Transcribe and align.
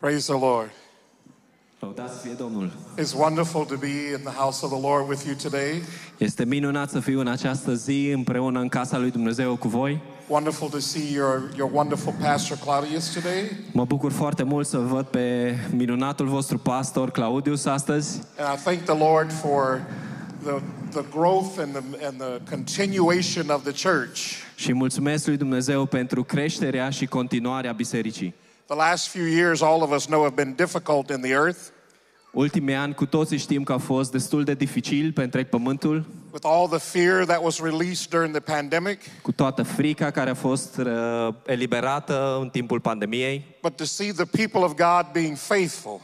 Praise 0.00 0.32
the 0.32 0.40
Lord. 0.40 0.70
Lăudați 1.80 2.20
fie 2.22 2.32
Domnul. 2.38 2.72
It's 2.98 3.14
wonderful 3.14 3.64
to 3.64 3.76
be 3.76 3.86
in 3.86 4.20
the 4.24 4.34
house 4.34 4.64
of 4.64 4.70
the 4.70 4.80
Lord 4.80 5.08
with 5.08 5.22
you 5.26 5.34
today. 5.42 5.82
Este 6.18 6.44
minunat 6.44 6.90
să 6.90 7.00
fiu 7.00 7.20
în 7.20 7.26
această 7.26 7.74
zi 7.74 8.10
împreună 8.14 8.60
în 8.60 8.68
casa 8.68 8.98
lui 8.98 9.10
Dumnezeu 9.10 9.56
cu 9.56 9.68
voi. 9.68 10.00
Wonderful 10.28 10.68
to 10.68 10.78
see 10.78 11.12
your, 11.12 11.50
your 11.56 11.70
wonderful 11.72 12.14
pastor 12.20 12.56
Claudius 12.56 13.12
today. 13.12 13.50
Mă 13.72 13.84
bucur 13.84 14.12
foarte 14.12 14.42
mult 14.42 14.66
să 14.66 14.78
văd 14.78 15.06
pe 15.06 15.54
minunatul 15.74 16.26
vostru 16.26 16.58
pastor 16.58 17.10
Claudius 17.10 17.64
astăzi 17.64 18.20
And 18.38 18.58
I 18.58 18.62
thank 18.62 18.80
the 18.80 18.98
Lord 19.10 19.32
for 19.32 19.82
the, 20.42 20.60
the 20.90 21.04
growth 21.10 21.58
and 21.58 21.72
the, 21.72 22.06
and 22.06 22.16
the 22.18 22.50
continuation 22.50 23.48
of 23.48 23.62
the 23.62 23.88
church. 23.88 24.18
și 24.54 24.72
mulțumesc 24.72 25.26
lui 25.26 25.36
Dumnezeu 25.36 25.84
pentru 25.86 26.24
creșterea 26.24 26.90
și 26.90 27.06
continuarea 27.06 27.72
bisericii. 27.72 28.34
The 28.70 28.78
last 28.78 29.08
few 29.08 29.24
years, 29.24 29.62
all 29.62 29.82
of 29.82 29.90
us 29.90 30.06
know, 30.06 30.22
have 30.22 30.36
been 30.36 30.54
difficult 30.54 31.10
in 31.10 31.20
the 31.20 31.32
earth 31.32 31.58
Ultimii 32.32 32.74
ani 32.74 32.94
cu 32.94 33.06
toții 33.06 33.38
știm 33.38 33.62
că 33.62 33.72
au 33.72 33.78
fost 33.78 34.10
destul 34.10 34.44
de 34.44 34.54
dificil 34.54 35.12
pe 35.12 35.22
întreg 35.22 35.46
pământul, 35.48 36.04
with 36.32 36.46
all 36.48 36.68
the 36.68 36.78
fear 36.78 37.24
that 37.24 37.42
was 37.42 37.60
released 37.60 38.10
during 38.10 38.32
the 38.32 38.52
pandemic. 38.54 38.98
cu 39.22 39.32
toată 39.32 39.62
frica 39.62 40.10
care 40.10 40.30
a 40.30 40.34
fost 40.34 40.76
uh, 40.76 41.34
eliberată 41.46 42.38
în 42.40 42.48
timpul 42.48 42.80
pandemiei, 42.80 43.44
But 43.62 43.76
to 43.76 43.84
see 43.84 44.12
the 44.12 44.24
people 44.24 44.60
of 44.60 44.74
God 44.74 45.06
being 45.12 45.36
faithful 45.36 46.00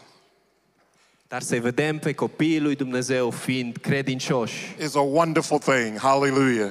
dar 1.28 1.42
să 1.42 1.56
vedem 1.60 1.98
pe 1.98 2.12
copiii 2.12 2.60
lui 2.60 2.74
Dumnezeu 2.74 3.30
fiind 3.30 3.76
credincioși 3.76 4.76
is 4.82 4.94
a 4.94 5.00
wonderful 5.00 5.58
thing. 5.58 5.98
Hallelujah. 5.98 6.70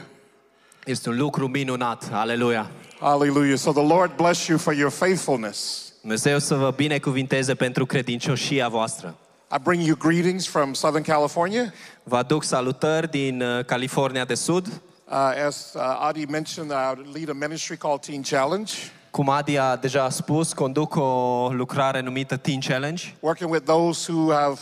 este 0.86 1.10
un 1.10 1.18
lucru 1.18 1.48
minunat. 1.48 2.10
Aleluia! 2.12 2.72
Hallelujah. 3.00 3.58
So 3.58 3.72
the 3.72 3.88
Lord 3.88 4.16
bless 4.16 4.48
you 4.48 4.58
for 4.58 4.74
your 4.74 4.91
faithfulness. 4.91 5.85
Dumnezeu 6.05 6.40
să 6.40 6.55
vă 6.55 6.73
binecuvinteze 6.76 7.55
pentru 7.55 7.86
credincioșia 7.86 8.68
voastră. 8.68 9.16
I 9.52 9.59
bring 9.63 9.86
you 9.86 9.96
greetings 9.96 10.48
from 10.48 10.74
Southern 10.74 11.04
California. 11.04 11.74
Vă 12.04 12.18
aduc 12.18 12.43
salutări 12.43 13.10
din 13.10 13.41
uh, 13.41 13.66
California 13.66 14.26
de 14.26 14.34
Sud. 14.34 14.68
Uh, 14.68 15.46
as 15.48 15.74
uh, 15.74 15.82
Adi 16.07 16.26
mentioned, 16.26 16.71
I 16.71 17.12
lead 17.13 17.30
a 17.30 17.34
ministry 17.34 17.77
called 17.77 17.99
Teen 17.99 18.21
Challenge, 18.21 18.71
Cum 19.12 19.30
Adi 19.30 19.57
a 19.57 19.76
deja 19.76 20.04
a 20.04 20.10
spus, 20.10 20.54
conduc 20.54 20.96
o 20.96 21.49
lucrare 21.52 22.02
numită 22.02 22.37
Teen 22.37 22.60
Challenge, 22.60 23.15
working 23.20 23.52
with 23.52 23.65
those 23.65 24.12
who 24.12 24.34
have 24.34 24.60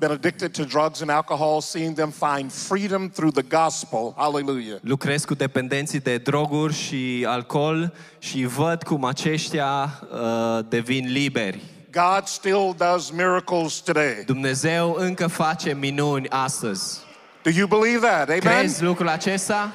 been 0.00 0.10
addicted 0.10 0.54
to 0.54 0.64
drugs 0.64 1.00
and 1.02 1.10
alcohol, 1.10 1.60
seeing 1.60 1.94
them 1.94 2.10
find 2.10 2.50
freedom 2.52 3.10
through 3.10 3.32
the 3.32 3.42
gospel. 3.42 4.14
Hallelujah. 4.16 4.78
lucrez 4.82 5.24
cu 5.24 5.34
dependenții 5.34 6.00
de 6.00 6.16
droguri 6.16 6.74
și 6.74 7.24
alcool 7.28 7.92
și 8.18 8.44
văd 8.44 8.82
cum 8.82 9.04
aceștia 9.04 10.00
uh, 10.12 10.64
devin 10.68 11.12
liberi. 11.12 11.60
God 11.92 12.26
still 12.26 12.74
does 12.76 13.10
miracles 13.10 13.74
today. 13.74 14.22
Dumnezeu 14.26 14.94
încă 14.98 15.26
face 15.26 15.74
minuni 15.74 16.28
astăzi. 16.28 16.98
Do 17.42 17.50
you 17.50 17.66
believe 17.66 18.06
that? 18.06 18.28
Amen. 18.28 18.40
Crezi 18.40 18.82
lucrul 18.82 19.08
acesta? 19.08 19.72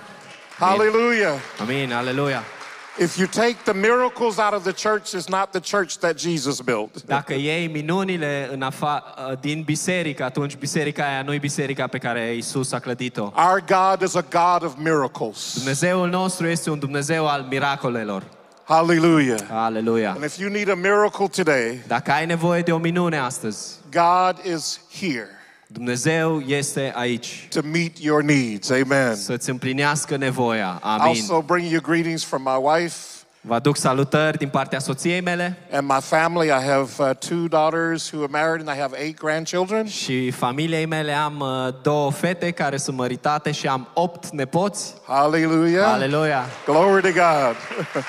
Hallelujah. 0.60 1.34
Amin, 1.60 1.94
aleluia. 1.94 2.44
If 2.98 3.18
you 3.18 3.28
take 3.28 3.66
the 3.66 3.74
miracles 3.74 4.40
out 4.40 4.54
of 4.54 4.64
the 4.64 4.72
church, 4.72 5.14
it's 5.16 5.28
not 5.28 5.52
the 5.52 5.60
church 5.60 5.98
that 5.98 6.18
Jesus 6.18 6.62
built. 6.62 7.04
Dacă 7.06 7.34
iei 7.34 7.68
minunile 7.68 8.50
în 8.52 8.62
afa- 8.62 9.14
uh, 9.18 9.38
din 9.40 9.62
biserică, 9.62 10.24
atunci 10.24 10.56
biserica 10.56 11.06
aia 11.08 11.22
nu 11.22 11.34
e 11.34 11.38
biserica 11.38 11.88
pe 11.88 11.98
care 11.98 12.36
Isus 12.36 12.72
a 12.72 12.80
clădit-o. 12.80 13.24
Our 13.24 13.64
God 13.68 14.02
is 14.02 14.16
a 14.16 14.26
God 14.30 14.64
of 14.64 14.74
miracles. 14.78 15.54
Dumnezeul 15.58 16.10
nostru 16.10 16.48
este 16.48 16.70
un 16.70 16.80
Dumnezeu 16.80 17.28
al 17.28 17.46
miracolelor. 17.50 18.24
Hallelujah. 18.64 19.40
Aleluia. 19.50 20.12
And 20.12 20.24
if 20.24 20.38
you 20.38 20.50
need 20.50 20.70
a 20.70 20.76
miracle 20.76 21.28
today, 21.28 21.82
Dacă 21.88 22.12
ai 22.12 22.26
nevoie 22.26 22.62
de 22.62 22.72
o 22.72 22.78
minune 22.78 23.18
astăzi, 23.18 23.76
God 23.92 24.54
is 24.56 24.80
here 25.00 25.30
Dumnezeu 25.68 26.40
este 26.40 26.92
aici 26.96 27.48
to 27.50 27.60
meet 27.72 27.98
your 28.00 28.24
needs. 28.24 28.70
Amen. 28.70 29.16
să-ți 29.16 29.50
împlinească 29.50 30.18
nevoia. 30.18 30.80
I 30.84 30.88
Amin. 30.88 31.08
also 31.08 31.42
bring 31.42 31.72
you 31.72 31.82
greetings 31.82 32.24
from 32.24 32.42
my 32.42 32.74
wife 32.74 32.96
Vă 33.48 33.54
aduc 33.54 33.78
salutări 33.78 34.38
din 34.38 34.50
partea 34.50 34.80
soției 34.80 35.22
mele 35.22 35.58
and 35.72 35.88
my 35.88 36.00
family. 36.02 36.48
I 36.48 36.66
have 36.68 36.90
uh, 37.00 37.10
two 37.10 37.48
daughters 37.48 38.12
who 38.12 38.24
are 38.24 38.32
married 38.32 38.68
and 38.68 38.78
I 38.78 38.82
have 38.82 38.98
eight 39.00 39.20
grandchildren. 39.20 39.88
și 39.88 40.32
familiei 40.32 40.86
mele 40.86 41.12
am 41.12 41.40
uh, 41.40 41.74
două 41.82 42.12
fete 42.12 42.52
care 42.52 42.78
sunt 42.78 42.98
măritate 42.98 43.52
și 43.52 43.68
am 43.68 43.88
opt 43.94 44.30
nepoți. 44.30 44.94
Hallelujah. 45.08 45.92
Aleluia! 45.92 46.46
Glory 46.66 47.02
to 47.02 47.08
God. 47.08 47.56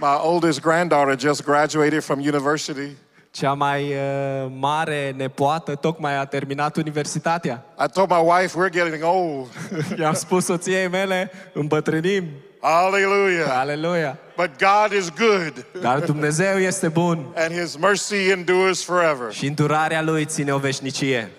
my 0.00 0.16
oldest 0.22 0.60
granddaughter 0.60 1.18
just 1.18 1.44
graduated 1.44 2.02
from 2.02 2.18
university. 2.18 2.96
Cea 3.38 3.54
mai 3.54 3.92
uh, 3.92 4.50
mare 4.58 5.14
nepoată 5.16 5.74
tocmai 5.74 6.16
a 6.16 6.24
terminat 6.24 6.76
universitatea. 6.76 7.64
I 7.84 7.86
told 7.92 8.10
my 8.10 8.20
wife 8.22 8.58
we're 8.58 8.70
getting 8.70 9.04
old. 9.04 9.48
I-am 10.00 10.14
spus 10.14 10.44
soției 10.44 10.88
mele, 10.88 11.30
îmbătrânim. 11.52 12.24
Hallelujah. 12.60 13.58
Aleluia! 13.58 14.18
But 14.36 14.50
God 14.58 14.98
is 14.98 15.10
good 15.10 15.66
Dar 15.82 16.00
Dumnezeu 16.00 16.58
este 16.58 16.88
bun 16.88 17.26
and 17.36 17.60
his 17.60 17.76
mercy 17.76 18.28
endures 18.30 18.84
forever. 18.84 19.32
și 19.32 19.46
îndurarea 19.46 20.02
Lui 20.02 20.24
ține 20.24 20.52
o 20.52 20.58
veșnicie. 20.58 21.30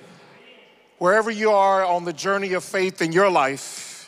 Wherever 0.98 1.34
you 1.34 1.62
are 1.62 1.84
on 1.84 2.04
the 2.04 2.14
journey 2.18 2.56
of 2.56 2.70
faith 2.70 3.04
in 3.04 3.12
your 3.12 3.46
life, 3.46 3.64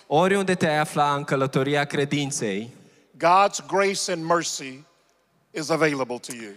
Oriunde 0.07 0.55
te-ai 0.55 0.77
afla 0.77 1.13
în 1.13 1.23
călătoria 1.23 1.83
credinței, 1.83 2.69
God's 3.17 3.65
grace 3.67 4.11
and 4.11 4.25
mercy 4.25 4.83
is 5.51 5.69
available 5.69 6.17
to 6.17 6.33
you. 6.41 6.51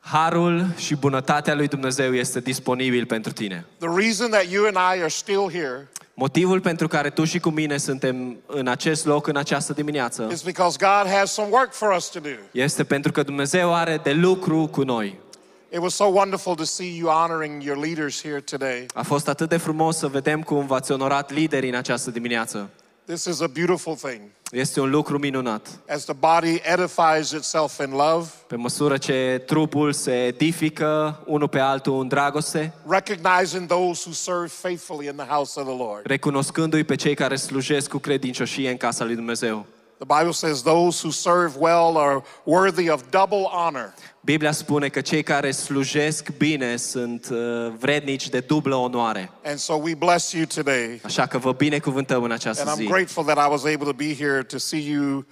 Harul 0.00 0.66
și 0.76 0.96
bunătatea 0.96 1.54
lui 1.54 1.68
Dumnezeu 1.68 2.14
este 2.14 2.40
disponibil 2.40 3.06
pentru 3.06 3.32
tine. 3.32 3.64
The 3.78 3.88
reason 3.96 4.30
that 4.30 4.50
you 4.50 4.64
and 4.66 4.76
I 4.76 5.00
are 5.00 5.08
still 5.08 5.50
here 5.50 5.88
Motivul 6.14 6.60
pentru 6.60 6.88
care 6.88 7.10
tu 7.10 7.24
și 7.24 7.38
cu 7.38 7.50
mine 7.50 7.76
suntem 7.76 8.36
în 8.46 8.68
acest 8.68 9.06
loc 9.06 9.26
în 9.26 9.36
această 9.36 9.72
dimineață 9.72 10.28
is 10.32 10.42
because 10.42 10.76
God 10.80 11.12
has 11.12 11.32
some 11.32 11.48
work 11.50 11.72
for 11.72 11.94
us 11.96 12.08
to 12.08 12.18
do. 12.20 12.28
este 12.50 12.84
pentru 12.84 13.12
că 13.12 13.22
Dumnezeu 13.22 13.74
are 13.74 14.00
de 14.02 14.12
lucru 14.12 14.66
cu 14.66 14.82
noi. 14.82 15.18
It 15.72 15.78
was 15.78 15.94
so 15.94 16.04
wonderful 16.04 16.54
to 16.54 16.64
see 16.64 16.96
you 16.96 17.10
honoring 17.10 17.62
your 17.62 17.78
leaders 17.78 18.22
here 18.22 18.40
today. 18.40 18.86
A 18.94 19.02
fost 19.02 19.28
atât 19.28 19.48
de 19.48 19.56
frumos 19.56 19.96
să 19.96 20.06
vedem 20.06 20.42
cum 20.42 20.66
v-ați 20.66 20.92
onorat 20.92 21.32
liderii 21.32 21.68
în 21.68 21.74
această 21.76 22.10
dimineață. 22.10 22.70
This 23.06 23.24
is 23.24 23.40
a 23.40 23.46
beautiful 23.46 23.94
thing. 23.96 24.20
Este 24.50 24.80
un 24.80 24.90
lucru 24.90 25.18
minunat. 25.18 25.68
As 25.88 26.04
the 26.04 26.14
body 26.14 26.60
edifies 26.64 27.30
itself 27.30 27.78
in 27.78 27.90
love, 27.90 28.26
Pe 28.46 28.56
măsură 28.56 28.96
ce 28.96 29.42
trupul 29.46 29.92
se 29.92 30.24
edifică 30.26 31.20
unul 31.26 31.48
pe 31.48 31.58
altul 31.58 32.00
în 32.00 32.08
dragoste, 32.08 32.72
recognizing 32.88 33.66
those 33.66 34.02
who 34.04 34.12
serve 34.14 34.46
faithfully 34.46 35.06
in 35.06 35.14
the 35.16 35.26
house 35.26 35.60
of 35.60 35.66
the 35.66 35.76
Lord. 35.76 36.06
recunoscându-i 36.06 36.84
pe 36.84 36.94
cei 36.94 37.14
care 37.14 37.36
slujesc 37.36 37.88
cu 37.90 37.98
credincioșie 37.98 38.70
în 38.70 38.76
casa 38.76 39.04
lui 39.04 39.14
Dumnezeu. 39.14 39.66
The 40.00 40.18
Bible 40.18 40.32
says 40.32 40.62
those 40.62 40.98
who 40.98 41.10
serve 41.10 41.58
well 41.58 41.98
are 41.98 42.22
worthy 42.44 42.88
of 42.88 43.10
double 43.10 43.48
honor. 43.52 43.94
Biblia 44.20 44.52
spune 44.52 44.88
că 44.88 45.00
cei 45.00 45.22
care 45.22 45.50
slujesc 45.50 46.28
bine 46.36 46.76
sunt 46.76 47.28
uh, 47.30 47.72
vrednici 47.78 48.28
de 48.28 48.40
dublă 48.40 48.74
onoare. 48.74 49.30
And 49.44 49.58
so 49.58 49.74
we 49.74 49.94
bless 49.94 50.32
you 50.32 50.44
today. 50.44 51.00
Așa 51.04 51.26
că 51.26 51.38
vă 51.38 51.52
binecuvântăm 51.52 52.22
în 52.22 52.30
această 52.30 52.62
And 52.62 52.70
această 52.70 52.92
I'm 52.92 52.94
grateful 52.94 53.24
that 53.24 53.46
I 53.46 53.50
was 53.50 53.64
able 53.64 53.84
to 53.84 53.92
be 53.92 54.14
here 54.14 54.42
to 54.42 54.58
see 54.58 54.90
you 54.90 55.26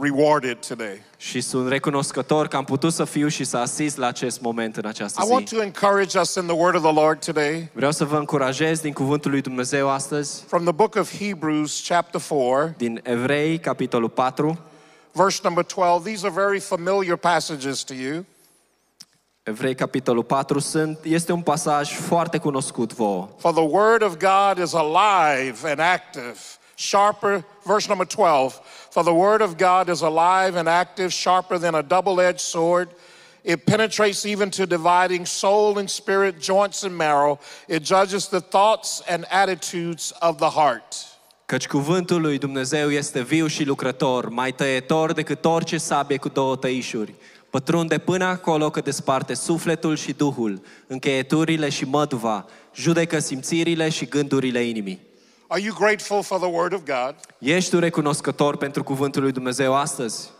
rewarded 0.00 0.58
today. 0.66 1.02
Și 1.16 1.40
sunt 1.40 1.68
recunoscător 1.68 2.48
că 2.48 2.56
am 2.56 2.64
putut 2.64 2.92
să 2.92 3.04
fiu 3.04 3.28
și 3.28 3.44
să 3.44 3.56
asist 3.56 3.96
la 3.96 4.06
acest 4.06 4.40
moment 4.40 4.76
în 4.76 4.86
această 4.86 5.22
I 5.26 5.30
want 5.30 5.48
zi. 5.48 5.54
to 5.54 5.62
encourage 5.62 6.18
us 6.18 6.34
in 6.34 6.42
the 6.46 6.56
word 6.56 6.76
of 6.76 6.82
the 6.82 6.92
Lord 6.92 7.24
today 7.24 7.70
Vreau 7.72 7.90
să 7.92 8.04
vă 8.04 8.16
încurajez 8.16 8.80
din 8.80 8.92
cuvântul 8.92 9.30
lui 9.30 9.40
Dumnezeu 9.40 9.88
astăzi, 9.88 10.44
from 10.46 10.62
the 10.62 10.72
book 10.72 10.94
of 10.94 11.18
Hebrews, 11.18 11.84
chapter 11.88 12.20
4, 12.28 12.74
din 12.76 13.00
Evrei, 13.02 13.58
capitolul 13.58 14.08
4, 14.08 14.58
verse 15.12 15.40
number 15.42 15.64
12. 15.64 16.10
These 16.10 16.26
are 16.26 16.34
very 16.46 16.60
familiar 16.60 17.16
passages 17.16 17.82
to 17.82 17.94
you. 17.94 18.24
Evrei, 19.42 19.74
capitolul 19.74 20.24
4, 20.24 20.58
sunt, 20.58 20.98
este 21.02 21.32
un 21.32 21.42
pasaj 21.42 21.92
foarte 21.92 22.38
cunoscut 22.38 22.92
vouă. 22.94 23.28
For 23.38 23.52
the 23.52 23.62
word 23.70 24.02
of 24.02 24.16
God 24.16 24.64
is 24.64 24.74
alive 24.74 25.70
and 25.70 25.78
active, 25.78 26.36
sharper, 26.74 27.44
verse 27.64 27.86
number 27.88 28.06
12. 28.06 28.54
For 28.94 29.02
the 29.02 29.12
word 29.12 29.42
of 29.42 29.56
God 29.56 29.88
is 29.88 30.02
alive 30.02 30.54
and 30.54 30.68
active, 30.68 31.12
sharper 31.12 31.58
than 31.58 31.74
a 31.74 31.82
double 31.82 32.20
edged 32.20 32.40
sword. 32.40 32.88
It 33.42 33.66
penetrates 33.66 34.24
even 34.24 34.50
to 34.50 34.66
dividing 34.66 35.26
soul 35.26 35.78
and 35.78 35.90
spirit, 35.90 36.40
joints 36.40 36.84
and 36.84 36.96
marrow. 36.96 37.40
It 37.68 37.82
judges 37.82 38.28
the 38.28 38.40
thoughts 38.40 39.02
and 39.08 39.24
attitudes 39.30 40.12
of 40.20 40.36
the 40.36 40.48
heart. 40.48 40.94
Căci 41.46 41.66
cuvântul 41.66 42.20
lui 42.20 42.38
Dumnezeu 42.38 42.90
este 42.90 43.22
viu 43.22 43.46
și 43.46 43.64
lucrător, 43.64 44.28
mai 44.28 44.52
tăietor 44.52 45.12
decât 45.12 45.44
orice 45.44 45.78
sabie 45.78 46.16
cu 46.16 46.28
două 46.28 46.56
tăișuri. 46.56 47.14
Pătrunde 47.50 47.98
până 47.98 48.24
acolo 48.24 48.70
că 48.70 48.80
desparte 48.80 49.34
sufletul 49.34 49.96
și 49.96 50.12
duhul, 50.12 50.62
încheieturile 50.86 51.68
și 51.68 51.84
măduva, 51.84 52.46
judecă 52.74 53.18
simțirile 53.18 53.88
și 53.88 54.04
gândurile 54.04 54.62
inimii. 54.62 55.00
Are 55.48 55.60
you 55.62 55.74
grateful 55.74 56.22
for 56.22 56.38
the 56.38 56.48
word 56.48 56.72
of 56.72 56.80
God? 56.84 57.14
Ești 57.38 57.70
tu 57.70 57.78
recunoscător 57.78 58.56
pentru 58.56 58.82
cuvântul 58.82 59.22
lui 59.22 59.32
Dumnezeu 59.32 59.74
astăzi? 59.74 60.30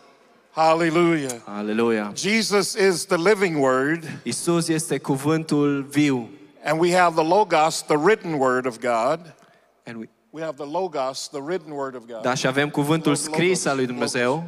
Hallelujah. 0.50 1.32
Aleluia. 1.44 2.12
Jesus 2.16 2.74
is 2.74 3.04
the 3.06 3.16
living 3.16 3.62
word, 3.62 4.04
Isus 4.22 4.68
este 4.68 4.98
cuvântul 4.98 5.86
viu. 5.90 6.28
and 6.64 6.80
we 6.80 6.92
have 6.96 7.14
the 7.22 7.28
Logos, 7.34 7.82
the 7.82 7.96
written 7.96 8.32
word 8.38 8.66
of 8.66 8.78
God. 8.78 9.20
And 9.86 9.96
we- 10.00 10.08
We 10.30 10.42
have 10.42 10.56
the 10.56 10.70
Logos, 10.70 11.28
the 11.28 11.40
written 11.40 11.72
word 11.72 11.94
of 11.94 12.02
God. 12.06 12.22
Da, 12.22 12.34
și 12.34 12.46
avem 12.46 12.70
cuvântul 12.70 13.14
scris 13.14 13.64
al 13.64 13.76
lui 13.76 13.86
Dumnezeu 13.86 14.44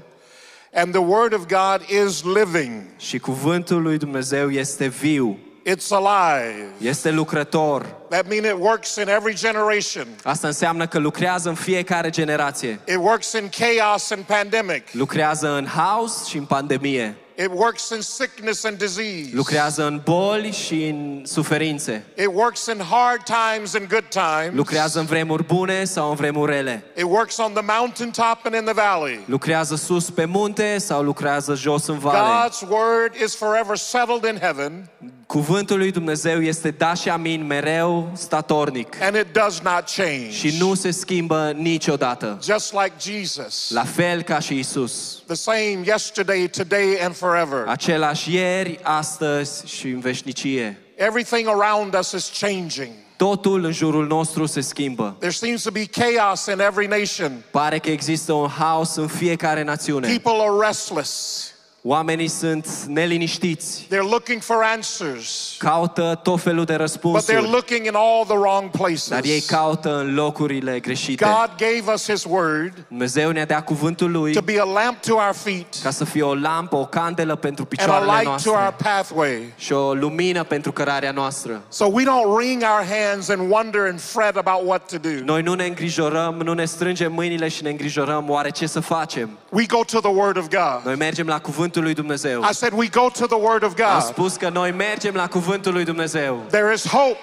And 0.74 0.92
the 0.92 1.00
word 1.02 1.32
of 1.32 1.46
God 1.46 1.80
is 2.06 2.22
living, 2.22 2.82
și 2.96 3.18
cuvântul 3.18 3.82
lui 3.82 3.98
Dumnezeu 3.98 4.50
este 4.50 4.86
viu, 4.86 5.38
it's 5.66 5.90
alive. 5.90 6.66
este 6.78 7.10
lucrător. 7.10 7.86
That 8.08 8.28
means 8.28 8.46
it 8.46 8.56
works 8.58 8.96
in 8.96 9.08
every 9.08 9.34
generation. 9.34 10.06
Asta 10.24 10.46
înseamnă 10.46 10.86
că 10.86 10.98
lucrează 10.98 11.48
în 11.48 11.54
fiecare 11.54 12.10
generație. 12.10 12.80
It 12.84 12.96
works 12.96 13.32
in 13.32 13.48
chaos 13.48 14.10
and 14.10 14.22
pandemic. 14.22 14.82
Lucrează 14.92 15.56
în 15.56 15.66
haos 15.66 16.24
și 16.24 16.36
în 16.36 16.44
pandemie. 16.44 17.16
It 17.38 17.50
works 17.52 17.90
in 17.90 18.00
sickness 18.00 18.64
and 18.64 18.78
disease. 18.78 19.30
Lucrează 19.32 19.86
în 19.86 20.00
boli 20.04 20.50
și 20.50 20.84
în 20.84 21.22
suferințe. 21.24 22.04
It 22.14 22.28
works 22.32 22.66
in 22.66 22.80
hard 22.90 23.22
times 23.24 23.74
and 23.74 23.86
good 23.88 24.04
times. 24.08 24.54
Lucrează 24.54 24.98
în 24.98 25.04
vremuri 25.04 25.44
bune 25.44 25.84
sau 25.84 26.08
în 26.08 26.14
vremuri 26.14 26.52
rele. 26.52 26.84
It 26.96 27.02
works 27.02 27.36
on 27.36 27.52
the 27.52 27.64
mountain 27.78 28.10
top 28.10 28.38
and 28.42 28.54
in 28.54 28.64
the 28.64 28.72
valley. 28.72 29.20
Lucrează 29.24 29.74
sus 29.74 30.10
pe 30.10 30.24
munte 30.24 30.78
sau 30.78 31.02
lucrează 31.02 31.54
jos 31.54 31.86
în 31.86 31.98
vale. 31.98 32.48
God's 32.48 32.68
word 32.68 33.14
is 33.24 33.34
forever 33.34 33.76
settled 33.76 34.24
in 34.32 34.38
heaven, 34.40 34.90
Cuvântul 35.26 35.78
lui 35.78 35.90
Dumnezeu 35.90 36.42
este 36.42 36.70
da 36.70 36.94
și 36.94 37.08
amin 37.08 37.46
mereu 37.46 38.10
statornic 38.14 39.02
and 39.02 39.14
it 39.16 39.26
does 39.32 39.60
not 39.60 39.84
change. 39.96 40.30
și 40.30 40.56
nu 40.58 40.74
se 40.74 40.90
schimbă 40.90 41.52
niciodată. 41.56 42.38
Just 42.44 42.72
like 42.72 42.92
Jesus, 42.98 43.70
La 43.70 43.84
fel 43.84 44.22
ca 44.22 44.38
și 44.38 44.58
Isus. 44.58 45.22
the 45.26 45.34
same 45.34 45.78
yesterday, 45.84 46.48
today, 46.48 46.98
and 47.04 47.16
forever. 47.16 47.64
Același 47.66 48.34
ieri, 48.34 48.78
astăzi 48.82 49.66
și 49.66 49.86
în 49.88 50.00
veșnicie. 50.00 50.78
Everything 50.96 51.48
around 51.48 51.96
us 51.98 52.12
is 52.12 52.30
changing. 52.40 52.90
Totul 53.16 53.64
în 53.64 53.72
jurul 53.72 54.06
nostru 54.06 54.46
se 54.46 54.60
schimbă. 54.60 55.16
There 55.18 55.32
seems 55.32 55.62
to 55.62 55.70
be 55.70 55.84
chaos 55.84 56.46
in 56.46 56.60
every 56.60 56.86
nation. 56.86 57.42
Pare 57.50 57.78
că 57.78 57.90
există 57.90 58.32
un 58.32 58.48
haos 58.48 58.94
în 58.94 59.06
fiecare 59.06 59.62
națiune. 59.62 60.06
People 60.22 60.42
are 60.48 60.66
restless. 60.66 61.44
Oamenii 61.88 62.28
sunt 62.28 62.68
neliniștiți, 62.86 63.86
They're 63.86 64.10
looking 64.10 64.42
for 64.42 64.56
answers, 64.74 65.54
caută 65.58 66.20
tot 66.22 66.40
felul 66.40 66.64
de 66.64 66.76
but 67.02 67.24
they're 67.24 67.50
looking 67.50 67.86
in 67.86 67.94
all 67.94 68.24
the 68.24 68.36
wrong 68.36 68.70
dar 68.70 69.20
ei 69.24 69.30
places. 69.30 69.46
caută 69.46 69.98
în 69.98 70.14
locurile 70.14 70.80
greșite. 70.80 71.24
God 71.24 71.50
gave 71.56 71.92
us 71.92 72.10
His 72.10 72.24
word 72.24 72.84
Dumnezeu 72.88 73.30
ne-a 73.30 73.44
dat 73.44 73.64
cuvântul 73.64 74.10
Lui 74.10 74.32
to 74.32 74.40
be 74.40 74.60
a 74.60 74.64
lamp 74.64 75.00
to 75.00 75.12
our 75.14 75.34
feet 75.34 75.66
ca 75.82 75.90
să 75.90 76.04
fie 76.04 76.22
o 76.22 76.34
lampă, 76.34 76.76
o 76.76 76.84
candelă 76.84 77.34
pentru 77.36 77.68
and 77.70 77.72
a 77.72 77.82
picioarele 77.82 78.12
light 78.20 78.42
to 78.42 78.50
our 78.50 78.74
pathway. 78.82 79.52
și 79.56 79.72
o 79.72 79.94
lumină 79.94 80.44
pentru 80.44 80.72
cărarea 80.72 81.10
noastră. 81.12 81.62
So 81.68 81.84
we 81.84 82.02
don't 82.04 82.26
wring 82.36 82.62
our 82.62 82.86
hands 82.98 83.28
and 83.28 83.50
wonder 83.50 83.80
and 83.88 84.00
fret 84.00 84.36
about 84.36 84.68
what 84.68 84.90
to 84.90 84.98
do. 84.98 85.24
Noi 85.24 85.42
nu 85.42 85.54
ne 85.54 85.64
îngrijorăm, 85.64 86.34
nu 86.34 86.52
ne 86.52 86.64
strângem 86.64 87.12
mâinile 87.12 87.48
și 87.48 87.62
ne 87.62 87.70
îngrijorăm 87.70 88.30
oare 88.30 88.50
ce 88.50 88.66
să 88.66 88.80
facem. 88.80 89.30
We 89.50 89.66
go 89.66 89.84
to 89.84 90.00
the 90.00 90.12
Word 90.14 90.36
of 90.36 90.48
God. 90.48 90.80
Noi 90.84 90.94
mergem 90.94 91.26
la 91.26 91.38
cuvântul 91.38 91.74
lui 91.82 91.94
Dumnezeu. 91.94 92.42
I 92.50 92.54
said 92.54 92.72
we 92.76 92.88
go 92.92 93.08
to 93.18 93.26
the 93.26 93.38
Word 93.40 93.62
of 93.62 93.72
Am 93.80 93.92
God. 93.98 94.02
spus 94.02 94.36
că 94.36 94.48
noi 94.48 94.70
mergem 94.70 95.14
la 95.14 95.26
cuvântul 95.28 95.72
lui 95.72 95.84
Dumnezeu. 95.84 96.42
There 96.50 96.72
is 96.74 96.86
hope. 96.88 97.18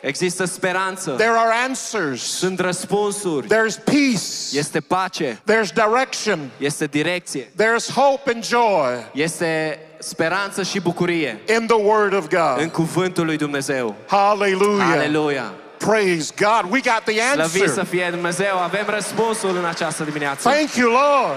Există 0.00 0.44
speranță, 0.44 1.10
There 1.10 1.34
are 1.36 1.54
answers. 1.68 2.22
sunt 2.22 2.60
răspunsuri, 2.60 3.46
There's 3.46 3.84
peace. 3.84 4.58
este 4.58 4.80
pace, 4.80 5.40
There's 5.50 5.72
direction. 5.74 6.50
este 6.58 6.84
direcție, 6.86 7.50
There's 7.62 7.94
hope 7.94 8.30
and 8.34 8.44
joy 8.46 9.04
este 9.12 9.78
speranță 9.98 10.62
și 10.62 10.80
bucurie 10.80 11.40
in 11.58 11.66
the 11.66 11.76
Word 11.76 12.14
of 12.14 12.28
God. 12.28 12.58
în 12.60 12.68
cuvântul 12.68 13.24
lui 13.24 13.36
Dumnezeu. 13.36 13.94
Hallelujah. 14.06 14.86
Hallelujah. 14.88 15.50
Praise 15.78 16.32
God. 16.38 16.70
We 16.72 16.80
got 16.80 17.02
the 17.04 17.20
answer. 17.22 17.46
Slăvit 17.48 17.72
să 17.72 17.84
fie 17.84 18.08
Dumnezeu, 18.10 18.58
avem 18.58 18.84
răspunsul 18.88 19.56
în 19.56 19.64
această 19.64 20.04
dimineață. 20.04 20.48
Thank 20.48 20.74
you, 20.74 20.90
Lord. 20.90 21.36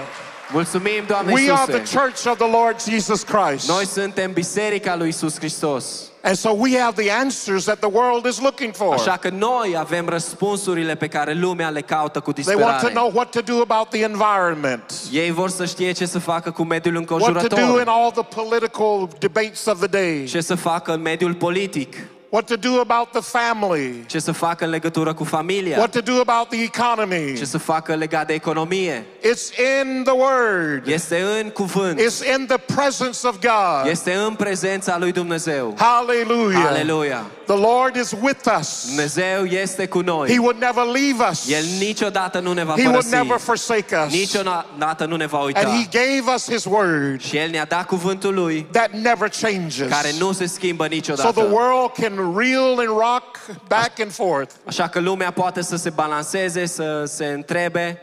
Mulțumim, 0.52 1.04
Doamne 1.06 1.32
We 1.32 1.50
are 1.50 1.72
the 1.72 1.80
Iisuse! 1.80 1.98
church 1.98 2.26
of 2.26 2.36
the 2.36 2.50
Lord 2.58 2.76
Jesus 2.88 3.22
Christ. 3.22 3.68
Noi 3.68 3.86
suntem 3.86 4.32
Biserica 4.32 4.96
lui 4.96 5.08
Isus 5.08 5.36
Hristos. 5.38 5.84
And 6.22 6.36
so 6.36 6.50
we 6.50 6.78
have 6.78 7.02
the 7.02 7.10
answers 7.12 7.64
that 7.64 7.78
the 7.78 7.88
world 7.92 8.26
is 8.26 8.40
looking 8.40 8.74
for. 8.74 8.92
Așa 8.94 9.16
că 9.16 9.28
noi 9.28 9.74
avem 9.78 10.08
răspunsurile 10.08 10.94
pe 10.94 11.06
care 11.08 11.32
lumea 11.32 11.68
le 11.68 11.80
caută 11.80 12.20
cu 12.20 12.32
They 12.32 12.44
want 12.54 12.60
to 12.60 12.72
disperare. 12.72 12.94
know 12.94 13.10
what 13.14 13.30
to 13.30 13.40
do 13.40 13.60
about 13.60 13.88
the 13.88 14.02
environment, 14.02 14.92
Ei 15.12 15.30
vor 15.30 15.50
să 15.50 15.64
știe 15.64 15.92
ce 15.92 16.06
să 16.06 16.18
facă 16.18 16.50
cu 16.50 16.62
mediul 16.62 16.94
what 16.94 17.06
to 17.06 17.16
do 17.16 17.24
in 17.24 17.30
înconjurător, 17.30 17.84
all 17.86 18.10
the 18.10 18.42
political 18.42 19.08
debates 19.18 19.66
of 19.66 19.78
the 19.78 19.86
day, 19.86 20.24
ce 20.24 20.40
să 20.40 20.54
facă 20.54 20.92
în 20.92 21.00
mediul 21.00 21.34
politic, 21.34 21.96
what 22.30 22.46
to 22.46 22.56
do 22.56 22.80
about 22.80 23.10
the 23.10 23.20
family, 23.38 24.04
ce 24.06 24.18
să 24.18 24.32
facă 24.32 24.64
în 24.64 24.70
legătură 24.70 25.14
cu 25.14 25.24
familia, 25.24 25.76
what 25.78 25.90
to 25.90 26.00
do 26.00 26.12
about 26.20 26.48
the 26.48 26.62
economy. 26.62 27.34
ce 27.36 27.44
să 27.44 27.58
facă 27.58 27.94
legat 27.94 28.26
de 28.26 28.32
economie. 28.32 29.04
It's 29.20 29.58
in 29.82 30.02
the 30.04 30.12
Word, 30.14 30.86
Este 30.86 31.24
în 31.42 31.50
cuvânt, 31.50 32.00
it's 32.00 32.36
in 32.38 32.46
the 32.46 32.58
presence 32.74 33.26
of 33.26 33.34
God. 33.40 33.90
este 33.90 34.12
în 34.14 34.34
prezența 34.34 34.98
lui 34.98 35.12
Dumnezeu. 35.12 35.74
Hallelujah. 35.78 36.64
Aleluia! 36.66 37.26
The 37.50 37.58
Lord 37.58 37.96
is 37.96 38.12
with 38.20 38.40
us. 38.58 38.84
Dumnezeu 38.86 39.44
este 39.44 39.86
cu 39.86 39.98
He 39.98 40.04
noi. 40.04 40.38
would 40.38 40.56
never 40.60 40.84
leave 40.84 41.28
us, 41.30 41.48
El 41.50 41.64
niciodată 41.78 42.38
nu 42.38 42.52
ne 42.52 42.64
va 42.64 42.72
He 42.72 42.80
would 42.82 42.92
părăsi. 42.92 43.14
never 43.14 43.38
forsake 43.38 43.96
us. 44.06 44.12
Niciodată 44.12 45.04
nu 45.04 45.16
ne 45.16 45.26
va 45.26 45.36
And 45.38 45.46
uita. 45.46 45.60
He 45.60 45.88
gave 45.98 46.34
us 46.34 46.50
His 46.50 46.64
Word 46.64 47.20
Și 47.20 47.36
El 47.36 47.50
ne-a 47.50 47.64
dat 47.64 47.86
cuvântul 47.86 48.34
Lui 48.34 48.66
that 48.72 48.90
never 48.90 49.28
changes. 49.40 49.88
care 49.88 50.10
nu 50.18 50.32
se 50.32 50.46
schimbă 50.46 50.82
So 50.82 50.88
the 50.88 50.94
niciodată. 50.96 51.40
world 51.40 51.90
can 51.92 52.34
reel 52.36 52.78
and 52.78 52.88
rock 52.88 53.38
back 53.68 54.00
and 54.00 54.12
forth. 54.12 54.52
Așa 54.64 54.88
că 54.88 55.00
lumea 55.00 55.30
poate 55.30 55.62
să 55.62 55.76
se 55.76 55.90
balanceze, 55.90 56.66
să 56.66 57.04
se 57.06 57.26
întrebe 57.26 58.00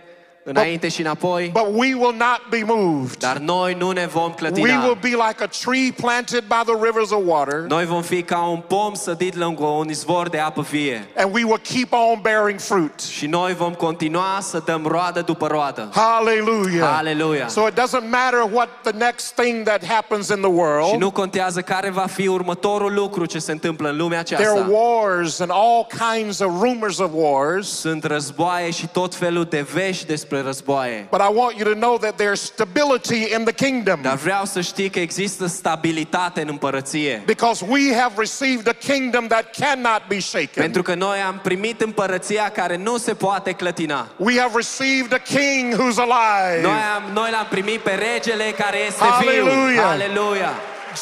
înainte 0.49 0.87
și 0.87 1.01
înapoi, 1.01 1.51
But 1.53 1.67
we 1.75 1.93
will 1.93 2.15
not 2.17 2.41
be 2.49 2.63
moved. 2.65 3.17
dar 3.17 3.37
noi 3.37 3.75
nu 3.79 3.91
ne 3.91 4.05
vom 4.05 4.33
We 4.39 4.77
will 4.83 4.97
be 5.01 5.07
like 5.07 5.43
a 5.43 5.47
tree 5.63 5.91
planted 6.01 6.43
by 6.47 6.61
the 6.71 6.75
rivers 6.81 7.11
of 7.11 7.19
water, 7.25 7.55
Noi 7.67 7.85
vom 7.85 8.01
fi 8.01 8.21
ca 8.23 8.39
un 8.47 8.59
pom 8.67 8.93
sădit 8.93 9.35
lângă 9.35 9.63
un 9.63 9.89
izvor 9.89 10.29
de 10.29 10.37
apă 10.39 10.61
vie. 10.61 11.07
and 11.15 11.33
we 11.33 11.43
will 11.43 11.61
keep 11.73 11.93
on 11.93 12.19
bearing 12.21 12.59
fruit. 12.59 12.99
Și 12.99 13.25
noi 13.25 13.53
vom 13.53 13.73
continua 13.73 14.37
să 14.41 14.61
dăm 14.65 14.85
roadă 14.85 15.21
după 15.21 15.47
roadă. 15.47 15.89
Hallelujah. 15.93 16.89
Hallelujah. 16.93 17.47
So 17.49 17.67
it 17.67 17.73
doesn't 17.73 18.09
matter 18.09 18.49
what 18.51 18.69
the 18.83 18.91
next 18.97 19.33
thing 19.35 19.63
that 19.63 19.85
happens 19.85 20.27
in 20.29 20.35
the 20.35 20.45
Și 20.51 20.57
world. 20.57 20.99
nu 21.01 21.11
contează 21.11 21.61
care 21.61 21.89
va 21.89 22.05
fi 22.05 22.27
următorul 22.27 22.93
lucru 22.93 23.25
ce 23.25 23.39
se 23.39 23.51
întâmplă 23.51 23.89
în 23.89 23.97
lumea 23.97 24.23
There 24.23 24.47
are 24.49 24.65
wars 24.69 25.39
and 25.39 25.51
all 25.53 25.87
kinds 26.13 26.39
of 26.39 26.51
rumors 26.61 26.97
of 26.97 27.09
wars. 27.13 27.69
Sunt 27.79 28.03
războaie 28.03 28.71
și 28.71 28.87
tot 28.87 29.15
felul 29.15 29.43
de 29.43 29.65
vești 29.73 30.05
despre 30.05 30.36
războaie. 30.45 31.07
But 31.09 31.19
I 31.21 31.29
want 31.33 31.57
you 31.57 31.73
to 31.73 31.79
know 31.79 31.97
that 31.97 32.21
there's 32.21 32.41
stability 32.41 33.33
in 33.37 33.43
the 33.43 33.53
kingdom 33.53 33.99
Dar 34.01 34.15
vreau 34.15 34.45
să 34.45 34.61
știi 34.61 34.89
că 34.89 34.99
există 34.99 35.45
stabilitate 35.45 36.41
în 36.41 36.47
împărăție. 36.49 37.21
because 37.25 37.65
we 37.69 37.95
have 37.99 38.13
received 38.17 38.67
a 38.67 38.73
kingdom 38.93 39.27
that 39.27 39.55
cannot 39.59 40.01
be 40.07 40.19
shaken. 40.19 40.63
Pentru 40.63 40.81
că 40.81 40.93
noi 40.93 41.17
am 41.27 41.39
primit 41.43 41.81
împărăția 41.81 42.49
care 42.49 42.75
nu 42.77 42.97
se 42.97 43.13
poate 43.13 43.51
clătina. 43.51 44.07
We 44.17 44.39
have 44.39 44.51
received 44.55 45.13
a 45.13 45.17
king 45.17 45.73
who's 45.73 45.97
alive. 45.97 46.61
Noi, 46.61 46.79
am, 46.95 47.03
noi 47.13 47.29
l-am 47.31 47.47
primit 47.49 47.79
pe 47.79 47.91
regele 47.91 48.43
care 48.57 48.77
este 48.87 49.03
viu. 49.19 49.27
Hallelujah. 49.29 49.85
Aleluia! 49.89 50.51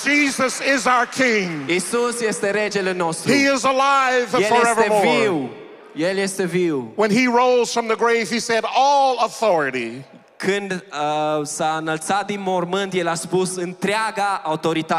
Jesus 0.04 0.60
is 0.76 0.86
our 0.86 1.10
king. 1.16 1.70
Isus 1.70 2.22
este 2.22 2.50
regele 2.52 2.92
nostru. 2.92 3.32
He 3.32 3.38
is 3.56 3.64
alive 3.64 4.28
El 4.34 4.40
este 4.42 4.54
forevermore. 4.54 5.08
viu. 5.22 5.50
El 5.96 6.18
este 6.18 6.46
viu. 6.46 6.92
When 6.96 7.12
he 7.12 7.26
rose 7.26 7.72
from 7.72 7.88
the 7.88 7.96
grave, 7.96 8.30
he 8.30 8.40
said, 8.40 8.64
All 8.64 9.18
authority 9.20 10.04
Când 10.38 10.72
uh, 10.72 11.46
s-a 11.46 11.76
înălțat 11.80 12.26
din 12.26 12.42
mormânt, 12.42 12.94
el 12.94 13.08
a 13.08 13.14
spus 13.14 13.56
întreaga 13.56 14.42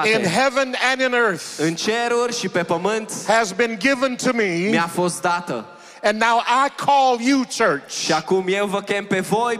in 0.05 0.25
heaven 0.25 0.75
and 0.91 1.01
in 1.01 1.13
earth 1.13 1.45
în 1.59 1.75
ceruri 1.75 2.39
și 2.39 2.49
pe 2.49 2.63
pământ 2.63 3.13
has 3.27 3.53
been 3.53 3.79
given 3.79 4.17
to 4.17 4.31
me. 4.35 4.69
mi-a 4.71 4.91
fost 4.93 5.21
dată. 5.21 5.65
And 6.07 6.21
now 6.21 6.39
I 6.39 6.69
call 6.77 7.21
you, 7.21 7.45
church, 7.57 7.91
Și 8.05 8.13
acum 8.13 8.45
eu 8.49 8.67
vă 8.67 8.81
chem 8.81 9.05
pe 9.05 9.21
voi, 9.21 9.59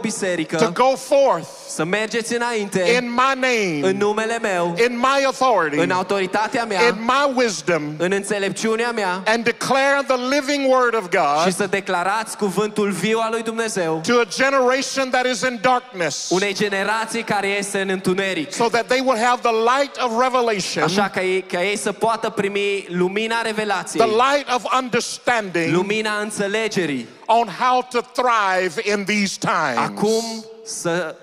to 0.57 0.71
go 0.71 0.95
forth 0.95 1.47
să 1.69 1.83
mergeți 1.83 2.35
înainte 2.35 2.79
in 2.79 3.09
my 3.09 3.33
name, 3.39 3.79
în 3.81 3.97
numele 3.97 4.39
meu, 4.39 4.75
in 4.89 4.97
my 4.97 5.23
authority, 5.25 5.77
în 5.77 5.91
autoritatea 5.91 6.65
mea, 6.65 6.87
in 6.87 6.95
my 6.99 7.33
wisdom, 7.35 7.81
în 7.97 8.11
înțelepciunea 8.11 8.91
mea 8.91 9.23
and 9.25 9.43
declare 9.43 10.03
the 10.07 10.15
living 10.35 10.71
word 10.71 10.95
of 10.95 11.03
și 11.03 11.09
God 11.17 11.53
să 11.53 11.67
declarați 11.67 12.37
cuvântul 12.37 12.91
viu 12.91 13.19
al 13.19 13.31
lui 13.31 13.43
Dumnezeu 13.43 14.01
to 14.07 14.13
a 14.19 14.25
generation 14.35 15.09
that 15.09 15.25
is 15.25 15.41
in 15.41 15.59
darkness 15.61 16.29
unei 16.29 16.53
generații 16.53 17.23
care 17.23 17.47
este 17.47 17.81
în 17.81 17.89
întuneric. 17.89 18.53
so 18.53 18.67
that 18.69 18.87
they 18.87 19.01
will 19.05 19.19
have 19.23 19.39
the 19.41 19.55
light 19.77 19.97
of 20.01 20.11
revelation, 20.21 20.83
Așa 20.83 21.09
că 21.09 21.19
ei, 21.19 21.41
ca 21.41 21.63
ei 21.63 21.77
să 21.77 21.91
poată 21.91 22.29
primi 22.29 22.85
lumina 22.89 23.35
the 23.41 24.05
light 24.05 24.53
of 24.55 24.63
understanding 24.81 25.73
lumina 25.73 26.19
înțelegerii, 26.37 27.07
on 27.25 27.47
how 27.59 27.87
to 27.89 27.99
thrive 28.01 28.97
in 28.97 29.05
these 29.05 29.37
times. 29.39 29.77
acum 29.77 30.45
să 30.65 31.15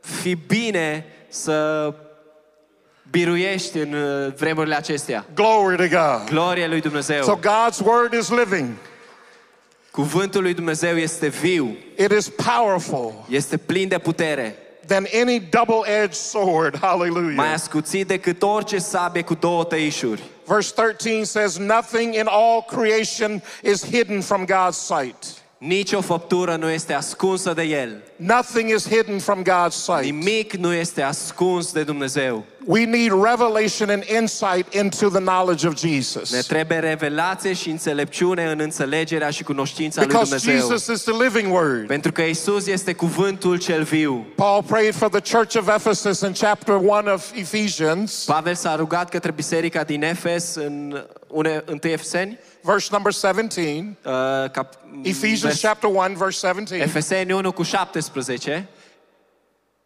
fi 0.00 0.34
bine 0.34 1.06
să 1.28 1.94
biruiești 3.10 3.78
în 3.78 3.92
uh, 3.92 4.32
vremurile 4.36 4.74
acestea. 4.74 5.26
Glory 5.34 5.76
to 5.76 5.96
God. 5.96 6.28
Gloria 6.28 6.66
lui 6.66 6.80
So 6.80 6.88
Dumnezeu. 6.88 7.38
God's 7.38 7.80
word 7.84 8.12
is 8.12 8.28
living. 8.28 8.68
Cuvântul 9.90 10.42
lui 10.42 10.54
Dumnezeu 10.54 10.96
este 10.96 11.28
viu, 11.28 11.76
It 11.98 12.10
is 12.10 12.28
powerful 12.28 13.24
este 13.28 13.56
plin 13.56 13.88
de 13.88 13.98
putere, 13.98 14.56
than 14.90 15.06
any 15.12 15.38
double-edged 15.38 16.14
sword. 16.14 16.72
mai 16.80 16.90
Hallelujah. 16.90 17.52
ascuțit 17.52 18.06
decât 18.06 18.42
orice 18.42 18.78
sabie 18.78 19.22
cu 19.22 19.34
două 19.34 19.64
tăișuri. 19.64 20.22
Verse 20.46 20.72
13 20.74 21.24
says, 21.24 21.56
Nothing 21.58 22.14
in 22.14 22.26
all 22.26 22.62
creation 22.62 23.42
is 23.62 23.84
hidden 23.84 24.20
from 24.20 24.44
God's 24.44 24.78
sight. 24.78 25.39
Nici 25.66 25.92
o 25.92 26.00
făptură 26.00 26.56
nu 26.56 26.68
este 26.68 26.92
ascunsă 26.92 27.52
de 27.52 27.62
El. 27.62 28.02
Nothing 28.16 28.70
is 28.70 28.88
hidden 28.88 29.18
from 29.18 29.42
God's 29.42 29.74
sight. 29.74 30.02
Nimic 30.02 30.52
nu 30.52 30.72
este 30.72 31.02
ascuns 31.02 31.72
de 31.72 31.82
Dumnezeu. 31.82 32.44
We 32.66 32.84
need 32.84 33.12
revelation 33.22 33.90
and 33.90 34.04
insight 34.20 34.74
into 34.74 35.08
the 35.08 35.20
knowledge 35.20 35.66
of 35.66 35.78
Jesus. 35.78 36.32
Ne 36.32 36.40
trebuie 36.40 36.78
revelație 36.78 37.52
și 37.52 37.70
înțelepciune 37.70 38.50
în 38.50 38.60
înțelegerea 38.60 39.30
și 39.30 39.42
cunoștința 39.42 40.02
lui 40.04 40.10
Dumnezeu. 40.10 40.52
Because 40.52 40.68
Jesus 40.68 40.86
is 40.86 41.02
the 41.02 41.22
living 41.22 41.52
word. 41.52 41.86
Pentru 41.86 42.12
că 42.12 42.22
Isus 42.22 42.66
este 42.66 42.92
cuvântul 42.92 43.58
cel 43.58 43.82
viu. 43.82 44.26
Paul 44.34 44.62
prayed 44.62 44.94
for 44.94 45.08
the 45.08 45.36
church 45.36 45.56
of 45.56 45.68
Ephesus 45.68 46.20
in 46.20 46.32
chapter 46.32 46.74
1 46.74 47.12
of 47.12 47.30
Ephesians, 47.34 48.24
Pavel 48.26 48.54
s-a 48.54 48.76
rugat 48.76 49.08
către 49.08 49.30
biserica 49.30 49.82
din 49.82 50.02
Efes 50.02 50.54
în 50.54 51.04
1 51.28 51.48
Efeseni, 51.80 52.38
verse 52.62 52.88
number 52.92 53.12
17. 53.12 53.96
uh, 54.04 54.48
cap, 54.52 54.74
Ephesians 55.02 55.42
vers- 55.42 55.60
chapter 55.60 55.88
1, 55.88 56.16
verse 56.16 56.38
17. 56.46 56.82
Efeseni 56.88 57.32
1 57.32 57.52
cu 57.52 57.62
17, 57.62 58.68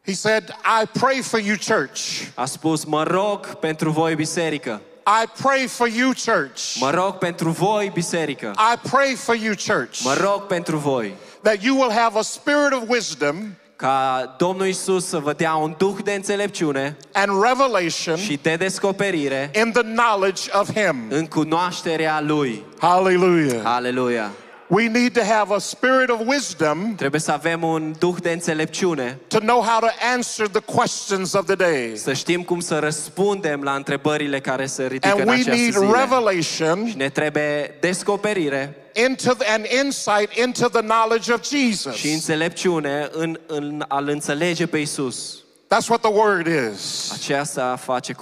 He 0.07 0.13
said, 0.15 0.51
I 0.65 0.85
pray 0.99 1.23
for 1.23 1.39
you, 1.41 1.57
church. 1.57 2.01
a 2.35 2.45
spus, 2.45 2.85
mă 2.85 3.03
rog 3.03 3.47
pentru 3.47 3.91
voi 3.91 4.15
biserică. 4.15 4.81
I 5.07 5.27
pray 5.43 5.67
for 5.67 5.89
you, 5.89 6.13
church. 6.25 6.75
Mă 6.81 6.91
rog 6.91 7.15
pentru 7.15 7.51
voi 7.51 7.91
biserică. 7.95 8.55
I 8.75 8.89
pray 8.89 9.15
for 9.15 9.35
you, 9.35 9.55
church, 9.67 9.99
Mă 10.05 10.15
rog 10.15 10.43
pentru 10.47 10.77
voi 10.77 11.15
that 11.43 11.63
you 11.63 11.77
will 11.81 11.93
have 11.93 12.19
a 12.19 12.23
spirit 12.23 12.73
of 12.73 12.89
wisdom 12.89 13.57
ca 13.77 14.35
Domnul 14.39 14.67
Isus 14.67 15.07
să 15.07 15.19
vă 15.19 15.33
dea 15.33 15.55
un 15.55 15.75
duh 15.79 15.97
de 16.05 16.13
înțelepciune 16.13 16.97
and 17.13 17.33
revelation 17.43 18.17
și 18.17 18.39
de 18.43 18.57
descoperire 18.57 19.51
in 19.65 19.73
the 19.73 19.83
knowledge 19.83 20.43
of 20.53 20.73
Him. 20.73 20.97
în 21.09 21.27
cunoașterea 21.27 22.21
Lui. 22.21 22.63
Hallelujah. 22.79 23.61
Aleluia! 23.63 24.31
We 24.67 24.89
need 24.89 25.13
to 25.13 25.21
have 25.33 25.55
a 25.55 25.59
spirit 25.59 26.09
of 26.09 26.19
wisdom 26.27 26.95
Trebuie 26.97 27.21
să 27.21 27.33
avem 27.33 27.63
un 27.63 27.95
duh 27.99 28.15
de 28.23 28.31
înțelepciune, 28.31 29.19
to 29.29 29.39
know 29.39 29.61
how 29.63 29.79
to 29.81 29.87
answer 30.15 30.47
the 30.49 30.61
questions 30.61 31.33
of 31.33 31.45
the 31.47 31.55
day. 31.55 31.93
să 31.97 32.13
știm 32.13 32.43
cum 32.43 32.61
să 32.61 32.79
răspundem 32.79 33.63
la 33.63 33.73
întrebările 33.75 34.41
care 34.41 34.67
se 34.67 34.83
ridică 34.83 35.09
And 35.09 35.21
în 35.21 35.27
we 35.29 35.33
această 35.35 35.51
need 35.51 35.73
zile. 35.73 35.87
revelation 36.01 36.93
Ne 36.97 37.09
trebuie 37.09 37.77
descoperire 37.81 38.77
into 38.95 39.35
the, 39.35 39.53
and 39.53 39.67
insight 39.85 40.37
into 40.37 40.69
the 40.69 40.81
knowledge 40.81 41.33
of 41.33 41.43
și 41.45 41.69
Jesus. 41.69 42.05
înțelepciune 42.05 43.09
în, 43.13 43.41
în 43.47 43.85
a-L 43.89 44.09
înțelege 44.09 44.67
pe 44.67 44.79
Isus. 44.79 45.39
That's 45.69 45.89
what 45.89 46.01
the 46.01 46.13
word 46.13 46.47
is. 46.47 47.11
Aceasta 47.13 47.77
face 47.77 48.13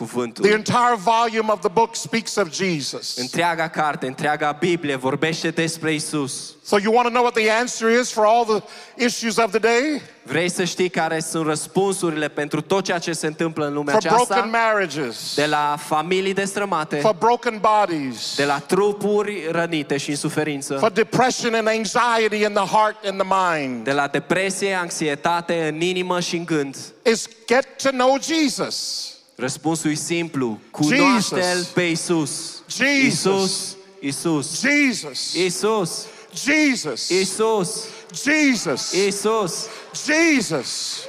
The 0.40 0.52
entire 0.52 0.96
volume 0.96 1.52
of 1.52 1.60
the 1.60 1.68
book 1.68 1.96
speaks 1.96 2.36
of 2.36 2.52
Jesus. 2.52 3.16
Întreaga 3.16 3.68
carte, 3.68 4.06
întreaga 4.06 4.56
Biblie 4.60 4.96
vorbește 4.96 5.50
despre 5.50 5.92
Isus. 5.92 6.54
So 6.64 6.78
you 6.78 6.92
want 6.94 7.06
to 7.06 7.10
know 7.10 7.22
what 7.22 7.34
the 7.34 7.50
answer 7.50 7.90
is 8.00 8.10
for 8.12 8.24
all 8.24 8.44
the 8.44 8.62
issues 9.04 9.36
of 9.36 9.50
the 9.50 9.58
day? 9.58 10.02
Vrei 10.22 10.48
să 10.50 10.64
știi 10.64 10.88
care 10.88 11.20
sunt 11.20 11.46
răspunsurile 11.46 12.28
pentru 12.28 12.60
tot 12.60 12.84
ceea 12.84 12.98
ce 12.98 13.12
se 13.12 13.26
întâmplă 13.26 13.66
în 13.66 13.72
lumea 13.72 13.92
For 13.92 14.02
broken 14.02 14.36
aceasta? 14.38 14.58
marriages, 14.58 15.34
De 15.34 15.46
la 15.46 15.76
familii 15.78 16.34
destrămate, 16.34 16.96
for 16.96 17.14
broken 17.18 17.60
bodies, 17.60 18.34
de 18.36 18.44
la 18.44 18.58
trupuri 18.58 19.42
rănite 19.50 19.96
și 19.96 20.10
în 20.10 20.16
suferință, 20.16 20.76
for 20.78 20.90
depression 20.90 21.54
and 21.54 21.68
anxiety 21.68 22.42
in 22.42 22.52
the 22.52 22.66
heart 22.76 23.04
and 23.04 23.22
the 23.22 23.56
mind. 23.58 23.84
de 23.84 23.92
la 23.92 24.06
depresie, 24.06 24.74
anxietate 24.74 25.68
în 25.74 25.80
inimă 25.80 26.20
și 26.20 26.36
în 26.36 26.44
gând. 26.44 26.76
Is 27.12 27.26
get 27.46 27.66
to 27.82 27.90
know 27.90 28.18
Jesus. 28.20 29.06
Răspunsul 29.34 29.90
e 29.90 29.94
simplu. 29.94 30.58
Cunoaște-L 30.70 31.66
pe 31.74 31.82
Isus. 31.82 32.62
Jesus. 32.68 32.96
Isus. 33.04 33.76
Isus. 34.00 34.60
Jesus. 34.60 35.32
Isus. 35.34 36.06
Jesus. 36.34 37.08
Jesus. 37.08 37.88
Jesus. 38.12 38.92
Jesus. 38.92 39.68
Jesus. 40.06 41.06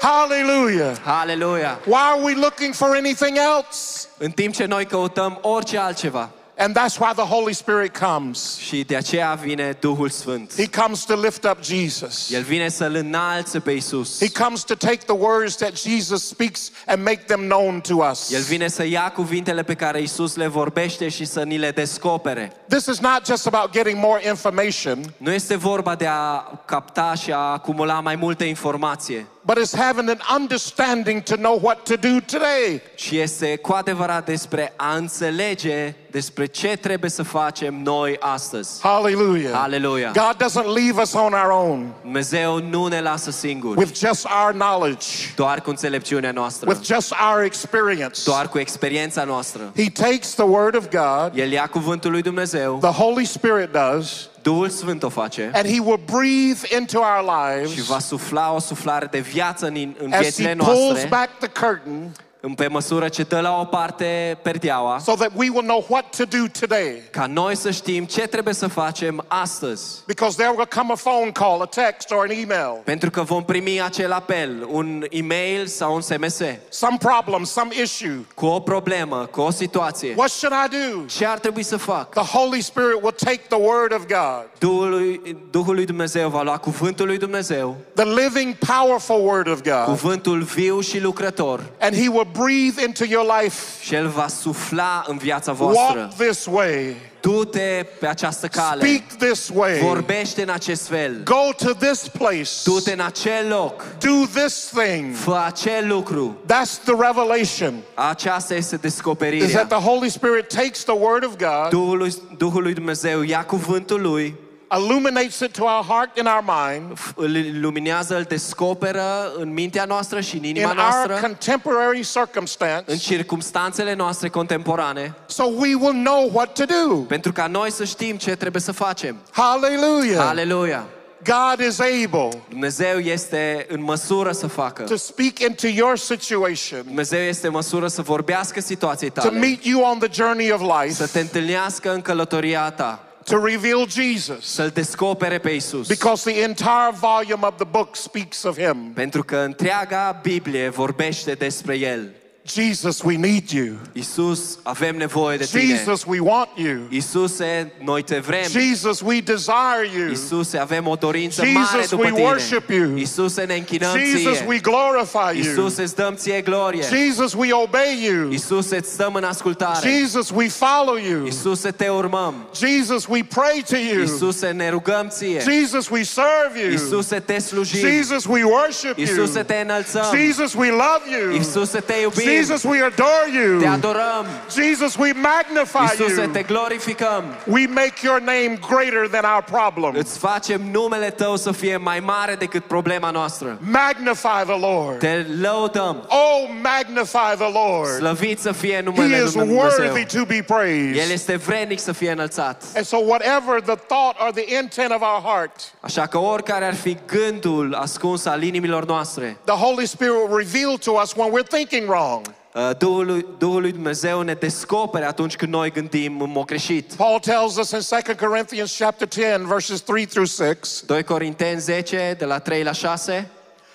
Hallelujah. 0.00 0.96
Hallelujah. 1.04 1.78
Why 1.84 2.12
are 2.12 2.22
we 2.22 2.34
looking 2.34 2.72
for 2.74 2.96
anything 2.96 3.36
else? 3.36 4.08
În 4.18 4.30
timp 4.30 4.54
ce 4.54 4.64
noi 4.64 4.86
căutăm 4.86 5.38
orice 5.42 5.78
altceva. 5.78 6.30
And 6.62 6.76
that's 6.76 7.00
why 7.00 7.12
the 7.12 7.24
Holy 7.24 7.54
Spirit 7.54 7.98
comes. 7.98 8.56
Și 8.58 8.84
de 8.84 8.96
aceea 8.96 9.38
vine 9.42 9.76
Duhul 9.80 10.08
Sfânt. 10.08 10.54
He 10.56 10.82
comes 10.82 11.04
to 11.04 11.20
lift 11.20 11.44
up 11.44 11.62
Jesus. 11.62 12.30
El 12.30 12.42
vine 12.42 12.68
să-L 12.68 12.94
înalțe 12.94 13.60
pe 13.60 13.70
Isus. 13.70 14.18
He 14.18 14.44
comes 14.44 14.62
to 14.62 14.74
take 14.74 14.96
the 14.96 15.16
words 15.16 15.56
that 15.56 15.78
Jesus 15.78 16.26
speaks 16.26 16.70
and 16.86 17.02
make 17.02 17.22
them 17.26 17.40
known 17.40 17.80
to 17.80 17.94
us. 18.10 18.32
El 18.32 18.42
vine 18.42 18.68
să 18.68 18.84
ia 18.84 19.12
cuvintele 19.14 19.62
pe 19.62 19.74
care 19.74 20.00
Isus 20.00 20.36
le 20.36 20.46
vorbește 20.46 21.08
și 21.08 21.24
să 21.24 21.42
ni 21.42 21.58
le 21.58 21.70
descopere. 21.70 22.52
This 22.68 22.86
is 22.86 22.98
not 22.98 23.26
just 23.26 23.46
about 23.46 23.72
getting 23.72 23.98
more 23.98 24.28
information, 24.28 25.14
Nu 25.16 25.32
este 25.32 25.56
vorba 25.56 25.94
de 25.94 26.06
a 26.06 26.38
capta 26.64 27.14
și 27.14 27.32
a 27.32 27.36
acumula 27.36 28.00
mai 28.00 28.16
multe 28.16 28.44
informație, 28.44 29.26
but 29.44 29.58
it's 29.58 29.74
having 29.74 30.08
an 30.08 30.20
understanding 30.34 31.22
to 31.22 31.36
know 31.36 31.58
what 31.58 31.84
to 31.84 31.96
do 31.96 32.20
today. 32.20 32.82
ci 32.94 33.10
este 33.10 33.56
cu 33.56 33.72
adevărat 33.72 34.24
despre 34.24 34.72
a 34.76 34.94
înțelege 34.94 35.94
despre 36.10 36.46
ce 36.46 36.76
trebuie 36.76 37.10
să 37.10 37.22
facem 37.22 37.82
noi 37.82 38.16
astăzi. 38.20 38.80
Hallelujah. 38.82 39.52
Hallelujah. 39.52 40.12
God 40.12 40.36
doesn't 40.36 40.74
leave 40.74 41.00
us 41.00 41.12
on 41.12 41.32
our 41.32 41.50
own 41.50 41.94
Dumnezeu 42.02 42.58
nu 42.60 42.86
ne 42.86 43.00
lasă 43.00 43.30
singuri, 43.30 43.78
with 43.78 43.98
just 43.98 44.26
our 44.44 44.52
knowledge, 44.52 45.06
doar 45.36 45.60
cu 45.60 45.70
înțelepciunea 45.70 46.32
noastră, 46.32 46.70
with 46.70 46.84
just 46.84 47.14
our 47.32 47.42
experience. 47.42 48.20
doar 48.24 48.48
cu 48.48 48.58
experiența 48.58 49.24
noastră. 49.24 49.72
He 49.76 49.90
takes 49.90 50.34
the 50.34 50.44
word 50.44 50.76
of 50.76 50.84
God, 50.88 51.38
El 51.38 51.50
ia 51.50 51.66
cuvântul 51.66 52.10
lui 52.10 52.22
Dumnezeu, 52.22 52.78
the 52.80 53.02
Holy 53.02 53.24
Spirit 53.24 53.72
does, 53.72 54.28
Duhul 54.42 54.68
Sfânt 54.68 55.02
o 55.02 55.08
face 55.08 55.50
and 55.54 55.66
He 55.66 55.80
will 55.80 56.00
breathe 56.04 56.76
into 56.78 56.98
our 56.98 57.24
și 57.58 57.64
lives 57.64 57.86
va 57.86 57.98
sufla 57.98 58.52
o 58.52 58.58
suflare 58.58 59.06
de 59.10 59.20
viață 59.20 59.66
în, 59.66 59.94
în 59.98 60.12
as 60.12 60.40
He 60.40 60.54
pulls 60.54 61.04
back 61.08 61.38
the 61.38 61.48
curtain 61.48 62.12
pe 62.56 62.66
măsură 62.68 63.08
ce 63.08 63.22
dă 63.22 63.40
la 63.40 63.58
o 63.60 63.64
parte 63.64 64.38
perdeaua, 64.42 64.98
so 64.98 65.14
that 65.14 65.30
we 65.34 65.48
will 65.48 65.66
know 65.66 65.84
what 65.88 66.16
to 66.16 66.24
do 66.24 66.44
today. 66.60 67.02
ca 67.10 67.26
noi 67.26 67.56
să 67.56 67.70
știm 67.70 68.04
ce 68.04 68.20
trebuie 68.20 68.54
să 68.54 68.66
facem 68.66 69.24
astăzi. 69.28 70.02
Because 70.06 70.36
there 70.36 70.52
will 70.56 70.68
come 70.76 70.92
a 70.92 70.96
phone 70.96 71.30
call, 71.30 71.60
a 71.62 71.64
text, 71.64 72.10
or 72.10 72.26
an 72.28 72.30
email. 72.30 72.80
Pentru 72.84 73.10
că 73.10 73.22
vom 73.22 73.44
primi 73.44 73.82
acel 73.82 74.12
apel, 74.12 74.66
un 74.70 75.04
e-mail 75.10 75.66
sau 75.66 75.94
un 75.94 76.00
SMS, 76.00 76.40
Some 76.68 76.96
problem, 77.00 77.44
some 77.44 77.74
issue. 77.82 78.24
cu 78.34 78.46
o 78.46 78.60
problemă, 78.60 79.28
cu 79.30 79.40
o 79.40 79.50
situație. 79.50 80.14
What 80.16 80.30
should 80.30 80.56
I 80.66 80.76
do? 80.76 81.00
Ce 81.04 81.26
ar 81.26 81.38
trebui 81.38 81.62
să 81.62 81.76
fac? 81.76 82.08
The 82.10 82.38
Holy 82.38 82.60
Spirit 82.60 82.94
will 83.02 83.14
take 83.24 83.40
the 83.48 83.58
word 83.58 83.92
of 83.94 84.06
God, 84.06 84.46
Duhul 84.58 84.88
lui, 84.90 85.36
Duhul 85.50 85.74
lui 85.74 85.84
Dumnezeu 85.84 86.28
va 86.28 86.42
lua 86.42 86.56
cuvântul 86.58 87.06
lui 87.06 87.18
Dumnezeu, 87.18 87.76
the 87.94 88.04
living, 88.04 88.54
powerful 88.54 89.20
word 89.26 89.48
of 89.48 89.60
God, 89.62 89.84
cuvântul 89.84 90.40
viu 90.42 90.80
și 90.80 91.00
lucrător, 91.00 91.60
and 91.80 91.94
He 91.94 92.08
will 92.08 92.28
breathe 92.32 92.82
into 92.86 93.04
your 93.08 93.26
life. 93.40 93.56
și 93.84 93.94
El 93.94 94.08
va 94.08 94.28
sufla 94.28 95.04
în 95.06 95.16
viața 95.16 95.52
voastră. 95.52 95.98
Walk 95.98 96.14
this 96.16 96.46
way. 96.50 96.96
Du-te 97.20 97.86
pe 98.00 98.06
această 98.06 98.46
cale, 98.46 98.84
Speak 98.86 99.30
this 99.30 99.50
way. 99.54 99.78
vorbește 99.78 100.42
în 100.42 100.48
acest 100.48 100.86
fel, 100.88 101.20
Go 101.24 101.48
to 101.64 101.72
this 101.72 102.08
place. 102.08 102.50
du-te 102.64 102.92
în 102.92 103.00
acel 103.00 103.48
loc, 103.48 103.84
Do 103.98 104.40
this 104.40 104.72
thing. 104.74 105.14
fă 105.14 105.42
acel 105.46 105.88
lucru. 105.88 106.36
That's 106.44 106.82
the 106.84 106.94
revelation. 106.98 107.74
Aceasta 107.94 108.54
este 108.54 108.76
descoperirea. 108.76 109.46
Is 109.46 109.52
that 109.52 109.68
the 109.68 109.88
Holy 109.88 110.08
Spirit 110.10 110.48
takes 110.54 110.82
the 110.84 110.94
word 110.98 111.24
of 111.24 111.30
God, 111.36 111.68
Duhul 111.70 111.96
lui, 111.98 112.14
Duhul 112.36 112.62
lui 112.62 112.72
Dumnezeu 112.74 113.22
ia 113.22 113.44
cuvântul 113.44 114.00
lui, 114.00 114.34
illuminates 114.78 115.40
it 115.40 115.52
to 115.52 115.64
our 115.64 115.84
heart 115.84 116.18
and 116.18 116.28
our 116.28 116.44
mind 116.62 116.98
îl 117.16 117.34
iluminează, 117.36 118.16
îl 118.16 118.22
descoperă 118.22 119.32
în 119.36 119.52
mintea 119.52 119.84
noastră 119.84 120.20
și 120.20 120.36
în 120.36 120.44
in 120.44 120.56
inima 120.56 120.68
our 120.68 120.76
noastră, 120.76 121.18
contemporary 121.20 121.96
în 121.96 122.02
circumstance, 122.02 122.96
circumstanțele 122.96 123.94
noastre 123.94 124.28
contemporane, 124.28 125.14
so 125.26 125.44
we 125.44 125.74
will 125.74 126.02
know 126.04 126.30
what 126.32 126.52
to 126.52 126.64
do. 126.64 126.96
pentru 126.96 127.32
ca 127.32 127.46
noi 127.46 127.70
să 127.70 127.84
știm 127.84 128.16
ce 128.16 128.36
trebuie 128.36 128.62
să 128.62 128.72
facem. 128.72 129.16
Hallelujah. 129.30 130.26
Aleluia! 130.28 130.84
God 131.24 131.66
is 131.66 131.78
able 131.80 132.42
Dumnezeu 132.48 132.98
este 132.98 133.66
în 133.68 133.82
măsură 133.82 134.32
să 134.32 134.46
facă. 134.46 134.82
to 134.82 134.96
speak 134.96 135.38
into 135.38 135.66
your 135.66 135.96
situation, 135.96 136.82
Dumnezeu 136.84 137.20
este 137.20 137.46
în 137.46 137.52
măsură 137.52 137.88
să 137.88 138.02
vorbească 138.02 138.60
situației 138.60 139.10
to 139.10 139.20
tale, 139.20 139.38
meet 139.38 139.64
you 139.64 139.82
on 139.82 139.98
the 139.98 140.08
journey 140.12 140.50
of 140.50 140.60
să 140.60 140.82
life, 140.82 141.04
te 141.04 141.20
întâlnească 141.20 141.92
în 141.92 142.00
călătoria 142.00 142.70
ta, 142.70 143.02
to 143.24 143.44
reveal 143.44 143.88
Jesus 143.88 144.44
să-L 144.46 144.68
descopere 144.68 145.38
pe 145.38 145.50
Isus. 145.50 145.88
because 145.88 146.30
the 146.30 146.40
entire 146.42 146.90
volume 147.00 147.46
of 147.46 147.54
the 147.56 147.64
book 147.64 147.96
speaks 147.96 148.42
of 148.42 148.58
him. 148.58 148.92
Pentru 148.94 149.22
că 149.24 149.36
întreaga 149.36 150.20
Biblie 150.22 150.68
vorbește 150.68 151.32
despre 151.32 151.78
El. 151.78 152.10
Jesus, 152.44 153.04
we 153.04 153.16
need 153.16 153.52
you. 153.52 153.78
Isus, 153.94 154.58
avem 154.64 154.96
nevoie 154.96 155.36
de 155.36 155.44
Tine. 155.44 155.76
Jesus, 155.76 156.04
we 156.04 156.18
want 156.18 156.48
you. 156.56 156.88
Isuse, 156.90 157.72
noi 157.80 158.02
te 158.02 158.18
vrem. 158.18 158.48
Jesus, 158.48 159.00
we 159.00 159.20
desire 159.20 159.88
you. 159.96 160.10
Isuse, 160.10 160.58
avem 160.58 160.86
o 160.86 160.96
dorință 160.96 161.44
Jesus, 161.44 161.70
mare 161.72 161.86
după 161.88 162.02
we 162.02 162.10
Tine. 162.10 162.22
worship 162.22 162.70
you. 162.70 162.96
Isuse, 162.96 163.44
ne 163.44 163.54
închinăm 163.54 163.98
Jesus, 163.98 164.36
Ție. 164.36 164.44
we 164.46 164.58
glorify 164.58 165.38
you. 165.38 165.52
Isuse, 165.52 165.82
îți 165.82 165.94
dăm 165.94 166.14
Ție 166.14 166.40
glorie. 166.40 166.82
Jesus, 166.82 167.32
we 167.32 167.52
obey 167.52 168.04
you. 168.04 168.30
Isuse, 168.30 168.76
îți 168.76 168.90
stăm 168.90 169.14
în 169.14 169.24
ascultare. 169.24 169.88
Jesus, 169.90 170.30
we 170.30 170.48
follow 170.48 170.96
you. 171.10 171.26
Isuse, 171.26 171.70
te 171.70 171.88
urmăm. 171.88 172.34
Jesus, 172.54 173.06
we 173.06 173.24
pray 173.24 173.64
to 173.68 173.76
you. 173.76 174.02
Isuse, 174.02 174.50
ne 174.50 174.68
rugăm 174.68 175.08
Ție. 175.08 175.40
Jesus, 175.40 175.88
we 175.88 176.02
serve 176.02 176.60
you. 176.62 176.72
Isuse, 176.72 177.18
te 177.18 177.38
slujim. 177.38 177.88
Jesus, 177.88 178.24
we 178.24 178.42
worship 178.42 178.98
you. 178.98 179.06
Isuse, 179.06 179.42
te 179.42 179.60
înălțăm. 179.64 180.06
Jesus, 180.14 180.54
we 180.54 180.68
love 180.70 181.02
you. 181.20 181.32
Isuse, 181.40 181.80
te 181.80 181.94
iubim. 182.02 182.30
Jesus, 182.36 182.62
we 182.64 182.82
adore 182.84 183.28
you. 183.42 183.58
Te 183.60 183.66
adorăm. 183.66 184.26
Jesus, 184.54 184.96
we 184.96 185.12
magnify 185.12 185.84
Isuse, 185.94 186.26
te 186.32 186.38
you. 186.38 186.46
glorificăm. 186.46 187.24
We 187.46 187.66
make 187.66 187.94
your 188.02 188.20
name 188.20 188.58
greater 188.68 189.08
than 189.10 189.24
our 189.34 189.42
problem. 189.42 189.94
Îți 189.96 190.18
facem 190.18 190.60
numele 190.70 191.10
Tău 191.10 191.36
să 191.36 191.52
fie 191.52 191.76
mai 191.76 192.00
mare 192.00 192.34
decât 192.34 192.64
problema 192.64 193.10
noastră. 193.10 193.58
Magnify 193.60 194.42
the 194.46 194.58
Lord. 194.60 194.98
Te 194.98 195.26
lăudăm. 195.40 196.04
Oh, 196.08 196.50
magnify 196.62 197.36
the 197.36 197.50
Lord. 197.52 197.90
Slăvit 197.96 198.38
să 198.40 198.52
fie 198.52 198.82
He 198.96 199.22
is 199.24 199.34
worthy 199.34 200.04
to 200.18 200.24
be 200.24 200.34
El 200.34 200.42
praised. 200.42 201.10
este 201.10 201.36
vrednic 201.36 201.78
să 201.78 201.92
fie 201.92 202.10
înălțat. 202.10 202.62
And 202.76 202.84
so, 202.84 202.96
whatever 202.96 203.60
the 203.60 203.74
thought 203.74 204.16
or 204.20 204.30
the 204.32 204.56
intent 204.56 204.90
of 204.90 205.00
our 205.00 205.22
heart, 205.24 205.60
Așa 205.80 206.06
că 206.06 206.18
oricare 206.18 206.64
ar 206.64 206.74
fi 206.74 206.96
gândul 207.06 207.74
ascuns 207.74 208.24
al 208.24 208.42
inimilor 208.42 208.84
noastre, 208.86 209.36
the 209.44 209.54
Holy 209.54 209.86
Spirit 209.86 210.14
will 210.14 210.36
reveal 210.36 210.76
to 210.78 210.90
us 211.02 211.12
when 211.16 211.30
we're 211.32 211.48
thinking 211.48 211.88
wrong. 211.88 212.21
Uh, 212.54 212.70
Duhul 212.78 213.06
lui, 213.06 213.26
Duhul 213.38 213.60
lui 213.60 213.72
Dumnezeu 213.72 214.20
ne 214.20 214.34
descopere 214.34 215.04
atunci 215.04 215.36
când 215.36 215.52
noi 215.52 215.70
gândim 215.70 216.20
în 216.20 216.30
mod 216.30 216.44
greșit. 216.44 216.92
Paul 216.92 217.18
tells 217.18 217.56
us 217.56 217.70
in 217.70 217.80
2 218.04 218.16
Corinthians 218.16 218.76
chapter 218.76 219.08
10, 219.10 219.44
verses 219.46 219.80
3 219.80 220.06
through 220.06 220.28
6, 220.28 220.84
2 220.86 221.02
Corinteni 221.02 221.60
10, 221.60 222.14
de 222.18 222.24
la 222.24 222.38
3 222.38 222.62
la 222.62 222.72
6, 222.72 223.30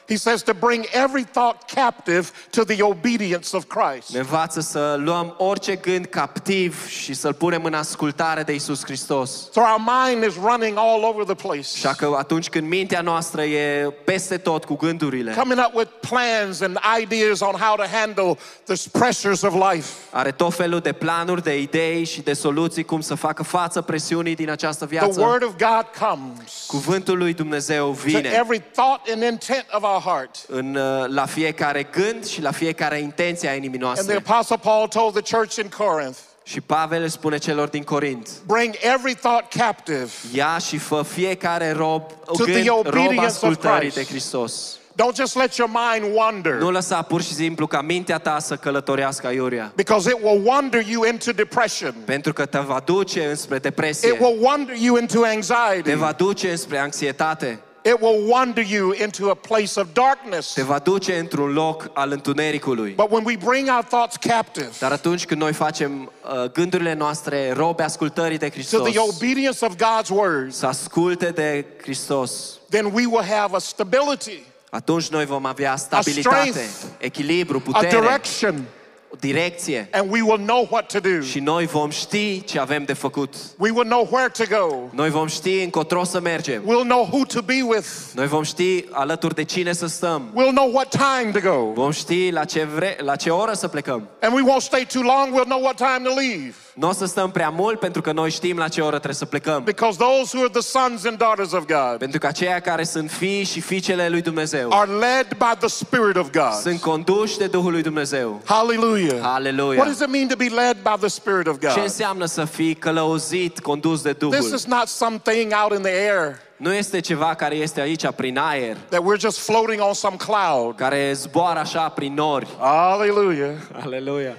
he 0.10 0.16
says 0.16 0.42
to 0.42 0.54
bring 0.54 0.86
every 0.92 1.24
thought 1.24 1.72
captive 1.74 2.32
to 2.50 2.64
the 2.64 2.82
obedience 2.84 3.56
of 3.56 3.64
Christ. 3.68 4.10
ne 4.10 4.20
învață 4.20 4.60
să 4.60 4.96
luăm 5.00 5.36
orice 5.38 5.76
gând 5.76 6.06
captiv 6.06 6.88
și 6.88 7.14
să-l 7.14 7.34
punem 7.34 7.64
în 7.64 7.74
ascultare 7.74 8.44
de 8.44 8.54
Isus 8.54 8.84
Hristos. 8.84 9.52
So 9.52 9.62
our 9.62 9.82
mind 10.06 10.24
is 10.24 10.34
running 10.36 10.78
all 10.78 11.04
over 11.04 11.24
the 11.26 11.48
place, 11.48 11.68
Așa 11.76 11.94
că 11.94 12.16
atunci 12.18 12.50
când 12.50 12.68
mintea 12.68 13.02
noastră 13.02 13.44
e 13.44 13.94
peste 14.06 14.38
tot 14.38 14.66
cu 14.66 14.76
gândurile, 14.76 15.34
coming 15.38 15.60
up 15.68 15.76
with 15.76 15.92
plans 16.10 16.62
and 16.62 16.78
ideas 17.02 17.40
on 17.40 17.54
how 17.60 17.76
to 17.76 17.84
handle 17.92 18.38
the 18.66 18.90
pressures 18.92 19.42
of 19.42 19.54
life. 19.72 19.90
are 20.12 20.32
tot 20.32 20.54
felul 20.54 20.80
de 20.80 20.92
planuri, 20.92 21.44
de 21.44 21.58
idei 21.62 22.04
și 22.06 22.22
de 22.22 22.34
soluții 22.34 22.84
cum 22.84 23.02
să 23.02 23.16
facă 23.16 23.44
față 23.44 23.82
presiunii 23.82 24.36
din 24.36 24.50
această 24.50 24.86
viață. 24.86 25.10
The. 25.10 25.22
Word 25.22 25.44
of 25.44 25.50
God 25.58 25.86
comes 26.10 26.64
Cuvântul 26.68 27.18
lui 27.18 27.34
Dumnezeu 27.34 27.92
vine. 27.92 28.22
to 28.22 28.28
every 28.36 28.64
thought 28.74 29.10
and 29.14 29.24
intent 29.24 29.66
of 29.72 29.84
our 29.84 29.97
heart. 30.06 30.36
în, 30.48 30.76
uh, 30.76 31.06
la 31.08 31.26
fiecare 31.26 31.88
gând 31.92 32.26
și 32.26 32.42
la 32.42 32.52
fiecare 32.52 33.00
intenție 33.00 33.50
a 33.50 33.54
inimii 33.54 33.80
And 33.82 33.98
the. 34.08 34.16
Apostle 34.32 34.58
Paul 34.62 34.88
told 34.88 35.14
the 35.24 35.36
church 35.36 35.56
in 35.56 35.70
Corinth, 35.78 36.18
Și 36.44 36.62
Pavel 36.62 37.08
spune 37.08 37.38
celor 37.38 37.68
din 37.68 37.84
Corint, 37.84 38.30
bring 38.46 38.74
every 38.82 39.16
thought 39.16 39.54
captive. 39.54 40.10
ia 40.34 40.58
și 40.58 40.78
fă 40.78 41.02
fiecare 41.08 41.72
rob, 41.72 42.02
To 42.26 42.34
the 42.44 42.52
gând, 42.52 42.66
rob 42.68 42.78
obedience 42.88 43.18
of 43.20 43.26
ascultării 43.26 43.80
Christ. 43.90 43.96
de 43.96 44.04
Hristos. 44.04 44.78
Don't 45.04 45.16
just 45.16 45.36
let 45.36 45.56
your 45.56 45.70
mind 45.92 46.16
wander. 46.16 46.54
Nu 46.54 46.72
lăsa 46.72 47.02
pur 47.02 47.22
și 47.22 47.34
simplu 47.34 47.68
ca 47.68 47.82
mintea 47.82 48.18
ta 48.18 48.40
să 48.40 48.56
călătorească 48.56 49.28
aiurea. 49.28 49.72
Because 49.76 50.10
it 50.10 50.18
will 50.24 50.42
wander 50.46 50.88
you 50.88 51.04
into 51.06 51.32
depression. 51.32 51.96
Pentru 52.06 52.34
că 52.34 52.46
te 52.46 52.58
va 52.60 52.82
duce 52.86 53.26
înspre 53.26 53.58
depresie, 53.58 54.10
It 54.14 54.20
will 54.20 54.38
wander 54.42 54.76
you 54.76 54.98
into 54.98 55.20
te 55.20 55.28
anxiety. 55.28 55.94
va 55.94 56.12
duce 56.12 56.50
înspre 56.52 56.78
anxietate, 56.78 57.60
It 57.88 58.02
will 58.02 58.28
wander 58.28 58.64
you 58.68 58.94
into 58.94 59.30
a 59.30 59.34
place 59.34 59.80
of 59.80 59.88
darkness. 59.94 60.54
te 60.54 60.62
va 60.62 60.80
duce 60.80 61.18
într-un 61.18 61.54
loc 61.54 61.90
al 61.94 62.12
întunericului. 62.12 62.92
But 62.92 63.12
when 63.12 63.24
we 63.26 63.38
bring 63.46 63.70
our 63.70 63.84
thoughts 63.84 64.16
captive 64.16 64.70
Dar 64.80 64.92
atunci 64.92 65.26
când 65.26 65.42
noi 65.42 65.54
facem 65.54 66.12
uh, 66.24 66.52
gândurile 66.52 66.94
noastre 66.94 67.52
robe 67.52 67.84
ascultării 67.84 68.38
de 68.38 68.52
to 68.72 68.80
the 68.80 69.00
obedience 69.00 69.66
of 69.66 69.76
God's 69.76 70.10
words, 70.10 70.58
să 70.58 70.66
asculte 70.66 71.30
de 71.30 71.66
Hristos, 71.82 72.60
then 72.70 72.86
we 72.86 73.06
will 73.06 73.26
have 73.26 73.56
a 73.56 73.60
stability, 73.60 74.44
atunci 74.70 75.08
noi 75.08 75.26
vom 75.26 75.46
avea 75.46 75.76
stabilitate, 75.76 76.50
strength, 76.50 76.70
echilibru, 76.98 77.58
a 77.58 77.62
putere, 77.72 77.90
direction, 77.90 78.56
o 78.56 78.77
direcție 79.20 79.88
and 79.92 80.12
we 80.12 80.22
will 80.22 80.40
know 80.40 80.68
what 80.70 80.92
to 80.92 81.00
do. 81.00 81.22
și 81.22 81.40
noi 81.40 81.66
vom 81.66 81.90
ști 81.90 82.44
ce 82.44 82.60
avem 82.60 82.84
de 82.84 82.94
făcut. 82.94 83.34
We 83.58 83.72
will 83.72 83.88
know 83.88 84.08
where 84.12 84.30
to 84.30 84.44
go. 84.60 84.76
Noi 84.92 85.10
vom 85.10 85.28
ști 85.28 85.62
încotro 85.62 86.04
să 86.04 86.20
mergem. 86.20 86.62
We'll 86.62 86.88
know 86.88 87.08
who 87.12 87.26
to 87.26 87.42
be 87.42 87.62
with. 87.68 87.88
Noi 88.14 88.28
vom 88.28 88.44
ști 88.44 88.86
alături 88.92 89.36
de 89.36 89.44
cine 89.44 89.74
să 89.74 89.88
stăm. 89.88 90.30
We'll 90.30 90.54
know 90.54 90.72
what 90.74 90.90
time 90.90 91.40
to 91.40 91.50
go. 91.50 91.72
Vom 91.74 91.92
ști 91.92 92.30
la 92.32 92.44
ce, 92.44 92.64
vre, 92.64 92.98
la 93.02 93.16
ce 93.16 93.30
oră 93.30 93.54
să 93.54 93.68
plecăm. 93.68 94.08
And 94.22 94.34
we 94.34 94.42
won't 94.54 94.64
stay 94.64 94.86
too 94.94 95.02
long. 95.02 95.40
We'll 95.40 95.48
know 95.48 95.62
what 95.62 95.76
time 95.76 96.10
to 96.10 96.14
leave. 96.20 96.54
Nu 96.80 96.88
o 96.90 96.92
să 96.92 97.06
stăm 97.06 97.32
prea 97.32 97.50
mult 97.50 97.80
pentru 97.80 98.02
că 98.02 98.12
noi 98.12 98.30
știm 98.32 98.58
la 98.58 98.68
ce 98.68 98.82
oră 98.82 98.90
trebuie 98.96 99.14
să 99.14 99.26
plecăm. 99.26 99.64
Because 99.64 99.98
those 99.98 100.38
who 100.38 100.40
are 100.46 100.50
the 100.60 100.62
sons 100.62 101.06
and 101.06 101.18
daughters 101.18 101.52
of 101.52 101.66
God 101.66 101.98
Pentru 101.98 102.20
că 102.20 102.28
aceia 102.28 102.60
care 102.60 102.84
sunt 102.84 103.12
fii 103.12 103.44
și 103.44 103.62
fiicele 103.62 104.10
lui 104.10 104.22
Dumnezeu 104.22 104.70
are 104.74 104.92
led 104.92 105.28
by 105.38 105.58
the 105.60 105.68
Spirit 105.68 106.16
of 106.16 106.30
God. 106.32 106.54
sunt 106.62 106.80
conduși 106.82 107.38
de 107.38 107.48
Duhul 107.48 107.72
lui 107.72 107.82
Dumnezeu. 107.82 108.42
Hallelujah. 108.46 109.20
Hallelujah. 109.22 109.78
What 109.78 109.88
does 109.88 110.00
it 110.00 110.10
mean 110.10 110.28
to 110.28 110.36
be 110.36 110.46
led 110.62 110.78
by 110.84 110.94
the 111.00 111.08
Spirit 111.08 111.48
of 111.48 111.60
Ce 111.60 111.68
God? 111.68 111.84
înseamnă 111.84 112.26
să 112.26 112.46
fii 112.46 112.74
călăuzit, 112.74 113.60
condus 113.60 114.02
de 114.02 114.14
This 114.14 114.30
Duhul? 114.40 114.54
is 114.56 114.66
not 114.66 114.88
something 114.88 115.54
out 115.64 115.78
in 115.78 115.82
the 115.82 115.92
air 116.12 116.40
Nu 116.58 116.74
este 116.74 117.00
ceva 117.00 117.34
care 117.34 117.56
este 117.56 117.82
aici 117.82 118.08
prin 118.16 118.38
aer, 118.38 118.78
that 118.90 119.02
we're 119.02 119.20
just 119.20 119.40
floating 119.40 119.82
on 119.82 119.94
some 119.94 120.16
cloud. 120.16 120.76
care 120.76 121.12
zboară 121.14 121.60
așa 121.60 121.90
prin 121.90 122.14
nori. 122.14 122.48
Hallelujah. 122.60 123.52
Aleluia. 123.84 124.34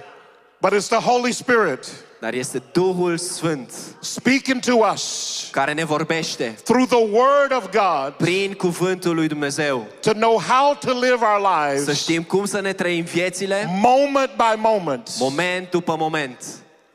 But 0.61 0.73
it's 0.73 0.87
the 0.87 1.09
Holy 1.09 1.31
Spirit 1.31 1.85
Dar 2.19 2.33
este 2.33 2.61
Duhul 2.71 3.17
Sfânt 3.17 3.71
speaking 3.99 4.59
to 4.59 4.73
us 4.93 5.47
care 5.51 5.73
ne 5.73 5.83
vorbește 5.83 6.57
through 6.63 6.87
the 6.87 6.97
Word 7.11 7.51
of 7.57 7.69
God 7.71 8.13
prin 8.17 8.53
cuvântul 8.53 9.15
lui 9.15 9.27
Dumnezeu. 9.27 9.87
to 10.01 10.11
know 10.11 10.41
how 10.47 10.75
to 10.79 10.91
live 10.91 11.17
our 11.21 11.41
Să 11.41 11.81
lives 11.81 12.01
știm 12.01 12.23
cum 12.23 12.45
să 12.45 12.59
ne 12.59 12.73
trăim 12.73 13.03
viețile, 13.03 13.79
moment 13.81 14.31
by 14.35 14.53
moment, 14.57 15.09
moment 15.19 15.69
după 15.69 15.95
moment, 15.99 16.43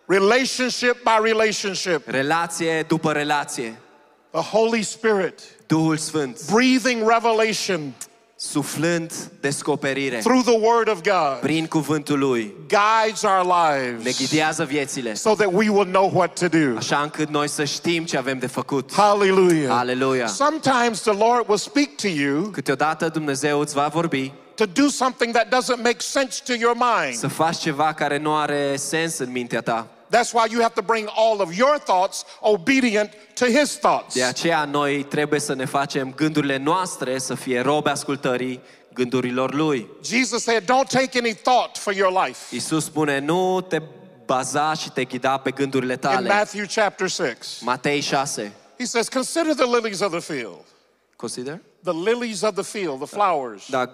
relationship 0.07 1.03
by 1.03 1.29
relationship. 1.29 2.09
relație 2.09 2.83
după 2.83 3.13
relație. 3.13 3.79
The 4.31 4.43
Holy 4.43 4.83
Spirit 4.83 5.41
Duhul 5.67 5.97
Sfânt, 5.97 6.41
breathing 6.53 7.09
revelation 7.09 7.93
suflând 8.37 9.13
descoperire 9.41 10.19
through 10.19 10.45
the 10.45 10.59
Word 10.61 10.89
of 10.89 11.01
God 11.03 11.39
prin 11.41 11.67
cuvântul 11.67 12.19
lui, 12.19 12.55
guides 12.69 13.23
our 13.23 13.45
ne 13.47 13.81
lives 14.01 14.19
ghidează 14.19 14.65
viețile, 14.65 15.15
so 15.15 15.35
that 15.35 15.49
we 15.53 15.69
will 15.69 15.87
know 15.87 16.11
what 16.15 16.39
to 16.39 16.49
do. 16.49 16.77
așa 16.77 17.01
încât 17.01 17.29
noi 17.29 17.49
să 17.49 17.65
știm 17.65 18.05
ce 18.05 18.17
avem 18.17 18.39
de 18.39 18.47
făcut. 18.47 18.93
Hallelujah. 18.93 19.77
Aleluia. 19.79 20.27
Sometimes 20.27 21.01
the 21.01 21.13
Lord 21.13 21.49
will 21.49 21.59
speak 21.59 21.89
to 22.03 22.09
you 22.09 22.43
Câteodată 22.43 23.09
Dumnezeu 23.09 23.61
îți 23.61 23.75
va 23.75 23.89
vorbi 23.89 24.33
to 24.55 24.67
do 24.67 24.89
something 24.89 25.33
that 25.33 25.49
doesn't 25.49 25.83
make 25.83 26.01
sense 26.01 26.43
to 26.45 26.53
your 26.53 26.75
mind. 26.75 27.15
să 27.15 27.29
faci 27.29 27.57
ceva 27.57 27.93
care 27.93 28.19
nu 28.19 28.37
are 28.37 28.77
sens 28.77 29.19
în 29.19 29.31
mintea 29.31 29.61
ta. 29.61 29.87
That's 30.15 30.33
why 30.33 30.47
you 30.51 30.61
have 30.61 30.75
to 30.75 30.83
bring 30.83 31.09
all 31.17 31.41
of 31.41 31.57
your 31.57 31.79
thoughts 31.79 32.25
obedient 32.41 33.11
to 33.35 33.47
His 33.47 33.79
thoughts. 33.79 34.15
De 34.15 34.23
aceea 34.23 34.65
noi 34.65 35.03
trebuie 35.03 35.41
să 35.41 35.55
ne 35.55 35.65
facem 35.65 36.13
gândurile 36.15 36.57
noastre 36.57 37.19
să 37.19 37.35
fie 37.35 37.61
robe 37.61 37.91
ascultării 37.91 38.61
gândurilor 38.93 39.55
lui. 39.55 39.89
Jesus 40.05 40.43
said, 40.43 40.63
Don't 40.63 40.89
take 40.89 41.19
any 41.19 41.35
thought 41.35 41.79
for 41.79 41.93
your 41.95 42.25
life. 42.27 42.55
Iisus 42.55 42.85
spune, 42.85 43.19
nu 43.19 43.61
te 43.61 43.83
baza 44.27 44.75
și 44.75 44.91
te 44.91 45.05
ghida 45.05 45.37
pe 45.37 45.51
gândurile 45.51 45.97
tale. 45.97 46.29
In. 46.29 46.37
Matthew 46.37 46.65
chapter 46.67 47.09
6, 47.09 47.37
Matei 47.61 48.01
6. 48.01 48.53
He 48.79 48.85
says, 48.85 49.09
Consider 49.09 49.55
the 49.55 49.67
lilies 49.67 50.01
of 50.01 50.11
the 50.11 50.35
field, 50.35 50.65
Consider? 51.17 51.61
the 51.83 51.93
lilies 51.93 52.43
of 52.43 52.55
the 52.55 52.79
field, 52.79 52.99
the 52.99 53.17
flowers. 53.17 53.69
Da, 53.71 53.91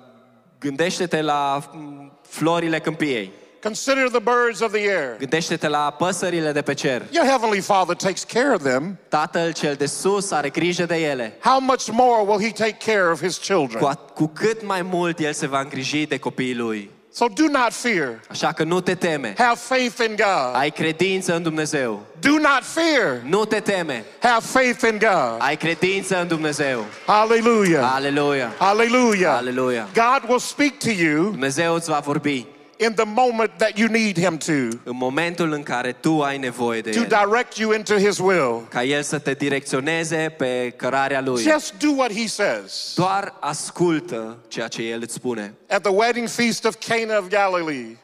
gândește-te 0.59 1.21
la 1.21 1.71
mm, 1.73 2.13
florile 2.23 2.81
câmpiei. 2.81 3.33
Consider 3.63 4.09
the 4.09 4.21
birds 4.21 4.61
of 4.61 4.73
the 4.73 4.89
air. 4.89 5.17
Gândește-te 5.19 5.69
la 5.69 5.95
păsările 5.99 6.53
de 6.53 6.63
pe 6.63 6.75
cer. 6.75 7.03
Your 7.11 7.27
heavenly 7.27 7.61
Father 7.61 7.97
takes 7.97 8.23
care 8.25 8.55
of 8.55 8.63
them. 8.63 8.99
Tatăl 9.09 9.53
cel 9.53 9.75
de 9.75 9.87
sus 9.87 10.31
are 10.31 10.49
grijă 10.49 10.85
de 10.85 10.97
ele. 10.97 11.37
How 11.45 11.61
much 11.61 11.87
more 11.93 12.23
will 12.27 12.43
He 12.43 12.53
take 12.65 12.93
care 12.93 13.11
of 13.11 13.23
His 13.23 13.39
children? 13.39 13.91
at- 13.95 14.15
cu 14.15 14.27
cât 14.35 14.67
mai 14.67 14.83
mult 14.83 15.19
El 15.19 15.33
se 15.33 15.47
va 15.47 15.61
îngriji 15.61 16.07
de 16.07 16.19
copiii 16.19 16.55
Lui. 16.55 16.91
So 17.13 17.27
do 17.35 17.43
not 17.51 17.73
fear. 17.73 18.21
Așa 18.29 18.53
că 18.53 18.65
nu 18.65 18.81
te 18.81 18.95
teme. 18.95 19.35
Have 19.39 19.55
faith 19.59 19.99
in 20.09 20.17
God. 20.17 20.55
Ai 20.55 20.71
credință 20.71 21.35
în 21.35 21.43
Dumnezeu. 21.43 22.01
Do 22.21 22.31
not 22.31 22.63
fear. 22.63 23.21
Nu 23.25 23.45
te 23.45 23.61
teme. 23.61 24.05
Have 24.21 24.45
faith 24.45 24.83
in 24.93 24.99
God. 24.99 25.35
Ai 25.39 25.57
credință 25.57 26.21
în 26.21 26.29
Dumnezeu. 26.29 26.85
Hallelujah. 27.07 27.91
Aleluia. 27.95 28.53
Hallelujah. 28.59 29.33
Hallelujah. 29.35 29.85
God 29.95 30.29
will 30.29 30.39
speak 30.39 30.73
to 30.79 30.91
you 30.91 31.23
Dumnezeu 31.31 31.75
îți 31.75 31.91
va 31.91 31.99
vorbi 31.99 32.47
in 32.87 32.95
the 32.95 33.05
moment 33.05 33.51
that 33.59 33.77
you 33.79 33.89
need 33.89 34.17
Him 34.19 34.37
to, 34.39 34.53
în 34.85 34.97
momentul 34.97 35.53
în 35.53 35.63
care 35.63 35.93
tu 35.93 36.23
ai 36.23 36.39
nevoie 36.39 36.81
de 36.81 36.91
to 36.91 36.99
El. 37.01 37.07
direct 37.29 37.57
you 37.57 37.73
into 37.73 37.95
His 37.95 38.19
will. 38.19 38.67
Ca 38.69 38.83
El 38.83 39.03
să 39.03 39.19
te 39.19 39.33
direcționeze 39.35 40.35
pe 40.39 40.71
cărarea 40.77 41.21
Lui. 41.21 41.43
Just 41.43 41.75
do 41.79 41.91
what 41.97 42.13
He 42.13 42.27
says. 42.27 42.93
Doar 42.97 43.35
ascultă 43.41 44.39
ceea 44.49 44.69
ce 44.69 44.83
El 44.83 45.01
îți 45.03 45.15
spune. 45.15 45.55
At 45.69 45.83
the 45.83 45.93
wedding 45.93 46.29
feast 46.29 46.65
of 46.65 46.77
Cana 46.87 47.19
of 47.19 47.29
Galilee, 47.29 47.97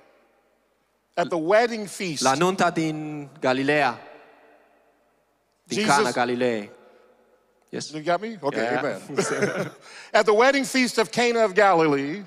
at 1.14 1.28
the 1.28 1.38
wedding 1.40 1.86
feast, 1.86 2.22
La 2.22 2.34
nunta 2.34 2.70
din 2.70 3.28
Galileea, 3.40 3.98
din 5.64 5.78
Jesus- 5.78 5.94
Cana 5.96 6.10
Galileei. 6.10 6.70
Yes. 7.68 7.90
you 7.90 8.02
got 8.02 8.20
me? 8.20 8.38
Okay, 8.40 8.62
Yeah. 8.62 8.78
amen. 8.78 9.00
at 10.12 10.24
the 10.24 10.32
wedding 10.34 10.64
feast 10.66 10.98
of 10.98 11.10
Cana 11.10 11.44
of 11.44 11.52
Galilee, 11.52 12.22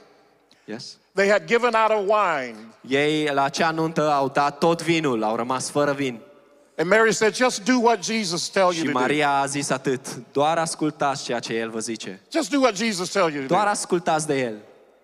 Yes. 0.65 0.97
They 1.15 1.27
had 1.29 1.45
given 1.45 1.73
out 1.75 1.91
of 1.91 1.99
wine. 2.07 2.55
Ei 2.87 3.29
la 3.33 3.43
acea 3.43 3.71
nuntă 3.71 4.11
au 4.11 4.29
dat 4.29 4.57
tot 4.57 4.83
vinul, 4.83 5.23
au 5.23 5.35
rămas 5.35 5.69
fără 5.69 5.91
vin. 5.91 6.19
And 6.77 6.89
Mary 6.89 7.13
said, 7.13 7.35
just 7.35 7.63
do 7.65 7.79
what 7.81 8.03
Jesus 8.03 8.47
tells 8.49 8.73
Și 8.73 8.77
you 8.83 8.85
to 8.85 8.91
do. 8.91 8.99
Maria 8.99 9.29
a 9.31 9.45
zis 9.45 9.69
atât, 9.69 9.99
doar 10.31 10.57
ascultați 10.57 11.23
ceea 11.23 11.39
ce 11.39 11.53
El 11.53 11.69
vă 11.69 11.79
zice. 11.79 12.21
Just 12.31 12.49
do 12.49 12.59
what 12.59 12.75
Jesus 12.75 13.09
tells 13.09 13.31
you 13.33 13.41
to 13.41 13.47
Doar 13.47 13.63
do. 13.63 13.69
ascultați 13.69 14.27
de 14.27 14.39
El. 14.39 14.53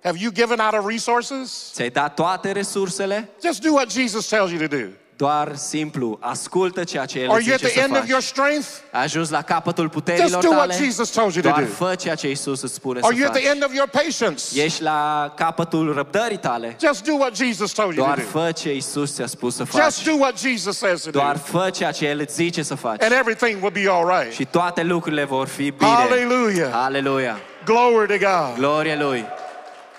Have 0.03 0.17
you 0.21 0.31
given 0.31 0.59
out 0.59 0.73
of 0.73 0.87
resources? 0.89 1.69
Ți-ai 1.73 1.89
dat 1.89 2.13
toate 2.13 2.51
resursele? 2.51 3.29
Just 3.43 3.61
do 3.61 3.73
what 3.73 3.91
Jesus 3.91 4.27
tells 4.27 4.51
you 4.51 4.67
to 4.67 4.75
do. 4.75 4.87
Doar 5.17 5.55
simplu, 5.55 6.17
ascultă 6.21 6.83
ceea 6.83 7.05
ce 7.05 7.19
El 7.19 7.29
Are 7.29 7.37
îți 7.39 7.47
you 7.47 7.55
at 7.55 7.61
zice 7.61 7.71
the 7.71 7.79
să 7.79 7.85
end 7.85 7.95
of 7.95 7.99
faci. 8.01 8.09
your 8.09 8.21
strength? 8.21 8.67
Ai 8.91 9.03
ajuns 9.03 9.29
la 9.29 9.41
capătul 9.41 9.83
Just 9.83 9.93
puterilor 9.93 10.43
do 10.43 10.49
what 10.49 10.67
tale? 10.69 10.83
Jesus 10.85 11.09
tells 11.09 11.33
you 11.33 11.43
to 11.43 11.49
Doar 11.49 11.63
do. 11.63 11.69
fă 11.85 11.95
ceea 11.95 12.15
ce 12.15 12.29
Isus 12.29 12.61
îți 12.61 12.73
spune 12.73 12.99
Are 13.03 13.13
să 13.15 13.19
you 13.21 13.29
at 13.29 13.35
the 13.35 13.43
faci. 13.43 13.53
end 13.53 13.63
of 13.65 13.73
your 13.73 13.87
patience? 13.87 14.61
Ești 14.63 14.81
la 14.81 15.33
capătul 15.35 15.93
răbdării 15.93 16.37
tale? 16.37 16.77
Just 16.85 17.03
do 17.03 17.13
what 17.13 17.35
Jesus 17.35 17.71
told 17.71 17.95
you 17.95 18.05
to 18.05 18.13
Doar 18.13 18.25
do. 18.31 18.39
fă 18.39 18.51
ce 18.51 18.73
Isus 18.75 19.13
ți-a 19.13 19.25
spus 19.27 19.55
să 19.55 19.63
faci. 19.63 19.83
Just 19.83 20.05
do 20.05 20.13
what 20.17 20.39
Jesus 20.39 20.77
says 20.77 21.01
to 21.01 21.09
do. 21.09 21.19
Doar 21.19 21.37
fă 21.37 21.69
ceea 21.73 21.91
ce 21.91 22.05
El 22.07 22.19
îți 22.19 22.33
zice 22.33 22.61
să 22.63 22.75
faci. 22.75 23.01
And 23.03 23.11
everything 23.11 23.61
will 23.63 23.73
be 23.83 23.89
all 23.89 24.19
right. 24.19 24.33
Și 24.33 24.45
toate 24.45 24.83
lucrurile 24.83 25.23
vor 25.23 25.47
fi 25.47 25.69
bine. 25.71 25.89
Hallelujah. 25.89 26.69
Aleluia. 26.73 27.37
Glory 27.65 28.07
to 28.19 28.25
God. 28.25 28.55
Glorie 28.57 28.95
Lui. 28.95 29.25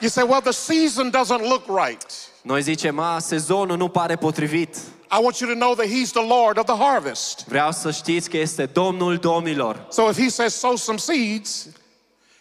You 0.01 0.11
say, 0.11 0.25
well, 0.29 0.41
the 0.41 0.53
season 0.53 1.11
doesn't 1.11 1.49
look 1.49 1.63
right. 1.87 2.07
Noi 2.43 2.63
zicem, 2.63 2.99
a, 2.99 3.19
sezonul 3.19 3.77
nu 3.77 3.89
pare 3.89 4.17
potrivit. 4.17 4.77
I 5.11 5.19
want 5.23 5.39
you 5.39 5.51
to 5.51 5.57
know 5.57 5.75
that 5.75 5.87
He's 5.87 6.11
the 6.13 6.27
Lord 6.27 6.59
of 6.59 6.65
the 6.65 6.75
harvest. 6.85 7.45
Vreau 7.49 7.73
să 7.73 7.91
știți 7.91 8.31
că 8.31 8.37
este 8.39 8.67
Domnul 8.67 9.17
Domnilor. 9.17 9.87
So 9.91 10.09
if 10.11 10.19
He 10.19 10.29
says 10.29 10.55
sow 10.55 10.77
some 10.77 10.99
seeds, 10.99 11.67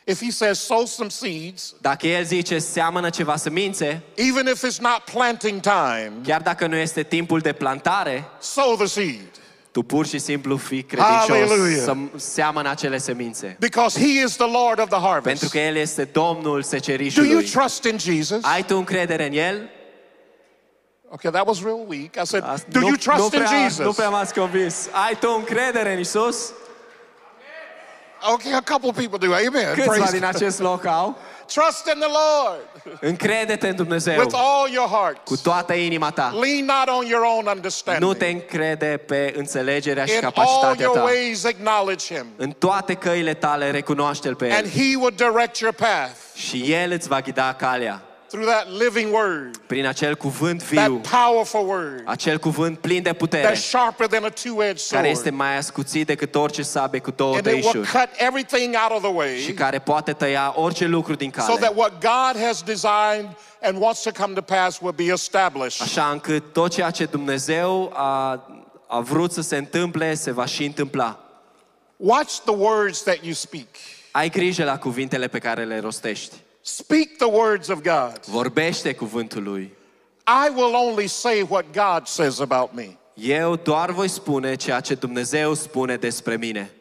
if 0.04 0.21
He 0.23 0.32
says 0.32 0.60
sow 0.60 0.86
some 0.86 1.10
seeds, 1.10 1.75
Dacă 1.82 2.08
El 2.08 2.23
zice 2.23 2.60
seamănă 2.60 3.10
ceva 3.10 3.36
semințe, 3.36 4.01
even 4.15 4.47
if 4.47 4.63
it's 4.65 4.80
not 4.80 5.01
planting 5.13 5.60
time, 5.60 6.12
chiar 6.23 6.41
dacă 6.41 6.67
nu 6.67 6.75
este 6.75 7.04
timpul 7.04 7.39
de 7.39 7.54
plantare, 7.54 8.28
sow 8.39 8.75
the 8.75 8.86
seed. 8.86 9.30
tu 9.71 9.84
pur 9.84 10.06
și 10.06 10.17
simplu 10.19 10.58
fii 10.58 10.84
credincios 10.84 11.28
Hallelujah. 11.28 11.82
să 11.84 11.95
seamănă 12.15 12.69
acele 12.69 12.97
semințe. 12.97 13.56
Because 13.60 13.99
He 13.99 14.23
is 14.25 14.36
the 14.36 14.51
Lord 14.51 14.80
of 14.80 14.88
the 14.89 14.99
Pentru 14.99 15.08
harvest. 15.08 15.49
că 15.51 15.58
El 15.60 15.75
este 15.75 16.04
Domnul 16.04 16.63
Do 17.15 17.23
you 17.23 17.41
trust 17.41 17.84
in 17.84 17.97
Jesus? 17.97 18.43
Ai 18.43 18.63
tu 18.65 18.75
încredere 18.78 19.25
în 19.28 19.34
El? 19.34 19.69
Okay, 21.15 21.32
that 21.32 21.45
was 21.47 21.62
real 21.63 21.84
weak. 21.88 22.15
I 22.17 22.25
said, 22.25 22.43
Asta- 22.43 22.67
do 22.71 22.80
nu, 22.80 22.88
you 22.88 22.95
trust 22.95 23.17
nu 23.17 23.23
in 23.23 23.30
prea, 23.30 23.51
Nu 23.51 23.63
Jesus? 23.69 23.95
prea 23.95 24.10
m-ați 24.10 24.34
convins. 24.34 24.88
Ai 25.08 25.15
tu 25.19 25.30
încredere 25.38 25.93
în 25.93 25.99
Isus? 25.99 26.51
Okay, 28.34 28.54
a 28.54 28.62
couple 28.71 28.91
people 29.08 29.28
do. 29.28 29.34
Amen. 29.34 29.73
Câțiva 29.73 29.93
Praise 29.93 30.12
din 30.17 30.25
acest 30.25 30.60
loc 30.60 30.86
au? 30.86 31.17
Trust 31.45 31.88
in 31.93 31.99
the 31.99 32.10
Lord 32.10 32.99
Încrede-te 33.01 33.67
în 33.67 33.75
Dumnezeu 33.75 34.19
with 34.19 34.36
all 34.38 34.69
your 34.71 34.88
heart. 34.88 35.17
cu 35.25 35.38
toată 35.38 35.73
inima 35.73 36.12
ta. 36.12 36.34
Lean 36.41 36.65
not 36.65 36.97
on 36.99 37.06
your 37.06 37.21
own 37.23 37.36
Nu 37.43 37.43
te 37.43 37.51
understanding. 37.56 38.15
încrede 38.41 39.01
pe 39.08 39.34
înțelegerea 39.38 40.06
și 40.06 40.12
In 40.17 40.23
all 40.23 40.34
capacitatea 40.34 40.84
your 40.86 40.95
ta. 40.97 41.04
ways, 41.04 41.43
acknowledge 41.45 42.13
Him, 42.15 42.25
În 42.38 42.51
toate 42.51 42.93
căile 42.93 43.34
tale 43.34 43.71
recunoaște-L 43.71 44.36
pe 44.36 44.51
and 44.51 44.65
El 44.65 44.69
He 44.71 44.95
will 44.97 45.13
direct 45.15 45.58
your 45.58 45.73
path 45.73 46.12
și 46.36 46.71
El 46.73 46.91
îți 46.91 47.08
va 47.08 47.21
ghida 47.21 47.54
calea 47.54 48.01
through 48.36 48.48
that 48.48 48.71
living 48.71 49.13
word, 49.13 49.58
prin 49.67 49.86
acel 49.86 50.15
cuvânt 50.15 50.63
viu, 50.63 50.76
that 50.76 51.24
powerful 51.26 51.65
word 51.65 52.04
acel 52.06 52.38
cuvânt 52.39 52.80
plin 52.80 53.04
de 53.04 53.13
putere, 53.13 53.52
that's 53.52 53.69
sharper 53.69 54.08
than 54.08 54.24
a 54.24 54.30
two-edged 54.30 54.88
care 54.89 55.10
este 55.10 55.24
sword, 55.24 55.36
mai 55.36 55.58
ascuțit 55.58 56.08
decât 56.08 56.36
orice 56.36 56.62
sabie 56.62 57.00
cu 57.00 57.12
două 57.12 57.36
and 57.36 57.45
it 57.45 57.52
will 57.52 57.62
tăișuri 57.62 57.88
cut 57.88 58.10
everything 58.17 58.76
out 58.84 58.91
of 58.91 59.02
the 59.02 59.38
și 59.38 59.45
way, 59.45 59.54
care 59.56 59.80
poate 59.80 60.13
tăia 60.13 60.54
orice 60.56 60.86
lucru 60.86 61.15
din 61.15 61.32
so 61.36 61.41
that 61.41 61.60
cale, 61.60 61.74
what 61.76 61.91
God 61.91 62.43
has 62.43 62.62
designed 62.62 63.38
and 63.62 63.82
wants 63.82 64.02
to 64.02 64.12
come 64.12 64.34
to 64.34 64.41
pass 64.41 64.80
will 64.82 64.93
be 64.95 65.12
established. 65.12 65.82
așa 65.82 66.10
încât 66.10 66.54
tot 66.54 66.71
ceea 66.71 66.89
ce 66.89 67.06
Dumnezeu 67.06 67.91
a, 67.93 68.32
a 68.88 69.00
vrut 69.00 69.32
să 69.32 69.41
se 69.41 69.58
întâmple, 69.58 70.13
se 70.13 70.32
va 70.32 70.45
și 70.45 70.65
întâmpla. 70.65 71.19
Watch 71.98 72.34
the 72.45 72.56
words 72.56 73.04
that 73.04 73.17
you 73.24 73.34
speak. 73.34 73.67
Ai 74.12 74.30
grijă 74.30 74.63
la 74.63 74.78
cuvintele 74.78 75.28
pe 75.28 75.39
care 75.39 75.63
le 75.63 75.80
rostești. 75.80 76.36
Speak 76.67 77.17
the 77.17 77.30
words 77.30 77.69
of 77.69 77.82
God. 77.82 78.19
Vorbește 78.25 78.93
cuvântul 78.93 79.43
lui. 79.43 79.71
I 80.25 80.49
will 80.56 80.75
only 80.75 81.08
say 81.08 81.41
what 81.41 81.65
God 81.73 82.08
says 82.08 82.39
about 82.39 82.73
me. 82.73 82.97
Eu 83.13 83.56
doar 83.56 83.91
voi 83.91 84.08
spune 84.08 84.56
ceea 84.56 84.80
ce 84.80 84.95
Dumnezeu 84.95 85.54
spune 85.54 85.97
despre 85.97 86.38
mine. 86.38 86.71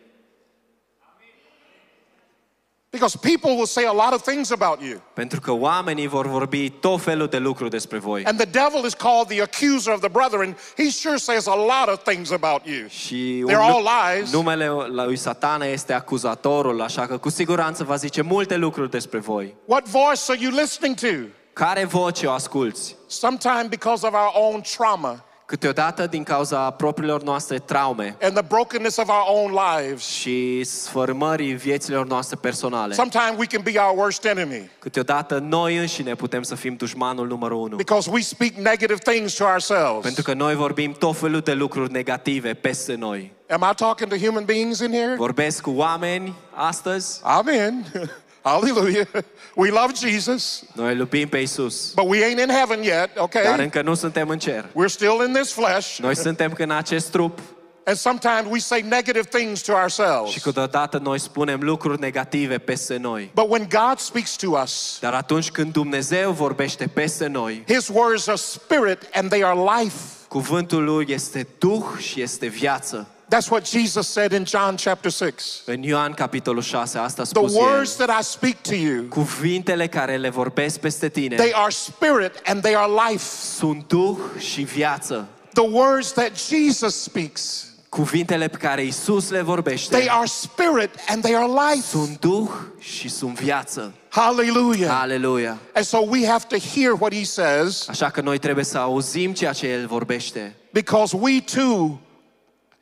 Because 2.95 3.17
people 3.17 3.57
will 3.57 3.67
say 3.67 3.87
a 3.87 3.93
lot 3.93 4.13
of 4.13 4.23
things 4.23 4.51
about 4.51 4.81
you. 4.81 5.01
Pentru 5.13 5.41
că 5.41 5.53
oamenii 5.53 6.07
vor 6.07 6.27
vorbi 6.27 6.71
tot 6.71 7.01
felul 7.01 7.27
de 7.27 7.39
lucruri 7.39 7.71
despre 7.71 7.99
voi. 7.99 8.25
And 8.25 8.39
the 8.39 8.51
devil 8.51 8.85
is 8.87 8.95
called 8.95 9.27
the 9.27 9.43
accuser 9.43 9.93
of 9.93 10.01
the 10.01 10.09
brethren. 10.09 10.57
He 10.77 10.91
sure 10.91 11.17
says 11.17 11.47
a 11.47 11.55
lot 11.55 11.89
of 11.89 12.03
things 12.03 12.31
about 12.31 12.61
you. 12.65 12.89
Și 12.89 13.45
They're 13.49 13.57
all 13.57 13.83
lies. 13.83 14.33
numele 14.33 14.71
lui 14.87 15.17
Satana 15.17 15.65
este 15.65 15.93
acuzatorul, 15.93 16.83
așa 16.83 17.07
că 17.07 17.19
cu 17.19 17.29
siguranță 17.29 17.85
va 17.85 17.97
zice 17.97 18.23
multe 18.23 18.57
lucruri 18.57 18.91
despre 18.91 19.19
voi. 19.19 19.55
What 19.65 19.89
voice 19.89 20.23
are 20.29 20.39
you 20.41 20.53
listening 20.53 20.95
to? 20.97 21.29
Care 21.53 21.85
voce 21.85 22.27
o 22.27 22.31
asculți? 22.31 22.97
Sometimes 23.07 23.67
because 23.69 24.07
of 24.07 24.13
our 24.13 24.33
own 24.51 24.61
trauma 24.77 25.25
Câteodată 25.47 26.07
din 26.07 26.23
cauza 26.23 26.71
propriilor 26.71 27.23
noastre 27.23 27.59
traume 27.59 28.17
and 28.23 28.33
the 28.33 28.43
brokenness 28.49 28.97
of 28.97 29.09
our 29.09 29.25
own 29.43 29.53
lives. 29.77 30.07
și 30.07 30.65
sfărmării 30.65 31.53
vieților 31.53 32.07
noastre 32.07 32.37
personale. 32.41 32.95
Sometimes 32.95 33.35
we 33.39 33.47
can 33.47 33.61
be 33.63 33.73
our 33.79 33.99
worst 33.99 34.25
enemy 34.25 34.71
Câteodată 34.79 35.39
noi 35.39 35.77
înșine 35.77 36.15
putem 36.15 36.43
să 36.43 36.55
fim 36.55 36.75
dușmanul 36.75 37.27
numărul 37.27 37.59
unu. 37.61 37.77
because 37.77 38.11
we 38.13 38.21
speak 38.21 38.51
negative 38.53 38.95
things 38.95 39.35
to 39.35 39.45
ourselves. 39.45 40.03
Pentru 40.03 40.23
că 40.23 40.33
noi 40.35 40.55
vorbim 40.55 40.93
tot 40.93 41.17
felul 41.17 41.41
de 41.41 41.53
lucruri 41.53 41.93
negative 41.93 42.55
peste 42.55 42.95
noi. 42.95 43.33
Am 43.51 43.67
I 43.71 43.75
talking 43.75 44.11
to 44.11 44.17
human 44.17 44.45
beings 44.45 44.79
in 44.79 44.91
here? 44.93 45.15
Vorbesc 45.17 45.63
cu 45.63 45.71
oameni 45.71 46.35
astăzi, 46.55 47.21
Amen. 47.23 47.85
Hallelujah. 48.45 49.07
We 49.57 49.71
love 49.71 49.93
Jesus, 49.95 50.63
noi 50.73 50.93
îl 50.93 50.99
iubim 50.99 51.29
pe 51.29 51.39
Isus, 51.39 51.93
but 51.95 52.09
we 52.09 52.19
ain't 52.25 52.41
in 52.41 52.49
heaven 52.55 52.83
yet, 52.83 53.11
okay? 53.17 53.43
dar 53.43 53.59
încă 53.59 53.83
nu 53.83 53.95
suntem 53.95 54.29
în 54.29 54.39
cer. 54.39 54.65
We're 54.65 54.87
still 54.89 55.23
in 55.27 55.33
this 55.33 55.53
flesh. 55.53 55.97
Noi 55.99 56.17
suntem 56.17 56.55
în 56.59 56.71
acest 56.71 57.11
trup 57.11 57.39
And 57.87 57.97
sometimes 57.97 58.45
we 58.51 58.59
say 58.59 58.81
negative 58.81 59.29
things 59.29 59.61
to 59.63 59.73
ourselves. 59.73 60.31
și 60.31 60.41
câteodată 60.41 60.99
noi 60.99 61.19
spunem 61.19 61.61
lucruri 61.63 62.01
negative 62.01 62.59
peste 62.59 62.97
noi. 62.97 63.31
But 63.35 63.51
when 63.51 63.69
God 63.69 63.99
speaks 63.99 64.37
to 64.37 64.51
us, 64.63 64.99
Dar 65.01 65.15
atunci 65.15 65.51
când 65.51 65.73
Dumnezeu 65.73 66.33
vorbește 66.33 66.87
peste 66.87 67.27
noi, 67.27 67.65
His 67.67 67.89
words 67.89 68.27
are 68.27 68.37
spirit 68.37 68.99
and 69.13 69.29
they 69.29 69.45
are 69.45 69.59
life. 69.83 69.97
cuvântul 70.29 70.85
lui 70.85 71.07
este 71.09 71.47
duh 71.59 71.85
și 71.99 72.21
este 72.23 72.47
viață. 72.47 73.09
That's 73.35 73.51
what 73.51 73.65
Jesus 73.65 74.07
said 74.07 74.33
in 74.33 74.45
John 74.45 74.77
chapter 74.77 75.11
6. 75.11 75.63
În 75.65 75.83
Ioan 75.83 76.13
capitolul 76.13 76.63
6 76.63 76.99
asta 76.99 77.23
a 77.23 77.25
The 77.25 77.41
words 77.59 77.99
el. 78.01 78.07
that 78.07 78.21
I 78.21 78.25
speak 78.25 78.57
to 78.63 78.75
you, 78.75 79.03
Cuvintele 79.09 79.87
care 79.87 80.17
le 80.17 80.29
vorbesc 80.29 80.79
peste 80.79 81.09
tine 81.09 81.37
they 81.37 81.53
are 81.55 81.71
spirit 81.71 82.33
and 82.45 82.63
they 82.63 82.75
are 82.77 82.91
life. 83.09 83.25
sunt 83.57 83.85
duh 83.89 84.17
și 84.39 84.63
viață. 84.63 85.29
The 85.53 85.69
words 85.71 86.13
that 86.13 86.31
Jesus 86.49 87.03
speaks, 87.03 87.67
Cuvintele 87.89 88.49
pe 88.49 88.57
care 88.57 88.85
Isus 88.85 89.31
le 89.31 89.45
they 89.91 90.09
are 90.09 90.27
spirit 90.27 90.91
and 91.09 91.23
they 91.23 91.35
are 91.35 91.47
life. 91.73 91.87
sunt 91.87 92.19
duh 92.21 92.49
și 92.79 93.09
sunt 93.09 93.41
viață. 93.41 93.93
Hallelujah. 94.09 94.99
Aleluia! 95.01 95.59
And 95.75 95.85
so 95.85 95.99
we 95.99 96.27
have 96.27 96.45
to 96.49 96.57
hear 96.75 96.93
what 96.99 97.15
He 97.15 97.25
says 97.25 97.89
Așa 97.89 98.11
că 98.11 98.21
noi 98.21 98.39
trebuie 98.39 98.65
să 98.65 98.79
auzim 98.79 99.33
ceea 99.33 99.53
ce 99.53 99.67
El 99.69 99.87
vorbește. 99.87 100.57
because 100.73 101.17
we 101.21 101.41
too 101.41 101.99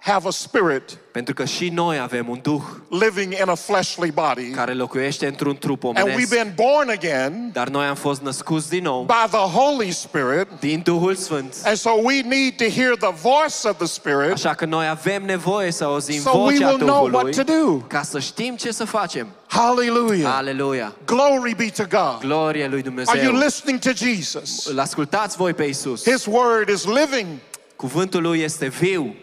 have 0.04 0.26
a 0.26 0.30
spirit 0.30 0.98
Pentru 1.12 1.34
că 1.34 1.44
și 1.44 1.68
noi 1.68 1.98
avem 1.98 2.28
un 2.28 2.38
duh 2.42 2.62
living 2.88 3.32
in 3.32 3.48
a 3.48 3.54
fleshly 3.54 4.10
body. 4.10 4.50
care 4.50 4.72
locuiește 4.72 5.26
într-un 5.26 5.56
trup 5.56 5.84
And 5.84 5.98
we've 5.98 6.30
been 6.30 6.52
born 6.54 6.88
again 6.88 7.50
dar 7.52 7.68
noi 7.68 7.86
am 7.86 7.94
fost 7.94 8.20
născuți 8.20 8.68
din 8.68 8.82
nou 8.82 9.02
by 9.02 9.30
the 9.30 9.58
Holy 9.58 9.90
Spirit. 9.90 10.48
din 10.60 10.80
Duhul 10.84 11.14
Sfânt. 11.14 11.56
And 11.64 11.76
so 11.76 11.90
we 12.02 12.20
need 12.20 12.56
to 12.56 12.64
hear 12.64 12.96
the 12.96 13.12
voice 13.22 13.68
of 13.68 13.76
the 13.76 13.86
Spirit 13.86 14.32
Așa 14.32 14.54
că 14.54 14.64
noi 14.64 14.88
avem 14.88 15.24
nevoie 15.24 15.70
să 15.70 15.84
auzim 15.84 16.20
so 16.20 16.30
we 16.30 16.54
vocea 16.54 16.68
will 16.68 16.78
know 16.78 17.08
what 17.12 17.36
to 17.36 17.42
do. 17.42 17.76
ca 17.86 18.02
să 18.02 18.18
știm 18.18 18.56
ce 18.56 18.72
să 18.72 18.84
facem. 18.84 19.26
Hallelujah. 19.46 20.34
Aleluia! 20.36 20.92
Glory 21.04 21.54
be 21.56 21.72
to 21.76 21.84
God. 21.90 22.20
Glorie 22.20 22.66
lui 22.66 22.84
Are 23.04 23.22
you 23.22 23.36
listening 23.36 23.78
to 23.78 23.90
Jesus? 23.94 24.66
Îl 24.66 24.78
ascultați 24.78 25.36
voi 25.36 25.54
pe 25.54 25.64
Isus. 25.64 26.10
His 26.10 26.26
word 26.26 26.68
is 26.68 26.84
living. 26.84 27.26
Cuvântul 27.76 28.22
lui 28.22 28.40
este 28.40 28.68
viu. 28.68 29.14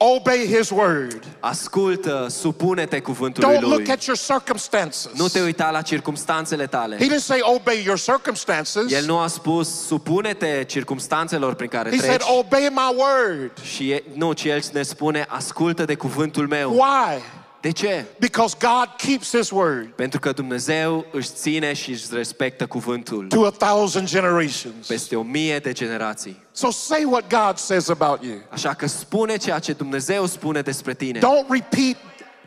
Obey 0.00 0.46
his 0.56 0.70
word. 0.70 1.22
Ascultă, 1.40 2.26
supune-te 2.30 3.00
cuvântului 3.00 3.56
Don't 3.56 3.60
lui. 3.60 3.70
look 3.70 3.88
at 3.88 4.02
your 4.04 4.18
circumstances. 4.18 5.08
Nu 5.14 5.28
te 5.28 5.40
uita 5.40 5.70
la 5.70 5.82
circumstanțele 5.82 6.66
tale. 6.66 6.96
He 6.96 7.04
didn't 7.06 7.22
say 7.24 7.38
obey 7.42 7.82
your 7.84 7.98
circumstances. 7.98 8.92
El 8.92 9.04
nu 9.04 9.18
a 9.18 9.26
spus 9.26 9.86
supune-te 9.86 10.64
circumstanțelor 10.66 11.54
prin 11.54 11.68
care 11.68 11.90
He 11.90 11.96
said 11.98 12.16
treci. 12.16 12.28
obey 12.38 12.68
my 12.70 12.94
word. 12.96 13.50
Și 13.62 13.90
e- 13.90 14.02
nu, 14.14 14.32
ci 14.32 14.44
El 14.44 14.60
ne 14.72 14.82
spune 14.82 15.24
ascultă 15.28 15.84
de 15.84 15.94
cuvântul 15.94 16.46
meu. 16.48 16.70
Why? 16.70 17.22
De 17.60 17.70
ce? 17.70 18.04
Because 18.18 18.56
God 18.60 18.88
keeps 18.96 19.36
his 19.36 19.50
word 19.50 19.86
Pentru 19.86 20.20
că 20.20 20.32
Dumnezeu 20.32 21.06
își 21.12 21.28
ține 21.34 21.72
și 21.72 21.90
își 21.90 22.04
respectă 22.12 22.66
cuvântul 22.66 23.26
to 23.26 23.44
a 23.44 23.50
thousand 23.50 24.08
generations. 24.08 24.86
peste 24.86 25.16
o 25.16 25.22
mie 25.22 25.58
de 25.58 25.72
generații. 25.72 26.42
So 26.52 26.70
say 26.70 27.04
what 27.10 27.24
God 27.28 27.56
says 27.56 27.88
about 27.88 28.24
you. 28.24 28.36
Așa 28.50 28.74
că 28.74 28.86
spune 28.86 29.36
ceea 29.36 29.58
ce 29.58 29.72
Dumnezeu 29.72 30.26
spune 30.26 30.60
despre 30.60 30.94
tine. 30.94 31.18
Don't 31.18 31.48
repeat 31.48 31.96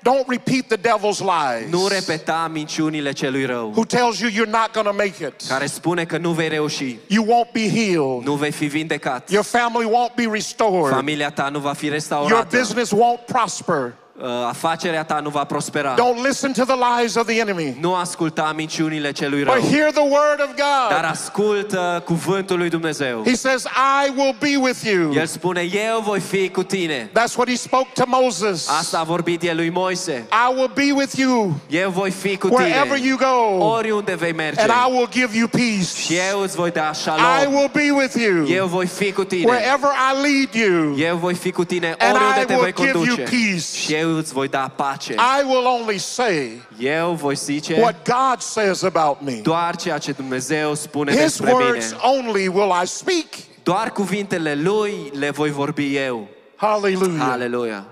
don't 0.10 0.28
repeat 0.28 0.66
the 0.68 0.78
devil's 0.78 1.20
lies. 1.20 1.70
Nu 1.70 1.88
repeta 1.88 2.50
minciunile 2.54 3.12
celui 3.12 3.46
rău, 3.46 3.70
Who 3.70 3.86
tells 3.86 4.20
you 4.20 4.30
you're 4.32 4.50
not 4.50 4.70
going 4.74 4.88
to 4.88 4.94
make 4.94 5.26
it. 5.26 5.48
care 5.48 5.66
spune 5.66 6.06
că 6.06 6.18
nu 6.18 6.32
vei 6.32 6.48
reuși, 6.48 6.98
You 7.08 7.26
won't 7.26 7.52
be 7.54 7.70
healed. 7.70 8.24
nu 8.26 8.34
vei 8.34 8.52
fi 8.52 8.66
vindecat, 8.66 9.30
Your 9.32 9.44
family 9.44 9.86
won't 9.90 10.16
be 10.16 10.30
restored. 10.32 10.94
familia 10.94 11.30
ta 11.32 11.50
nu 11.50 11.60
va 11.60 11.74
fi 11.74 11.90
restaurată. 11.90 12.34
Your 12.34 12.64
business 12.64 12.92
won't 12.94 13.26
prosper. 13.26 13.94
Uh, 14.22 14.30
afacerea 14.48 15.04
ta 15.04 15.20
nu 15.20 15.30
va 15.30 15.44
prospera. 15.44 15.96
Don't 15.96 16.26
listen 16.28 16.54
to 16.54 16.64
the 16.66 16.76
lies 17.00 17.16
of 17.16 17.26
the 17.26 17.40
enemy. 17.40 17.78
Nu 17.80 17.96
asculta 17.96 18.54
minciunile 18.56 19.12
celui 19.12 19.44
But 19.44 19.54
rău, 19.54 19.64
hear 19.72 19.92
the 19.92 20.02
word 20.02 20.40
of 20.42 20.50
dar 20.56 21.00
God. 21.02 21.10
ascultă 21.12 22.02
cuvântul 22.06 22.58
lui 22.58 22.70
Dumnezeu. 22.70 23.24
He 23.26 23.36
says, 23.36 23.64
I 24.06 24.10
will 24.16 24.36
be 24.40 24.56
with 24.58 24.84
you. 24.84 25.14
El 25.14 25.26
spune, 25.26 25.62
eu 25.62 26.02
voi 26.06 26.20
fi 26.20 26.50
cu 26.50 26.64
tine. 26.64 27.10
That's 27.14 27.36
what 27.36 27.50
he 27.50 27.56
spoke 27.56 27.88
to 27.94 28.04
Moses. 28.08 28.70
Asta 28.70 29.00
a 29.00 29.04
vorbit 29.04 29.44
el 29.44 29.56
lui 29.56 29.70
Moise. 29.70 30.26
I 30.32 30.54
will 30.56 30.72
be 30.74 30.92
with 30.96 31.14
you 31.18 31.56
Eu 31.70 31.90
voi 31.90 32.12
fi 32.12 32.38
cu 32.38 32.48
wherever 32.48 32.98
tine 32.98 33.08
you 33.08 33.18
go, 33.18 33.66
oriunde 33.66 34.16
vei 34.16 34.34
merge. 34.34 34.62
and 34.62 34.72
I 34.72 34.92
will 34.98 35.08
give 35.12 35.38
you 35.38 35.48
peace. 35.48 36.02
Și 36.06 36.14
eu 36.32 36.42
îți 36.42 36.56
voi 36.56 36.72
da 36.72 36.90
I 36.94 36.96
shalom. 36.98 37.54
will 37.54 37.70
be 37.74 37.92
with 37.92 38.16
you 38.16 38.46
Eu 38.48 38.66
voi 38.68 38.86
fi 38.86 39.12
cu 39.12 39.24
tine. 39.24 39.46
wherever 39.52 39.90
I 39.90 40.22
lead 40.22 40.70
you. 40.70 40.96
Eu 40.98 41.16
voi 41.18 41.34
fi 41.34 41.52
cu 41.52 41.64
tine 41.64 41.96
And 42.00 42.16
oriunde 42.16 42.42
I 42.42 42.46
te 42.46 42.54
will 42.54 42.62
voi 42.62 42.74
give 42.74 42.88
you 42.98 43.06
conduce. 43.06 43.22
peace. 43.22 43.78
Și 43.78 43.94
eu 43.94 44.10
îți 44.18 44.34
voi 44.34 44.48
da 44.48 44.72
pace. 44.76 45.14
I 45.14 45.44
will 45.46 45.66
only 45.66 45.98
say 45.98 46.62
Eu 46.80 47.14
voi 47.14 47.36
zice 47.36 47.80
what 47.80 47.96
God 48.06 48.40
says 48.42 48.82
about 48.84 49.22
me. 49.22 49.40
doar 49.42 49.76
ceea 49.76 49.98
ce 49.98 50.12
Dumnezeu 50.12 50.74
spune 50.74 51.12
His 51.12 51.20
despre 51.22 51.52
words 51.52 51.92
mine. 51.92 52.02
only 52.04 52.48
will 52.48 52.72
I 52.84 52.86
speak. 52.88 53.26
Doar 53.64 53.92
cuvintele 53.92 54.56
Lui 54.56 55.12
le 55.14 55.30
voi 55.30 55.50
vorbi 55.50 55.98
eu. 55.98 56.28
Hallelujah. 56.56 57.32
Aleluia. 57.32 57.86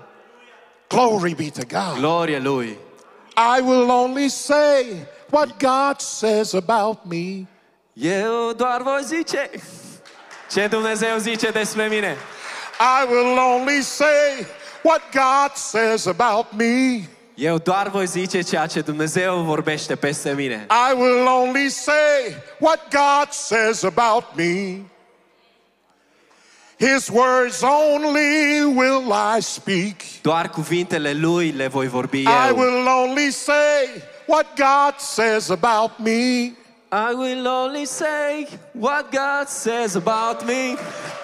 Glory 0.88 1.34
be 1.34 1.50
to 1.50 1.62
God. 1.68 1.98
Glorie 1.98 2.38
Lui. 2.38 2.76
I 3.36 3.60
will 3.60 3.90
only 3.90 4.28
say 4.28 5.06
what 5.30 5.58
God 5.58 6.00
says 6.00 6.54
about 6.54 7.04
me. 7.04 7.46
Eu 7.92 8.52
doar 8.56 8.82
voi 8.82 9.02
zice 9.04 9.50
ce 10.52 10.66
Dumnezeu 10.66 11.18
zice 11.18 11.50
despre 11.50 11.88
mine. 11.88 12.16
I 12.80 13.04
will 13.10 13.38
only 13.38 13.82
say 13.82 14.46
what 14.82 15.02
God 15.12 15.56
says 15.56 16.06
about 16.06 16.52
me. 16.52 17.08
Eu 17.36 17.58
doar 17.58 17.88
voi 17.88 18.06
zice 18.06 18.42
ceea 18.42 18.66
ce 18.66 18.80
Dumnezeu 18.80 19.42
vorbește 19.42 19.96
peste 19.96 20.34
mine. 20.34 20.66
I 20.70 20.94
will 20.94 21.26
only 21.26 21.68
say 21.70 22.36
what 22.58 22.80
God 22.90 23.32
says 23.32 23.82
about 23.84 24.24
me. 24.36 24.84
His 26.78 27.10
words 27.10 27.62
only 27.62 28.64
will 28.64 29.12
I 29.12 29.40
speak. 29.40 30.22
Doar 30.22 30.48
cuvintele 30.48 31.12
Lui 31.12 31.52
le 31.52 31.68
voi 31.68 31.88
vorbi 31.88 32.24
eu. 32.24 32.30
I 32.30 32.52
will 32.52 32.88
only 32.88 33.30
say 33.30 34.02
what 34.26 34.46
God 34.56 34.98
says 34.98 35.50
about 35.50 35.98
me. 35.98 36.54
I 36.92 37.14
will 37.14 37.46
only 37.46 37.86
say 37.86 38.48
what 38.72 39.12
God 39.12 39.48
says 39.48 39.94
about 39.94 40.44
me. 40.44 40.76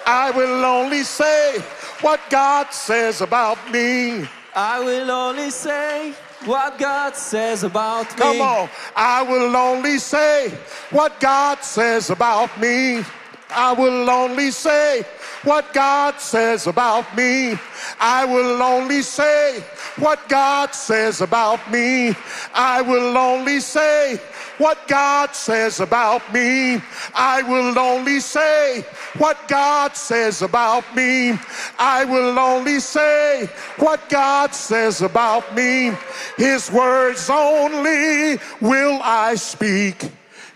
I 0.09 0.31
will 0.31 0.63
only 0.63 1.03
say 1.03 1.59
what 1.99 2.21
God 2.29 2.71
says 2.71 3.19
about 3.19 3.57
me. 3.73 4.25
I 4.55 4.79
will 4.79 5.11
only 5.11 5.49
say 5.49 6.13
what 6.45 6.79
God 6.79 7.13
says 7.13 7.65
about 7.65 8.09
me. 8.11 8.17
Come 8.17 8.39
on. 8.41 8.69
I 8.95 9.21
will 9.23 9.53
only 9.53 9.97
say 9.99 10.57
what 10.91 11.19
God 11.19 11.61
says 11.61 12.09
about 12.09 12.57
me. 12.57 13.03
I 13.49 13.73
will 13.73 14.09
only 14.09 14.51
say 14.51 15.03
what 15.43 15.73
God 15.73 16.21
says 16.21 16.67
about 16.67 17.05
me. 17.17 17.57
I 17.99 18.23
will 18.23 18.63
only 18.63 19.01
say 19.01 19.61
what 19.97 20.29
God 20.29 20.73
says 20.73 21.19
about 21.19 21.69
me. 21.69 22.15
I 22.53 22.81
will 22.81 23.17
only 23.17 23.59
say 23.59 24.21
what 24.57 24.87
God 24.87 25.35
says 25.35 25.79
about 25.79 26.33
me. 26.33 26.81
I 27.13 27.43
will 27.43 27.77
only 27.77 28.19
say 28.19 28.85
what 29.17 29.47
God 29.47 29.95
says 29.95 30.41
about 30.41 30.95
me. 30.95 31.37
I 31.77 32.05
will 32.05 32.37
only 32.39 32.79
say 32.79 33.49
what 33.77 34.09
God 34.09 34.53
says 34.53 35.01
about 35.01 35.55
me. 35.55 35.91
His 36.37 36.71
words 36.71 37.29
only 37.29 38.39
will 38.61 38.99
I 39.03 39.35
speak 39.35 40.11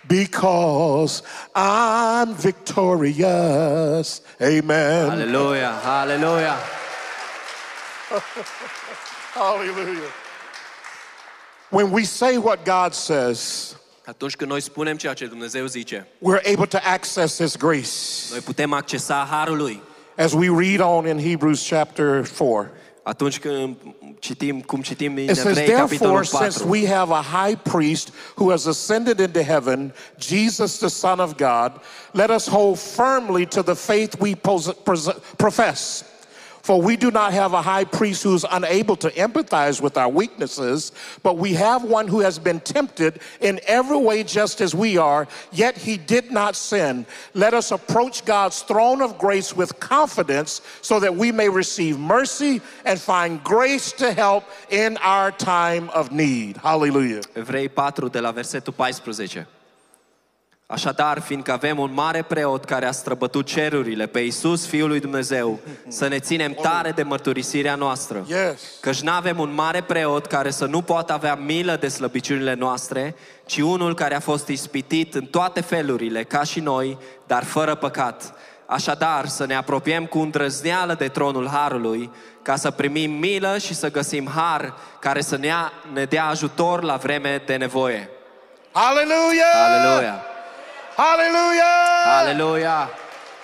because 0.08 1.24
I'm 1.56 2.34
victorious. 2.34 4.22
Amen. 4.42 5.10
Hallelujah. 5.10 5.80
Hallelujah. 5.84 6.60
Hallelujah. 9.34 10.12
When 11.70 11.92
we 11.92 12.04
say 12.04 12.38
what 12.38 12.66
God 12.66 12.94
says, 12.94 13.78
Atunci 14.06 14.36
când 14.36 14.50
noi 14.50 14.62
spunem 14.62 14.98
ceea 14.98 15.14
ce 15.14 15.26
Dumnezeu 15.26 15.66
zice, 15.66 16.08
we're 16.20 16.52
able 16.54 16.66
to 16.66 16.78
access 16.84 17.38
His 17.38 17.56
grace. 17.56 18.28
noi 18.32 18.40
putem 18.40 18.74
accesa 18.74 19.28
harul 19.30 19.58
lui. 19.58 19.82
As 20.16 20.34
we 20.34 20.50
read 20.50 20.80
on 20.80 21.08
in 21.08 21.18
Hebrews 21.18 21.64
chapter 21.64 22.26
4. 22.26 22.72
Atunci 23.04 23.40
când 23.40 23.76
citim, 24.20 24.62
cum 24.62 24.82
citim 24.82 25.18
says, 25.28 25.58
Evrei, 25.58 25.66
capitolul 25.66 26.22
Therefore, 26.22 26.24
since 26.24 26.64
we 26.64 26.86
have 26.86 27.12
a 27.12 27.22
high 27.22 27.56
priest 27.56 28.14
who 28.36 28.50
has 28.50 28.66
ascended 28.66 29.20
into 29.20 29.42
heaven, 29.42 29.94
Jesus, 30.18 30.78
the 30.78 30.88
Son 30.88 31.20
of 31.20 31.36
God, 31.36 31.82
let 32.12 32.30
us 32.30 32.48
hold 32.48 32.78
firmly 32.78 33.46
to 33.46 33.62
the 33.62 33.74
faith 33.76 34.20
we 34.20 34.36
profess. 35.38 36.04
For 36.62 36.82
we 36.82 36.96
do 36.96 37.12
not 37.12 37.34
have 37.34 37.54
a 37.54 37.62
high 37.62 37.86
priest 37.86 38.24
who's 38.24 38.46
unable 38.50 38.96
to 38.98 39.10
empathize 39.12 39.82
with 39.82 39.98
our 39.98 40.10
weaknesses, 40.10 40.92
but 41.24 41.38
we 41.38 41.54
have 41.54 41.84
one 41.84 42.08
who 42.08 42.20
has 42.20 42.38
been 42.38 42.60
tempted 42.60 43.20
in 43.40 43.60
every 43.68 43.98
way 43.98 44.24
just 44.24 44.62
as 44.62 44.76
we 44.76 44.98
are, 44.98 45.28
yet 45.52 45.78
he 45.78 45.98
did 45.98 46.32
not 46.32 46.56
sin. 46.56 47.06
Let 47.34 47.54
us 47.54 47.72
approach 47.72 48.26
God's 48.26 48.62
throne 48.62 49.02
of 49.02 49.18
grace 49.18 49.56
with 49.56 49.80
confidence 49.80 50.62
so 50.82 51.00
that 51.00 51.16
we 51.16 51.32
may 51.32 51.50
receive 51.50 51.98
mercy 51.98 52.62
and 52.86 53.00
find 53.00 53.44
grace 53.44 53.92
to 53.94 54.14
help 54.14 54.44
in 54.70 54.98
our 54.98 55.32
time 55.32 55.90
of 55.90 56.12
need. 56.12 56.58
Hallelujah. 56.58 57.22
Evrei 57.36 57.70
4, 57.70 58.10
de 58.10 58.22
la 58.22 58.32
versetul 58.32 58.74
14. 58.74 59.61
Așadar, 60.72 61.20
fiindcă 61.20 61.52
avem 61.52 61.80
un 61.80 61.94
mare 61.94 62.22
preot 62.22 62.66
care 62.66 62.86
a 62.86 62.92
străbătut 62.92 63.46
cerurile 63.46 64.06
pe 64.08 64.20
Iisus, 64.20 64.68
Fiul 64.68 64.88
lui 64.88 65.00
Dumnezeu, 65.00 65.60
să 65.88 66.08
ne 66.08 66.20
ținem 66.20 66.54
tare 66.54 66.92
de 66.92 67.04
mărturisirea 67.04 67.76
noastră. 67.76 68.26
Yes. 68.28 68.62
Căci 68.80 69.02
n-avem 69.02 69.40
un 69.40 69.54
mare 69.54 69.82
preot 69.82 70.26
care 70.26 70.50
să 70.52 70.66
nu 70.66 70.82
poată 70.82 71.14
avea 71.14 71.36
milă 71.36 71.78
de 71.80 71.88
slăbiciunile 71.88 72.54
noastre, 72.54 73.16
ci 73.46 73.58
unul 73.58 73.96
care 73.96 74.16
a 74.16 74.20
fost 74.20 74.48
ispitit 74.48 75.16
în 75.16 75.26
toate 75.26 75.62
felurile, 75.62 76.24
ca 76.24 76.44
și 76.44 76.60
noi, 76.60 76.98
dar 77.28 77.44
fără 77.44 77.76
păcat. 77.76 78.34
Așadar, 78.66 79.28
să 79.28 79.46
ne 79.46 79.56
apropiem 79.56 80.06
cu 80.06 80.20
îndrăzneală 80.20 80.94
de 80.94 81.08
tronul 81.08 81.48
Harului, 81.48 82.12
ca 82.42 82.56
să 82.56 82.72
primim 82.72 83.12
milă 83.12 83.58
și 83.58 83.74
să 83.74 83.92
găsim 83.92 84.30
har 84.36 84.74
care 85.00 85.22
să 85.22 85.38
ne, 85.38 85.48
ia, 85.48 85.74
ne 85.94 86.04
dea 86.04 86.26
ajutor 86.26 86.84
la 86.84 86.96
vreme 86.96 87.42
de 87.46 87.56
nevoie. 87.56 88.10
Hallelujah. 88.72 89.56
Aleluia! 89.68 90.31
Hallelujah. 91.02 92.04
Hallelujah. 92.04 92.90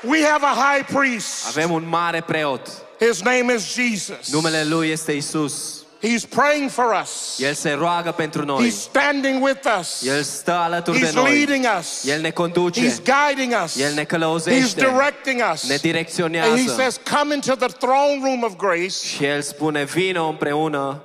We 0.04 0.22
have 0.22 0.44
a 0.44 0.54
high 0.54 0.84
priest. 0.84 1.48
Avem 1.48 1.72
un 1.72 1.86
mare 1.90 2.22
preot. 2.22 2.70
His 3.00 3.24
name 3.24 3.50
is 3.50 3.74
Jesus. 3.74 4.30
Numele 4.32 4.64
lui 4.64 4.90
este 4.90 5.12
Isus. 5.12 5.86
He's 6.00 6.26
praying 6.26 6.70
for 6.70 6.94
us. 7.02 7.40
El 7.40 7.54
se 7.54 7.72
roagă 7.72 8.12
pentru 8.12 8.46
noi. 8.46 8.68
He's 8.68 8.82
standing 8.82 9.44
with 9.44 9.68
us. 9.80 10.06
El 10.06 10.24
stă 10.24 10.52
alături 10.52 11.00
de 11.00 11.06
He's 11.08 11.14
noi. 11.14 11.34
leading 11.34 11.66
us. 11.80 12.06
El 12.06 12.22
ne 12.22 12.30
conduce. 12.30 12.82
He's 12.82 13.00
guiding 13.00 13.54
us. 13.64 13.80
El 13.80 13.94
ne 13.94 14.06
He's 14.06 14.74
directing 14.74 15.42
us. 15.54 15.68
Ne 15.68 16.40
And 16.40 16.60
he 16.60 16.68
says, 16.68 17.00
Come 17.18 17.34
into 17.34 17.56
the 17.56 17.68
throne 17.68 18.22
room 18.22 18.44
of 18.44 18.56
grace 18.56 19.06
Și 19.16 19.26
El 19.26 19.42
spune, 19.42 19.84
vino 19.84 20.28
împreună 20.28 21.02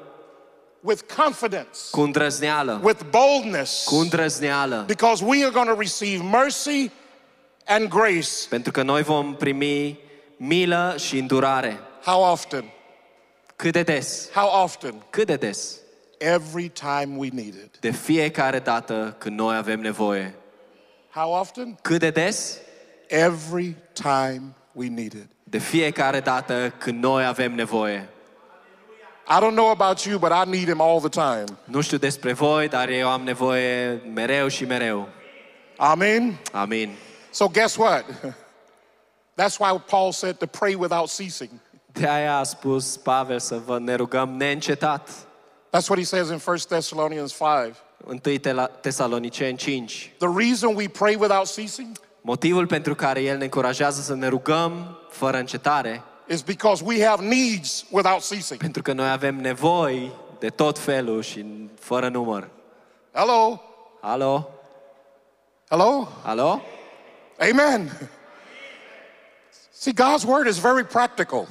with 0.83 1.01
confidence, 1.16 1.79
cu 1.90 2.01
îndrăzneală. 2.01 2.81
with 2.83 3.01
boldness, 3.11 3.85
Cu 3.85 3.95
îndrăzneală. 3.95 4.85
because 4.87 5.25
we 5.25 5.42
are 5.42 5.51
going 5.53 5.68
to 5.68 5.75
receive 5.79 6.23
mercy 6.25 6.90
and 7.66 7.88
grace. 7.88 8.29
Pentru 8.49 8.73
că 8.73 8.83
noi 8.83 9.03
vom 9.03 9.35
primi 9.37 9.99
milă 10.37 10.95
și 10.99 11.18
îndurare. 11.18 11.81
How 12.05 12.23
often? 12.33 12.64
Cât 13.57 13.73
de 13.73 13.83
des? 13.83 14.31
How 14.35 14.62
often? 14.64 14.95
Cât 15.11 15.27
de 15.27 15.37
des? 15.37 15.77
Every 16.18 16.68
time 16.68 17.16
we 17.16 17.29
need 17.33 17.55
it. 17.55 17.77
De 17.81 17.90
fiecare 17.90 18.59
dată 18.59 19.14
când 19.18 19.38
noi 19.38 19.57
avem 19.57 19.81
nevoie. 19.81 20.35
How 21.11 21.33
often? 21.40 21.79
Cât 21.83 21.99
de 21.99 22.11
des? 22.11 22.59
Every 23.09 23.77
time 23.92 24.42
we 24.73 24.87
need 24.88 25.12
it. 25.12 25.27
De 25.45 25.59
fiecare 25.59 26.21
dată 26.21 26.75
când 26.79 27.03
noi 27.03 27.25
avem 27.25 27.55
nevoie. 27.55 28.09
I 29.28 29.40
don't 29.40 29.54
know 29.54 29.70
about 29.70 30.06
you, 30.06 30.18
but 30.18 30.32
I 30.32 30.50
need 30.50 30.68
him 30.68 30.80
all 30.80 31.00
the 31.00 31.08
time. 31.08 31.44
Nu 31.64 31.80
știu 31.80 31.98
despre 31.98 32.32
voi, 32.32 32.68
dar 32.68 32.88
eu 32.88 33.08
am 33.08 33.22
nevoie 33.22 34.02
mereu 34.14 34.48
și 34.48 34.64
mereu. 34.64 35.08
Amen. 35.76 36.38
Amin. 36.52 36.90
So 37.30 37.48
guess 37.48 37.76
what? 37.76 38.04
That's 39.40 39.58
why 39.58 39.78
Paul 39.87 40.12
said 40.12 40.38
to 40.38 40.46
pray 40.46 40.74
without 40.74 41.08
ceasing. 41.08 41.50
De 41.92 42.08
aia 42.08 42.37
a 42.37 42.42
spus 42.42 42.96
Pavel 42.96 43.38
să 43.38 43.61
vă 43.66 43.78
ne 43.78 43.94
rugăm 43.94 44.28
neîncetat. 44.28 45.08
That's 45.70 45.88
what 45.88 45.98
he 45.98 46.04
says 46.04 46.28
in 46.28 46.40
1 46.46 46.56
Thessalonians 46.68 47.32
5. 47.32 47.74
1 48.06 48.68
Tesaloniceni 48.80 49.56
5. 49.56 50.12
The 50.18 50.28
reason 50.37 50.74
we 50.74 50.88
pray 50.88 51.14
without 51.14 51.54
ceasing 51.54 51.98
Motivul 52.24 52.66
pentru 52.66 52.94
care 52.94 53.22
el 53.22 53.37
ne 53.37 53.44
încurajează 53.44 54.00
să 54.00 54.14
ne 54.14 54.28
rugăm 54.28 54.98
fără 55.11 55.38
încetare, 55.38 56.02
is 56.26 56.42
because 56.42 56.85
we 56.85 57.00
have 57.00 57.24
needs 57.24 57.85
without 57.90 58.22
ceasing. 58.22 58.61
pentru 58.61 58.82
că 58.82 58.92
noi 58.92 59.11
avem 59.11 59.40
nevoi 59.40 60.12
de 60.38 60.48
tot 60.48 60.78
felul 60.78 61.22
și 61.22 61.46
fără 61.78 62.08
număr. 62.08 62.48
Hello? 63.12 63.62
Alo? 64.00 64.50
Hello? 65.68 66.08
Alo? 66.22 66.62
Amen. 67.50 68.11
See, 69.70 69.92
God's 69.92 70.24
word 70.24 70.46
is 70.46 70.58
very 70.58 70.85
practical. 70.85 71.48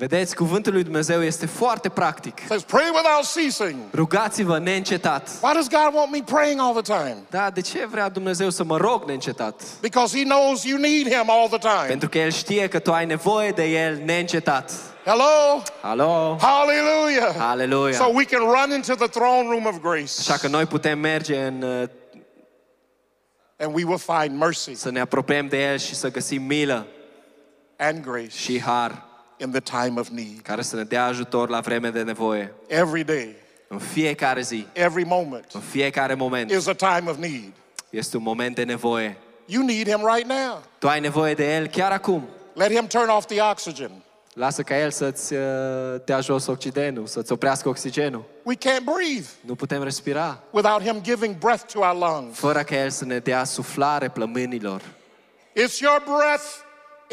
Vedeți, 0.00 0.34
cuvântul 0.34 0.72
lui 0.72 0.82
Dumnezeu 0.82 1.22
este 1.22 1.46
foarte 1.46 1.88
practic. 1.88 2.40
It 2.40 2.46
says, 2.46 2.62
pray 2.62 2.90
without 2.94 3.32
ceasing. 3.34 3.76
Rugați-vă 3.94 4.58
neîncetat. 4.58 5.28
Why 5.42 5.52
does 5.52 5.68
God 5.68 5.94
want 5.94 6.10
me 6.12 6.22
praying 6.24 6.60
all 6.60 6.82
the 6.82 6.94
time? 6.94 7.16
Da, 7.30 7.50
de 7.50 7.60
ce 7.60 7.86
vrea 7.90 8.08
Dumnezeu 8.08 8.50
să 8.50 8.64
mă 8.64 8.76
rog 8.76 9.04
neîncetat? 9.04 9.62
Because 9.80 10.16
He 10.18 10.24
knows 10.24 10.64
you 10.64 10.78
need 10.78 11.06
Him 11.06 11.30
all 11.30 11.48
the 11.48 11.58
time. 11.58 11.86
Pentru 11.86 12.08
că 12.08 12.18
El 12.18 12.30
știe 12.30 12.68
că 12.68 12.78
tu 12.78 12.92
ai 12.92 13.06
nevoie 13.06 13.50
de 13.50 13.64
El 13.64 14.02
neîncetat. 14.04 14.72
Hello? 15.04 15.62
Alo? 15.82 16.36
Hallelujah. 16.40 17.34
So 17.34 17.42
Aleluia! 17.42 18.06
we 18.12 18.24
can 18.24 18.40
run 18.40 18.74
into 18.74 18.94
the 18.94 19.08
throne 19.08 19.48
room 19.48 19.66
of 19.66 19.80
grace 19.80 20.12
Așa 20.18 20.36
că 20.36 20.48
noi 20.48 20.66
putem 20.66 20.98
merge 20.98 21.42
în, 21.42 21.62
uh, 21.62 21.88
and 23.58 23.74
we 23.74 23.84
will 23.84 24.02
find 24.18 24.38
mercy 24.38 24.74
să 24.74 24.90
ne 24.90 25.00
apropiem 25.00 25.46
de 25.46 25.62
El 25.62 25.78
și 25.78 25.94
să 25.94 26.10
găsim 26.10 26.42
milă 26.42 26.86
and 27.76 28.04
grace 28.04 28.36
și 28.36 28.60
har 28.60 29.08
in 29.40 29.50
the 29.50 29.60
time 29.60 30.00
of 30.00 30.08
need. 30.08 30.40
care 30.42 30.62
să 30.62 30.76
ne 30.76 30.82
dea 30.84 31.04
ajutor 31.04 31.48
la 31.48 31.60
vreme 31.60 31.90
de 31.90 32.02
nevoie. 32.02 32.52
Every 32.66 33.04
day, 33.04 33.34
În 33.68 33.78
fiecare 33.78 34.40
zi, 34.40 34.66
every 34.72 35.04
moment 35.04 35.44
în 35.52 35.60
fiecare 35.60 36.14
moment, 36.14 36.50
is 36.50 36.66
a 36.66 36.72
time 36.72 37.10
of 37.10 37.16
need. 37.16 37.52
este 37.90 38.16
un 38.16 38.22
moment 38.22 38.54
de 38.54 38.62
nevoie. 38.64 39.16
You 39.44 39.64
need 39.64 39.88
Him 39.88 40.08
right 40.14 40.28
now. 40.28 40.62
Tu 40.78 40.88
ai 40.88 41.00
nevoie 41.00 41.34
de 41.34 41.54
El 41.54 41.66
chiar 41.66 41.92
acum. 41.92 42.28
Let 42.54 42.72
Him 42.72 42.86
turn 42.86 43.08
off 43.08 43.26
the 43.26 43.40
oxygen. 43.42 43.90
Lasă 44.34 44.62
ca 44.62 44.78
El 44.78 44.90
să-ți 44.90 45.34
uh, 45.34 45.40
dea 46.04 46.20
jos 46.20 46.46
oxigenul, 46.46 47.06
să-ți 47.06 47.32
oprească 47.32 47.68
oxigenul. 47.68 48.24
We 48.42 48.54
can't 48.54 48.84
breathe 48.84 49.26
Nu 49.40 49.54
putem 49.54 49.82
respira 49.82 50.42
without 50.50 50.82
Him 50.82 51.00
giving 51.02 51.34
breath 51.38 51.72
to 51.72 51.78
our 51.78 51.94
lungs. 52.10 52.38
fără 52.38 52.62
ca 52.62 52.76
El 52.76 52.90
să 52.90 53.04
ne 53.04 53.18
dea 53.18 53.44
suflare 53.44 54.08
plămânilor. 54.08 54.80
It's 55.52 55.78
your 55.80 56.02
breath 56.04 56.44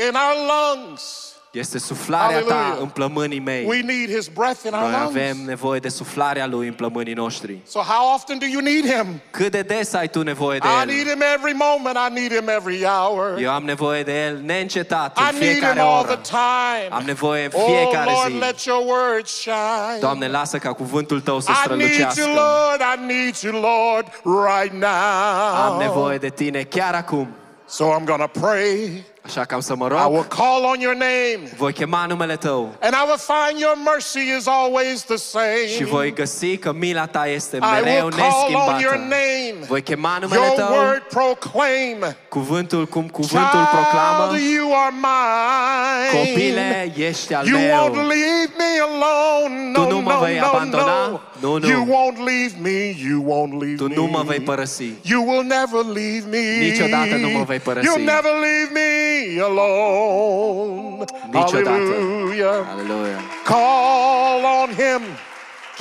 in 0.07 0.13
our 0.15 0.35
lungs. 0.51 1.35
Este 1.57 1.77
suflarea 1.79 2.39
ta 2.39 2.53
Hallelujah. 2.53 2.77
în 2.81 2.87
plămânii 2.87 3.39
mei. 3.39 3.65
We 3.67 3.79
need 3.81 4.15
His 4.15 4.27
breath 4.27 4.59
in 4.65 4.73
our 4.73 4.89
Noi 4.89 4.99
avem 5.05 5.31
lungs. 5.35 5.47
nevoie 5.47 5.79
de 5.79 5.89
suflarea 5.89 6.45
Lui 6.47 6.67
în 6.67 6.73
plămânii 6.73 7.13
noștri. 7.13 7.59
So, 7.67 7.79
how 7.79 8.13
often 8.15 8.37
do 8.37 8.45
you 8.45 8.61
need 8.61 8.85
Him? 8.95 9.21
Cât 9.31 9.51
de 9.51 9.61
des 9.61 9.93
ai 9.93 10.07
tu 10.09 10.23
nevoie 10.23 10.57
de 10.59 10.67
I 10.67 10.79
El? 10.81 10.85
need 10.87 11.07
Him 11.07 11.21
every 11.35 11.53
moment. 11.53 11.97
I 12.09 12.19
need 12.19 12.33
Him 12.33 12.47
every 12.47 12.83
hour. 12.85 13.37
Eu 13.39 13.51
am 13.51 13.63
nevoie 13.63 14.03
de 14.03 14.25
El 14.25 14.39
neîncetat, 14.45 15.17
I 15.17 15.21
în 15.21 15.25
need 15.37 15.41
Him 15.43 15.51
fiecare 15.59 15.79
all 15.79 16.03
the 16.03 16.11
oră. 16.11 16.21
time. 16.23 16.87
Am 16.89 17.03
nevoie 17.05 17.43
în 17.43 17.51
Oh, 17.53 17.63
fiecare 17.65 18.11
Lord, 18.11 18.31
zi. 18.31 18.37
let 18.39 18.63
your 18.63 18.81
word 18.85 19.25
shine. 19.25 19.97
Doamne, 19.99 20.27
lasă 20.27 20.57
ca 20.57 20.73
cuvântul 20.73 21.21
Tău 21.21 21.39
să 21.39 21.51
I 21.51 21.53
need 21.69 21.79
you, 21.79 21.89
strălucească. 21.89 22.21
Lord. 22.25 22.81
I 22.95 23.13
need 23.13 23.35
you, 23.41 23.53
Lord, 23.61 24.05
right 24.47 24.73
now. 24.73 25.71
Am 25.71 25.77
nevoie 25.79 26.17
de 26.17 26.29
Tine 26.29 26.61
chiar 26.63 26.93
acum. 26.93 27.27
So 27.69 27.83
I'm 27.85 28.03
going 28.05 28.21
to 28.31 28.39
pray. 28.39 29.03
Așa 29.27 29.45
că 29.45 29.53
am 29.53 29.59
să 29.59 29.75
mă 29.75 29.85
I 29.85 29.93
will 29.93 30.13
rog, 30.15 30.27
call 30.27 30.63
on 30.63 30.79
your 30.79 30.93
name. 30.95 31.39
voi 31.57 31.73
chema 31.73 32.05
numele 32.05 32.35
Tău 32.35 32.75
And 32.81 32.93
I 32.93 33.03
will 33.07 33.21
find 33.33 33.59
your 33.59 33.77
mercy 33.85 34.19
is 34.37 34.47
always 34.47 35.03
the 35.03 35.15
same. 35.15 35.67
și 35.75 35.83
voi 35.83 36.13
găsi 36.13 36.57
că 36.57 36.73
mila 36.73 37.05
Ta 37.05 37.27
este 37.27 37.55
I 37.55 37.59
mereu 37.59 38.05
will 38.05 38.15
call 38.15 38.55
on 38.55 38.79
your 38.79 38.95
neschimbată. 38.95 38.97
name. 38.99 39.65
Voi 39.67 39.81
chema 39.81 40.17
numele 40.21 40.41
Your 40.45 40.55
Tău, 40.55 40.73
word 40.75 41.01
proclaim. 41.09 42.15
cuvântul 42.29 42.85
cum 42.85 43.07
cuvântul 43.07 43.67
proclamă, 43.71 44.33
Child, 44.33 44.53
you 44.55 44.67
are 44.85 44.93
mine. 45.07 46.25
copile, 46.25 46.93
ești 46.97 47.33
al 47.33 47.47
You 47.47 47.59
won't 47.59 47.93
meu. 47.93 48.05
leave 48.07 48.51
me 48.57 48.71
alone. 48.87 49.71
No, 49.71 49.83
Tu 49.83 49.89
nu 49.89 49.99
mă 50.01 50.11
no, 50.11 50.19
vei 50.19 50.39
no, 50.39 50.45
abandona? 50.45 51.07
no. 51.09 51.19
Nu, 51.39 51.57
nu. 51.57 51.67
You 51.67 51.85
won't 51.85 52.17
leave 52.25 52.53
me. 52.61 52.95
You 53.09 53.21
won't 53.23 53.61
leave 53.61 53.75
Tu 53.75 53.87
me. 53.87 53.95
nu 53.95 54.03
mă 54.03 54.23
vei 54.25 54.39
părăsi. 54.39 54.91
You 55.01 55.23
will 55.27 55.43
never 55.43 55.83
leave 55.93 56.23
me. 56.29 56.65
Niciodată 56.69 57.15
nu 57.15 57.29
mă 57.29 57.43
vei 57.43 57.59
părăsi. 57.59 57.87
You'll 57.87 58.03
never 58.05 58.31
leave 58.41 58.69
me 58.73 59.41
alone. 59.41 61.03
Niciodată. 61.31 61.69
Hallelujah. 61.69 62.65
Aleluia. 62.73 63.19
Call 63.43 64.43
on 64.63 64.69
him. 64.69 65.01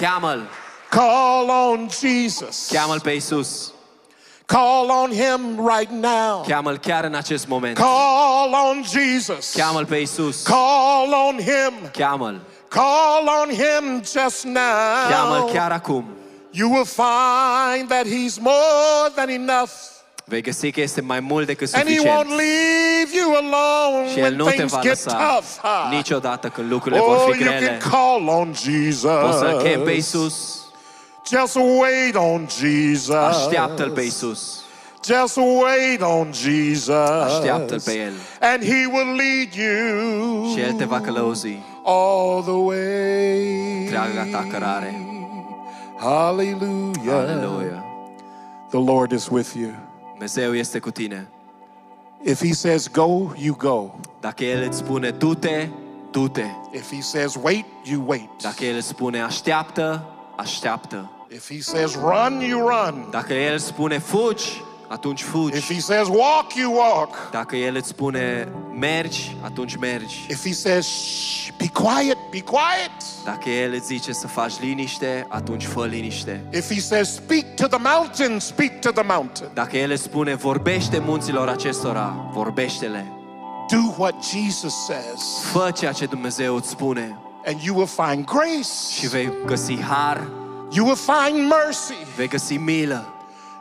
Cheamă-L, 0.00 0.48
Call 0.90 1.48
on 1.70 1.88
Jesus. 2.00 2.68
cheamă-L 2.72 3.00
pe 3.00 3.10
Isus. 3.10 3.70
Call 4.46 4.90
on 5.02 5.10
him 5.10 5.66
right 5.76 5.90
now. 5.90 6.44
Cheamă-L 6.48 6.78
chiar 6.78 7.04
în 7.04 7.14
acest 7.14 7.46
moment. 7.48 7.76
Call 7.76 8.52
on 8.70 8.82
Jesus. 8.92 9.52
Cheamă-L 9.56 9.84
pe 9.86 9.96
Isus. 9.96 10.42
Call 10.42 11.12
on 11.28 11.36
him. 11.36 11.90
Cheamă-L. 11.92 12.40
Call 12.76 13.28
on 13.42 13.48
him 13.48 14.02
just 14.12 14.44
now. 14.44 15.08
Cheamă-L 15.10 15.50
chiar 15.52 15.72
acum. 15.72 16.04
You 16.50 16.70
will 16.70 16.84
find 16.84 17.88
that 17.88 18.06
he's 18.06 18.38
more 18.40 19.10
than 19.14 19.28
enough. 19.28 19.70
Vei 20.24 20.40
găsi 20.42 20.70
că 20.70 20.80
este 20.80 21.00
mai 21.00 21.20
mult 21.20 21.46
decât 21.46 21.74
And 21.74 21.88
he 21.88 21.98
won't 21.98 22.28
leave 22.28 23.10
you 23.12 23.34
alone 23.34 24.10
Și 24.12 24.18
El 24.18 24.34
nu 24.34 24.44
te 24.44 24.64
va 24.64 24.80
lăsa 24.82 25.10
tough. 25.10 25.46
Ah. 25.62 25.94
niciodată 25.96 26.48
când 26.48 26.70
lucrurile 26.70 27.00
vor 27.00 27.16
Oh, 27.16 27.28
fi 27.30 27.42
you 27.42 27.52
can 27.52 27.90
call 27.90 28.28
on 28.28 28.54
Jesus. 28.64 29.02
Poți 29.02 29.62
chem 29.62 29.82
pe 29.82 29.90
Isus. 29.90 30.34
Just 31.30 31.54
wait 31.54 32.14
on 32.14 32.46
Jesus. 32.60 33.14
Așteaptă-L 33.14 33.90
pe 33.90 34.00
Isus. 34.00 34.60
Just 35.06 35.36
wait 35.36 36.02
on 36.02 36.32
Jesus. 36.32 36.88
Așteaptă-L 36.88 37.80
pe 37.84 37.92
El. 37.98 38.12
And 38.40 38.64
he 38.64 38.86
will 38.92 39.14
lead 39.14 39.52
you 39.52 40.52
Și 40.54 40.60
El 40.60 40.72
te 40.72 40.84
va 40.84 41.00
călăuzi. 41.00 41.58
all 41.84 42.42
the 42.42 42.50
way. 42.52 43.80
Întreaga 43.80 44.26
ta 44.30 44.46
cărare. 44.50 45.00
Hallelujah. 45.98 47.14
Aleluia. 47.14 47.84
The 48.70 48.78
Lord 48.78 49.10
is 49.12 49.28
with 49.28 49.52
you. 49.60 49.70
Dumnezeu 50.10 50.54
este 50.54 50.78
cu 50.78 50.90
tine. 50.90 51.28
If 52.22 52.44
he 52.46 52.52
says 52.52 52.90
go, 52.90 53.32
you 53.36 53.54
go. 53.58 53.94
Dacă 54.20 54.44
El 54.44 54.66
îți 54.68 54.78
spune 54.78 55.10
du-te, 55.10 55.68
du-te. 56.10 56.44
If 56.72 56.92
he 56.92 57.00
says 57.00 57.34
wait, 57.42 57.64
you 57.84 58.02
wait. 58.06 58.28
Dacă 58.42 58.64
El 58.64 58.76
îți 58.76 58.86
spune 58.86 59.20
așteaptă, 59.22 60.04
așteaptă. 60.36 61.10
If 61.34 61.50
he 61.50 61.60
says 61.60 61.94
run, 61.94 62.40
you 62.40 62.68
run. 62.68 63.06
Dacă 63.10 63.32
El 63.34 63.58
spune 63.58 63.98
fugi, 63.98 64.62
atunci 64.88 65.22
fugi. 65.22 65.56
If 65.56 65.72
he 65.72 65.80
says 65.80 66.06
walk, 66.08 66.54
you 66.54 66.72
walk. 66.72 67.30
Dacă 67.30 67.56
El 67.56 67.76
îți 67.76 67.88
spune 67.88 68.48
mergi, 68.78 69.36
atunci 69.40 69.76
mergi. 69.76 70.26
If 70.28 70.42
he 70.46 70.52
says 70.52 70.86
shh, 70.86 71.48
be 71.58 71.68
quiet, 71.72 72.16
be 72.30 72.40
quiet. 72.40 72.90
Dacă 73.24 73.48
El 73.48 73.72
îți 73.74 73.86
zice 73.86 74.12
să 74.12 74.26
faci 74.26 74.60
liniște, 74.60 75.26
atunci 75.28 75.64
fă 75.64 75.84
liniște. 75.84 76.44
If 76.52 76.72
he 76.72 76.80
says 76.80 77.14
speak 77.14 77.44
to 77.54 77.66
the 77.66 77.78
mountain, 77.94 78.38
speak 78.38 78.80
to 78.80 78.90
the 78.90 79.02
mountain. 79.02 79.50
Dacă 79.54 79.76
El 79.76 79.90
îți 79.90 80.02
spune 80.02 80.34
vorbește 80.34 80.98
munților 80.98 81.48
acestora, 81.48 82.28
vorbește-le. 82.32 83.06
Do 83.70 83.94
what 83.96 84.14
Jesus 84.24 84.74
says, 84.86 85.38
Fă 85.52 85.70
ceea 85.70 85.92
ce 85.92 86.06
Dumnezeu 86.06 86.56
îți 86.56 86.68
spune 86.68 87.18
and 87.46 87.60
you 87.62 87.76
will 87.76 87.88
find 88.06 88.18
și 88.28 88.34
grace. 88.34 89.08
vei 89.10 89.32
găsi 89.46 89.80
har, 89.82 90.28
You 90.70 90.86
will 90.86 90.96
find 90.98 91.48
mercy. 91.48 91.94
vei 92.16 92.28
găsi 92.28 92.56
milă, 92.56 93.14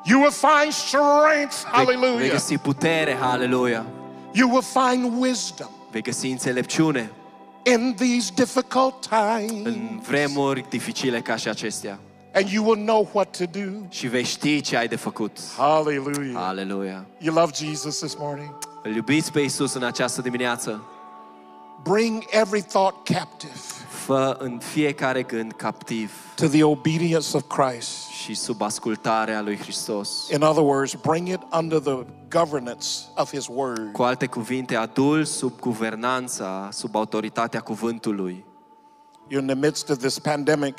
You 0.07 0.19
will 0.21 0.31
find 0.31 0.71
strength. 0.73 1.63
vei, 1.75 1.85
vei 1.85 1.95
Hallelujah. 1.95 2.31
găsi 2.31 2.57
putere, 2.57 3.17
haleluia, 3.19 3.85
You 4.33 4.49
will 4.49 4.63
find 4.89 5.13
wisdom 5.21 5.67
vei 5.91 6.01
găsi 6.01 6.27
înțelepciune 6.27 7.11
in 7.63 7.95
these 7.97 8.31
difficult 8.35 8.93
times. 9.07 9.65
în 9.65 9.99
vremuri 10.07 10.65
dificile 10.69 11.21
ca 11.21 11.35
și 11.35 11.47
acestea 11.47 11.99
And 12.33 12.47
you 12.49 12.65
will 12.69 12.83
know 12.85 13.09
what 13.11 13.37
to 13.37 13.43
do. 13.59 13.69
și 13.89 14.07
vei 14.07 14.23
ști 14.23 14.61
ce 14.61 14.77
ai 14.77 14.87
de 14.87 14.95
făcut. 14.95 15.37
Hallelujah. 15.57 16.43
Aleluia. 16.47 17.05
You 17.17 17.35
love 17.35 17.51
Jesus 17.55 17.97
this 17.99 18.15
morning? 18.19 18.57
Îl 18.83 18.95
iubiți 18.95 19.31
pe 19.31 19.39
Isus 19.39 19.73
în 19.73 19.83
această 19.83 20.21
dimineață? 20.21 20.81
Bring 21.83 22.23
every 22.29 22.61
thought 22.61 22.95
captive 23.07 23.59
Fă 24.05 24.35
în 24.39 24.57
fiecare 24.59 25.23
gând 25.23 25.51
captiv 25.51 26.11
to 26.35 26.47
the 26.47 26.63
obedience 26.63 27.27
of 27.37 27.43
Christ. 27.47 28.04
Și 28.26 28.34
sub 28.34 28.61
ascultarea 28.61 29.41
lui 29.41 29.57
Hristos. 29.57 30.30
In 30.30 30.41
other 30.41 30.63
words, 30.63 30.93
bring 30.93 31.28
it 31.28 31.39
under 31.59 31.80
the 31.80 32.05
governance 32.30 32.88
of 33.15 33.30
His 33.32 33.47
Word. 33.47 33.91
Cu 33.91 34.03
alte 34.03 34.26
cuvinte, 34.26 34.76
adul 34.76 35.23
sub 35.23 35.59
guvernanța, 35.59 36.69
sub 36.71 36.95
autoritatea 36.95 37.59
cuvântului, 37.59 38.45
You're 39.30 39.39
in 39.39 39.45
the 39.45 39.55
midst 39.55 39.89
of 39.89 39.97
this 39.97 40.19
pandemic 40.19 40.78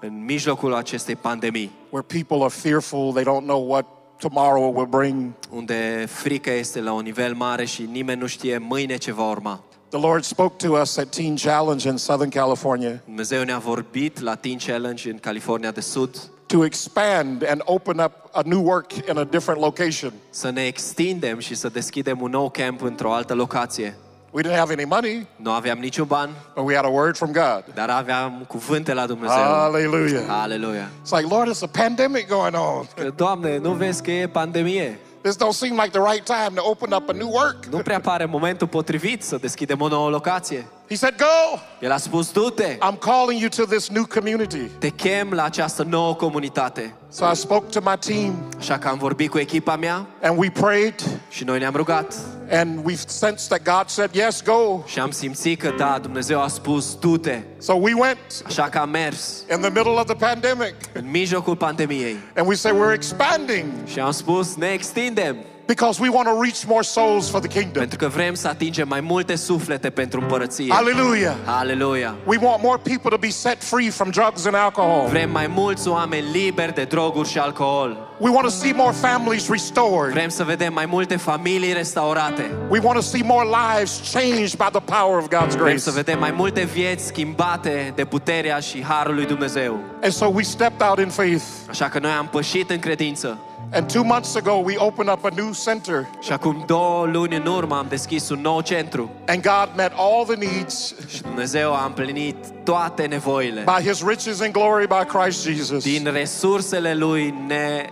în 0.00 0.24
mijlocul 0.24 0.74
acestei 0.74 1.16
pandemii, 1.16 1.70
where 1.90 2.06
people 2.22 2.36
are 2.36 2.54
fearful, 2.54 3.12
they 3.12 3.24
don't 3.24 3.44
know 3.44 3.68
what 3.68 3.86
tomorrow 4.16 4.72
will 4.74 4.86
bring. 4.86 5.32
unde 5.50 6.06
frica 6.08 6.50
este 6.50 6.80
la 6.80 6.92
un 6.92 7.02
nivel 7.02 7.34
mare 7.34 7.64
și 7.64 7.82
nimeni 7.82 8.20
nu 8.20 8.26
știe 8.26 8.58
mâine 8.58 8.96
ce 8.96 9.12
va 9.12 9.30
urma. 9.30 9.60
The 9.88 10.00
Lord 10.00 10.24
spoke 10.24 10.66
to 10.66 10.72
us 10.80 10.96
at 10.96 11.08
Teen 11.08 11.36
Challenge 11.36 11.88
in 11.88 11.96
Southern 11.96 12.30
California 12.30 13.02
Dumnezeu 13.04 13.42
ne-a 13.42 13.58
vorbit 13.58 14.20
la 14.20 14.34
Teen 14.34 14.58
Challenge 14.58 15.10
în 15.10 15.18
California 15.18 15.70
de 15.70 15.80
Sud 15.80 16.30
to 16.48 16.64
expand 16.64 17.44
and 17.50 17.60
open 17.64 17.98
up 17.98 18.12
a 18.32 18.42
new 18.44 18.60
work 18.62 18.92
in 19.08 19.18
a 19.18 19.24
different 19.24 19.60
location. 19.60 20.12
să 20.30 20.50
ne 20.50 20.66
extindem 20.66 21.38
și 21.38 21.54
să 21.54 21.68
deschidem 21.68 22.20
un 22.20 22.30
nou 22.30 22.50
camp 22.50 22.82
într-o 22.82 23.12
altă 23.12 23.34
locație. 23.34 23.96
We 24.30 24.42
didn't 24.42 24.56
have 24.56 24.72
any 24.72 24.84
money, 24.84 25.26
Nu 25.36 25.50
aveam 25.52 25.78
niciun 25.78 26.06
ban, 26.06 26.30
but 26.54 26.64
we 26.66 26.74
had 26.74 26.84
a 26.84 26.88
word 26.88 27.16
from 27.16 27.32
God. 27.32 27.64
dar 27.74 27.88
aveam 27.90 28.44
cuvânte 28.48 28.92
la 28.92 29.06
Dumnezeu. 29.06 29.36
Hallelujah. 29.36 30.22
Hallelujah. 30.26 30.86
It's 31.04 31.10
like, 31.18 31.34
Lord, 31.34 31.48
it's 31.54 31.62
a 31.62 31.66
pandemic 31.82 32.28
going 32.28 32.54
on. 32.54 32.86
Că, 32.96 33.12
Doamne, 33.16 33.58
nu 33.58 33.72
vezi 33.72 34.02
că 34.02 34.10
e 34.10 34.26
pandemie? 34.28 34.98
This 35.22 35.36
don't 35.36 35.52
seem 35.54 35.74
like 35.74 35.88
the 35.98 36.12
right 36.12 36.24
time 36.24 36.50
to 36.54 36.62
open 36.70 36.92
up 36.92 37.08
a 37.08 37.12
new 37.12 37.28
work. 37.32 37.64
Nu 37.66 37.78
prea 37.78 38.00
pare 38.00 38.24
momentul 38.24 38.66
potrivit 38.66 39.22
să 39.22 39.36
deschidem 39.36 39.80
o 39.80 39.88
nouă 39.88 40.08
locație. 40.08 40.66
He 40.88 40.94
said, 40.96 41.14
Go. 41.18 41.58
El 41.80 41.92
a 41.92 41.96
spus, 41.98 42.32
du-te, 42.32 42.78
I'm 42.80 42.96
calling 42.98 43.38
you 43.40 43.48
to 43.48 43.64
this 43.66 43.88
new 43.90 44.04
community. 44.06 44.70
te 44.78 44.88
chem 44.90 45.32
la 45.32 45.44
această 45.44 45.82
nouă 45.82 46.14
comunitate. 46.14 46.94
So 47.08 47.24
I 47.30 47.34
spoke 47.34 47.68
to 47.80 47.80
my 47.90 47.96
team 47.98 48.34
Așa 48.58 48.78
că 48.78 48.88
am 48.88 48.98
vorbit 48.98 49.30
cu 49.30 49.38
echipa 49.38 49.76
mea 49.76 50.06
and 50.22 50.38
we 50.38 50.50
prayed 50.50 50.94
și 51.28 51.44
noi 51.44 51.58
ne-am 51.58 51.74
rugat. 51.74 52.14
and 52.50 52.78
we've 52.84 53.06
sensed 53.06 53.48
that 53.58 53.62
God 53.78 53.88
said, 53.88 54.10
Yes, 54.14 54.42
go. 54.42 54.82
Și 54.86 54.98
am 54.98 55.10
simțit 55.10 55.60
că 55.60 55.72
da, 55.78 55.98
Dumnezeu 56.02 56.42
a 56.42 56.48
spus, 56.48 56.94
du-te. 56.94 57.38
So 57.58 57.72
we 57.72 57.92
went 57.94 58.18
Așa 58.46 58.68
că 58.68 58.78
am 58.78 58.90
mers 58.90 59.44
in 59.52 59.60
the 59.60 59.70
middle 59.70 59.92
of 59.98 60.04
the 60.04 60.14
pandemic 60.14 60.74
în 60.92 61.10
mijlocul 61.10 61.56
pandemiei. 61.56 62.16
and 62.36 62.46
we 62.48 62.54
said, 62.54 62.76
We're 62.76 62.94
expanding 62.94 63.64
Și 63.86 64.00
am 64.00 64.10
spus, 64.10 64.54
ne 64.56 64.66
extindem. 64.66 65.36
Because 65.68 66.00
we 66.00 66.08
want 66.08 66.26
to 66.26 66.40
reach 66.42 66.66
more 66.66 66.82
souls 66.82 67.28
for 67.30 67.40
the 67.40 67.48
kingdom. 67.48 67.72
Pentru 67.72 67.98
că 67.98 68.08
vrem 68.08 68.34
să 68.34 68.48
atingem 68.48 68.88
mai 68.88 69.00
multe 69.00 69.34
suflete 69.36 69.90
pentru 69.90 70.20
împărăție. 70.20 70.72
Hallelujah. 70.72 71.34
Aleluia. 71.44 72.14
We 72.24 72.38
want 72.40 72.62
more 72.62 72.80
people 72.82 73.10
to 73.10 73.16
be 73.16 73.28
set 73.28 73.62
free 73.62 73.90
from 73.90 74.10
drugs 74.10 74.44
and 74.46 74.54
alcohol. 74.54 75.08
Vrem 75.08 75.30
mai 75.30 75.46
mulți 75.46 75.88
oameni 75.88 76.24
liberi 76.32 76.74
de 76.74 76.84
droguri 76.84 77.28
și 77.28 77.38
alcool. 77.38 78.06
We 78.18 78.30
want 78.30 78.44
to 78.44 78.50
see 78.52 78.72
more 78.76 78.92
families 78.92 79.48
restored. 79.48 80.12
Vrem 80.12 80.28
să 80.28 80.44
vedem 80.44 80.72
mai 80.72 80.86
multe 80.86 81.16
familii 81.16 81.72
restaurate. 81.72 82.50
We 82.68 82.78
want 82.82 82.96
to 82.96 83.02
see 83.02 83.22
more 83.24 83.46
lives 83.46 84.00
changed 84.12 84.56
by 84.56 84.68
the 84.72 84.80
power 84.80 85.18
of 85.18 85.24
God's 85.28 85.48
Vrem 85.48 85.62
grace. 85.62 85.78
să 85.78 85.90
vedem 85.90 86.18
mai 86.18 86.30
multe 86.30 86.62
vieți 86.62 87.06
schimbate 87.06 87.92
de 87.94 88.04
puterea 88.04 88.58
și 88.58 88.84
harul 88.84 89.14
lui 89.14 89.26
Dumnezeu. 89.26 89.78
And 90.02 90.12
so 90.12 90.26
we 90.26 90.42
stepped 90.42 90.88
out 90.88 90.98
in 90.98 91.08
faith. 91.08 91.44
Așa 91.68 91.88
că 91.88 91.98
noi 91.98 92.10
am 92.10 92.26
pășit 92.26 92.70
în 92.70 92.78
credință. 92.78 93.38
And 93.72 93.92
two 93.92 94.02
months 94.04 94.34
ago, 94.34 94.56
we 94.58 94.76
opened 94.78 95.10
up 95.10 95.24
a 95.24 95.30
new 95.36 95.52
center. 95.64 96.08
Și 96.20 96.32
acum 96.32 96.62
două 96.66 97.06
luni 97.06 97.36
în 97.36 97.46
urmă 97.46 97.76
am 97.76 97.86
deschis 97.88 98.28
un 98.28 98.40
nou 98.40 98.60
centru. 98.60 99.10
And 99.26 99.42
God 99.42 99.68
met 99.76 99.92
all 99.96 100.24
the 100.24 100.36
needs 100.36 100.94
Și 101.08 101.22
Dumnezeu 101.22 101.74
a 101.74 101.84
împlinit 101.84 102.36
toate 102.64 103.06
nevoile. 103.06 103.64
by 103.78 103.88
His 103.88 104.04
riches 104.06 104.40
and 104.40 104.52
glory 104.52 104.86
by 104.86 105.18
Christ 105.18 105.42
Jesus. 105.42 105.82
Din 105.84 106.08
resursele 106.12 106.94
Lui 106.94 107.34
ne 107.46 107.88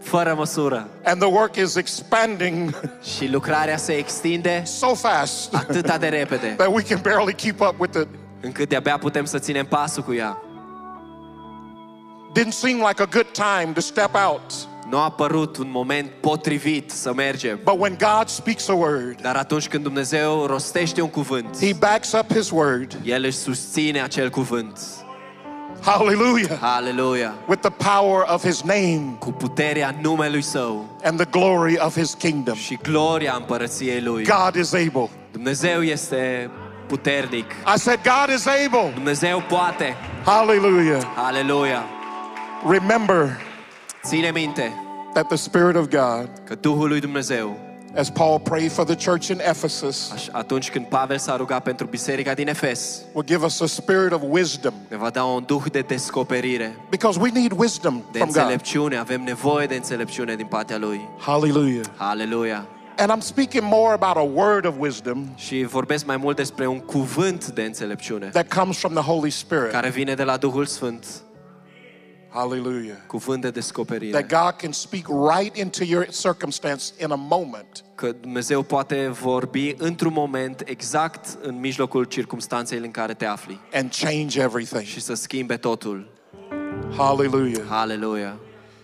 fără 0.00 0.34
măsură. 0.36 0.88
And 1.04 1.20
the 1.20 1.30
work 1.30 1.56
is 1.56 1.74
expanding 1.74 2.80
Și 3.16 3.28
lucrarea 3.30 3.76
se 3.76 3.92
extinde 3.92 4.62
so 4.64 4.94
fast 4.94 5.54
atâta 5.54 5.98
de 5.98 6.08
repede, 6.08 6.54
that 6.56 6.68
we 6.74 6.82
can 6.82 7.00
barely 7.02 7.34
keep 7.34 7.60
up 7.60 7.74
with 7.78 7.98
it. 8.00 8.08
încât 8.40 8.68
de-abia 8.68 8.98
putem 8.98 9.24
să 9.24 9.38
ținem 9.38 9.66
pasul 9.66 10.02
cu 10.02 10.14
ea. 10.14 10.38
Didn't 12.34 12.52
seem 12.54 12.78
like 12.78 13.02
a 13.02 13.06
good 13.06 13.26
time 13.32 13.72
to 13.74 13.80
step 13.80 14.14
out. 14.14 14.52
Nu 14.88 14.98
a 14.98 15.04
apărut 15.04 15.56
un 15.56 15.70
moment 15.70 16.10
potrivit 16.20 16.90
să 16.90 17.12
mergem. 17.12 17.60
But 17.64 17.78
when 17.78 17.96
God 17.98 18.28
speaks 18.28 18.68
a 18.68 18.72
word, 18.72 19.20
Dar 19.20 19.36
atunci 19.36 19.68
când 19.68 19.82
Dumnezeu 19.82 20.46
rostește 20.46 21.00
un 21.00 21.08
cuvânt, 21.10 21.58
He 21.60 21.72
backs 21.78 22.12
up 22.12 22.32
His 22.32 22.50
word. 22.50 22.96
El 23.04 23.24
își 23.24 23.36
susține 23.36 24.02
acel 24.02 24.30
cuvânt. 24.30 24.78
Hallelujah. 25.84 26.58
Aleluia! 26.60 27.34
With 27.48 27.60
the 27.60 27.70
power 27.70 28.24
of 28.34 28.44
His 28.44 28.62
name 28.62 29.16
Cu 29.18 29.32
puterea 29.32 29.94
numelui 30.02 30.42
Său 30.42 30.98
and 31.02 31.16
the 31.20 31.26
glory 31.30 31.78
of 31.78 31.96
His 31.98 32.14
kingdom. 32.14 32.54
și 32.54 32.78
gloria 32.82 33.34
împărăției 33.34 34.00
Lui. 34.00 34.24
God 34.24 34.54
is 34.54 34.72
able. 34.72 35.10
Dumnezeu 35.32 35.82
este 35.82 36.50
puternic. 36.86 37.50
I 37.76 37.78
said, 37.78 37.98
God 38.02 38.34
is 38.36 38.46
able. 38.46 38.92
Dumnezeu 38.94 39.42
poate. 39.48 39.96
Hallelujah. 40.24 41.02
Aleluia! 41.16 41.84
Remember 42.68 43.40
Ține 44.04 44.30
minte 44.30 44.72
that 45.12 45.28
the 45.28 45.36
Spirit 45.36 45.76
of 45.76 45.88
God, 45.88 46.28
că 46.44 46.54
Duhul 46.54 46.88
lui 46.88 47.00
Dumnezeu, 47.00 47.56
as 47.96 48.10
Paul 48.10 48.40
prayed 48.40 48.70
for 48.72 48.84
the 48.84 49.10
church 49.10 49.28
in 49.28 49.38
Ephesus, 49.48 50.12
atunci 50.32 50.70
când 50.70 50.86
Pavel 50.86 51.18
s-a 51.18 51.36
rugat 51.36 51.62
pentru 51.62 51.86
biserica 51.86 52.34
din 52.34 52.48
Efes, 52.48 53.02
will 53.12 53.26
give 53.26 53.44
us 53.44 53.60
a 53.60 53.66
spirit 53.66 54.12
of 54.12 54.20
wisdom 54.28 54.72
ne 54.88 54.96
va 54.96 55.10
da 55.10 55.24
un 55.24 55.42
duh 55.46 55.62
de 55.72 55.80
descoperire, 55.80 56.76
because 56.90 57.18
we 57.20 57.30
need 57.34 57.52
wisdom 57.56 58.02
de 58.12 58.18
from 58.18 58.30
God. 58.30 58.36
înțelepciune. 58.36 58.96
Avem 58.96 59.22
nevoie 59.22 59.66
de 59.66 59.74
înțelepciune 59.74 60.34
din 60.34 60.46
partea 60.46 60.78
Lui. 60.78 61.08
Hallelujah. 61.18 61.84
Aleluia! 61.96 62.66
And 62.98 63.10
I'm 63.10 63.20
speaking 63.24 63.62
more 63.64 63.92
about 64.00 64.16
a 64.16 64.42
word 64.42 64.64
of 64.66 64.74
wisdom 64.78 65.24
Și 65.34 65.64
vorbesc 65.64 66.06
mai 66.06 66.16
mult 66.16 66.36
despre 66.36 66.66
un 66.66 66.78
cuvânt 66.78 67.46
de 67.46 67.62
înțelepciune 67.62 68.26
that 68.26 68.54
comes 68.54 68.78
from 68.78 68.92
the 68.92 69.02
Holy 69.02 69.30
Spirit. 69.30 69.70
care 69.70 69.88
vine 69.88 70.14
de 70.14 70.22
la 70.22 70.36
Duhul 70.36 70.66
Sfânt, 70.66 71.04
Hallelujah. 72.32 72.96
cuvânt 73.06 73.40
de 73.42 73.50
descoperire. 73.50 74.20
That 74.20 74.28
God 74.44 74.60
can 74.60 74.72
speak 74.72 75.06
right 75.08 75.56
into 75.56 75.84
your 75.84 76.06
circumstance 76.10 76.92
in 76.98 77.10
a 77.10 77.14
moment. 77.16 77.84
Că 77.94 78.12
Dumnezeu 78.20 78.62
poate 78.62 79.08
vorbi 79.08 79.74
într-un 79.78 80.12
moment 80.12 80.62
exact 80.64 81.38
în 81.42 81.60
mijlocul 81.60 82.04
circumstanței 82.04 82.78
în 82.78 82.90
care 82.90 83.14
te 83.14 83.24
afli 83.24 83.60
and 83.72 83.94
change 83.98 84.40
everything. 84.40 84.82
și 84.82 85.00
să 85.00 85.14
schimbe 85.14 85.56
totul. 85.56 86.10
Hallelujah. 86.96 87.62
Hallelujah. 87.68 88.32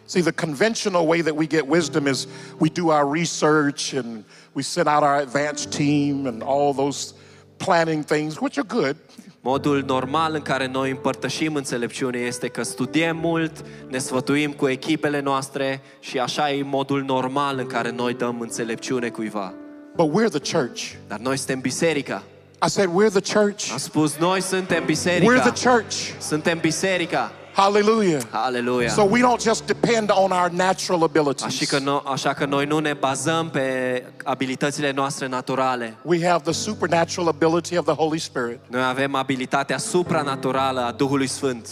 See, 0.05 0.23
the 0.23 0.33
conventional 0.33 1.07
way 1.07 1.21
that 1.21 1.37
we 1.37 1.47
get 1.47 1.69
wisdom 1.69 2.07
is 2.07 2.27
we 2.59 2.69
do 2.69 2.87
our 2.89 3.05
research 3.13 3.93
and 3.95 4.25
we 4.55 4.63
send 4.63 4.87
out 4.89 5.03
our 5.03 5.21
advanced 5.21 5.71
team 5.71 6.27
and 6.27 6.43
all 6.43 6.73
those 6.73 7.15
planning 7.57 8.05
things, 8.05 8.41
which 8.41 8.57
are 8.59 8.67
good. 8.67 8.97
Modul 9.41 9.85
normal 9.87 10.35
în 10.35 10.43
care 10.43 10.67
noi 10.67 10.91
împărtășim 10.91 11.55
înțelepciune 11.55 12.19
este 12.19 12.49
că 12.49 12.63
studiem 12.63 13.17
mult, 13.17 13.65
ne 13.89 13.99
sfătuim 13.99 14.53
cu 14.53 14.69
echipele 14.69 15.21
noastre 15.21 15.81
și 16.01 16.19
așa 16.19 16.53
e 16.53 16.63
modul 16.63 17.03
normal 17.03 17.59
în 17.59 17.67
care 17.67 17.91
noi 17.91 18.15
dăm 18.15 18.41
înțelepciune 18.41 19.09
cuiva. 19.09 19.55
But 19.97 20.11
we're 20.11 20.41
the 20.41 20.57
church. 20.57 20.83
Dar 21.09 21.19
noi 21.19 21.37
suntem 21.37 21.61
biserica. 21.61 22.23
I 22.67 22.69
said, 22.69 22.89
we're 22.89 23.21
the 23.21 23.39
church. 23.39 23.71
Am 23.73 23.79
spus, 23.79 24.17
noi 24.17 24.41
suntem 24.43 24.83
We're 24.83 24.87
biserica. 24.87 25.51
the 25.51 25.69
church. 25.71 25.95
Suntem 26.21 26.59
biserica. 26.59 27.33
Hallelujah. 27.59 28.21
Aleluia! 28.31 28.89
So 28.89 29.05
we 29.05 29.21
don't 29.21 29.41
just 29.41 29.67
depend 29.67 30.11
on 30.15 30.31
our 30.31 30.49
natural 30.51 31.03
Așa 31.03 31.21
abilities. 31.21 31.69
că, 31.69 31.79
no, 31.79 32.03
așa 32.05 32.33
că 32.33 32.45
noi 32.45 32.67
nu 32.67 32.79
ne 32.79 32.93
bazăm 32.93 33.51
pe 33.51 34.05
abilitățile 34.25 34.93
noastre 34.93 35.29
naturale. 35.29 35.97
We 36.03 36.29
have 36.29 36.43
the 36.43 36.53
supernatural 36.53 37.29
ability 37.29 37.77
of 37.77 37.85
the 37.85 37.95
Holy 37.95 38.19
Spirit. 38.19 38.59
Noi 38.67 38.83
avem 38.83 39.15
abilitatea 39.15 39.79
supranaturală 39.79 40.81
a 40.81 40.91
Duhului 40.91 41.27
Sfânt. 41.27 41.69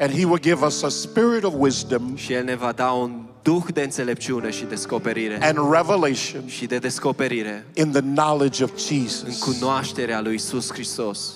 And 0.00 0.10
He 0.18 0.24
will 0.24 0.40
give 0.40 0.64
us 0.64 0.82
a 0.82 0.88
spirit 0.88 1.44
of 1.44 1.52
wisdom 1.56 2.16
și 2.16 2.32
El 2.32 2.44
ne 2.44 2.54
va 2.56 2.72
da 2.72 2.90
un 2.90 3.22
duh 3.42 3.64
de 3.72 3.82
înțelepciune 3.82 4.50
și 4.50 4.64
descoperire 4.64 5.38
and 5.42 5.58
revelation 5.72 6.42
și 6.46 6.66
de 6.66 6.78
descoperire 6.78 7.66
in 7.74 7.90
the 7.90 8.00
knowledge 8.00 8.64
of 8.64 8.70
în 8.70 8.78
Jesus. 8.78 9.38
cunoașterea 9.38 10.20
lui 10.20 10.34
Isus 10.34 10.72
Hristos. 10.72 11.32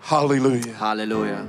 Hallelujah. 0.00 0.74
Haleluia! 0.78 1.44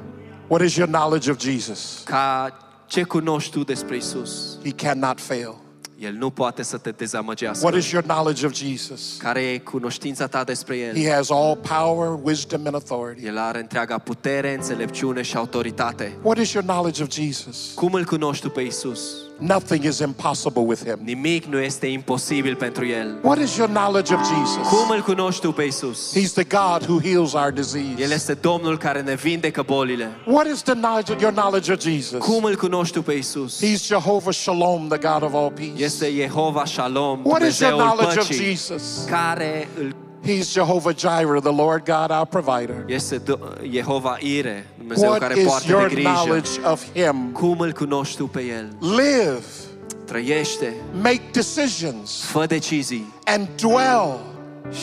What 0.50 0.62
is 0.62 0.76
your 0.76 0.88
knowledge 0.88 1.30
of 1.30 1.38
Jesus? 1.38 2.02
Ca 2.06 2.58
ce 2.86 3.04
cunoști 3.04 3.52
tu 3.52 3.64
despre 3.64 3.96
Isus? 3.96 4.58
He 4.64 4.72
cannot 4.72 5.20
fail. 5.20 5.56
El 6.00 6.14
nu 6.14 6.30
poate 6.30 6.64
să 6.64 6.78
te 6.78 6.90
dezamăgească. 6.90 7.66
What 7.66 7.78
is 7.78 7.92
your 7.92 8.04
knowledge 8.04 8.46
of 8.46 8.54
Jesus? 8.54 9.16
Care 9.18 9.42
e 9.42 9.58
cunoștința 9.58 10.28
ta 10.28 10.44
despre 10.44 10.78
El? 10.78 10.96
He 10.96 11.12
has 11.12 11.30
all 11.30 11.56
power, 11.56 12.20
wisdom, 12.24 12.62
and 12.66 12.74
authority. 12.74 13.26
El 13.26 13.38
are 13.38 13.60
întreaga 13.60 13.98
putere, 13.98 14.54
înțelepciune 14.54 15.22
și 15.22 15.36
autoritate. 15.38 16.18
What 16.22 16.38
is 16.38 16.52
your 16.52 16.66
knowledge 16.66 17.04
of 17.04 17.12
Jesus? 17.12 17.72
Cum 17.76 17.94
îl 17.94 18.06
cunoști 18.06 18.44
tu 18.44 18.50
pe 18.50 18.62
Isus? 18.62 19.27
Nothing 19.40 19.84
is 19.84 20.00
impossible 20.00 20.66
with 20.66 20.84
him. 20.84 21.00
Nimic 21.04 21.46
nu 21.46 21.60
este 21.60 21.88
imposibil 21.88 22.56
pentru 22.56 22.86
El. 22.86 23.18
What 23.22 23.38
is 23.38 23.56
your 23.56 23.70
knowledge 23.70 24.14
of 24.14 24.20
Jesus? 24.20 24.68
Cum 24.68 24.90
îl 24.90 25.02
cunoști 25.02 25.42
tu 25.42 25.52
pe 25.52 25.64
Isus? 25.64 26.18
He's 26.18 26.34
the 26.34 26.44
God 26.44 26.86
who 26.88 27.00
heals 27.00 27.34
our 27.34 27.46
El 27.46 27.52
disease. 27.52 28.14
este 28.14 28.34
Domnul 28.34 28.78
care 28.78 29.02
ne 29.02 29.16
vindecă 29.16 29.64
bolile. 29.66 30.10
What 30.26 30.48
is 30.48 30.62
the 30.62 30.74
knowledge 30.74 31.12
your 31.20 31.34
knowledge 31.34 31.72
of 31.72 31.80
Jesus? 31.80 32.24
Cum 32.24 32.44
îl 32.44 32.56
cunoști 32.56 32.94
tu 32.94 33.02
pe 33.02 33.14
Isus? 33.14 33.66
He's 33.66 33.86
Jehovah 33.86 34.34
Shalom, 34.34 34.88
the 34.88 34.98
God 34.98 35.24
of 35.24 35.34
all 35.34 35.52
peace. 35.52 35.84
Este 35.84 36.12
Jehova 36.12 36.66
Shalom, 36.66 37.20
What 37.24 37.42
is 37.42 37.60
your 37.60 37.72
Dumnezeul 37.72 37.96
knowledge 37.98 38.20
of 38.20 38.32
Jesus? 38.32 39.06
care 39.10 39.68
îl 39.80 39.96
He's 40.26 40.52
Jehovah 40.52 40.94
Jireh, 40.96 41.40
the 41.42 41.52
Lord 41.52 41.86
God, 41.86 42.10
our 42.12 42.26
provider. 42.26 42.84
este 42.88 43.18
Do- 43.18 43.40
uh, 43.42 43.70
Jehova 43.72 44.18
Ire, 44.20 44.68
Dumnezeu 44.78 45.10
What 45.10 45.20
care 45.20 45.34
poartă 45.46 45.68
your 45.70 45.88
de 45.88 45.94
grijă. 45.94 46.10
knowledge 46.10 46.50
of 46.72 46.84
Him? 46.94 47.30
Cum 47.34 47.60
îl 47.60 47.72
cunoști 47.72 48.18
tu 48.18 48.28
pe 48.28 48.42
El? 48.42 48.76
Live, 48.80 49.44
Trăiește, 50.06 50.74
make 51.02 51.22
decisions, 51.32 52.24
fă 52.24 52.46
decizii 52.46 53.14
and 53.26 53.48
dwell 53.56 54.20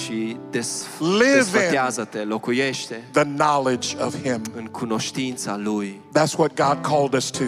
și 0.05 0.37
des, 0.51 0.87
Live 0.99 1.25
in- 1.29 1.35
desfătează-te, 1.35 2.19
locuiește 2.19 3.05
the 3.13 3.23
knowledge 3.25 3.97
of 4.05 4.15
Him. 4.23 4.43
în 4.57 4.65
cunoștința 4.65 5.57
Lui. 5.63 6.01
That's 6.19 6.37
what 6.37 6.55
God 6.55 6.79
called 6.83 7.13
us 7.15 7.31
to. 7.31 7.43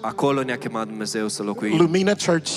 Acolo 0.00 0.42
ne-a 0.42 0.58
chemat 0.58 0.86
Dumnezeu 0.86 1.28
să 1.28 1.42
locuim. 1.42 1.76
Lumina 1.76 2.12
Church, 2.26 2.50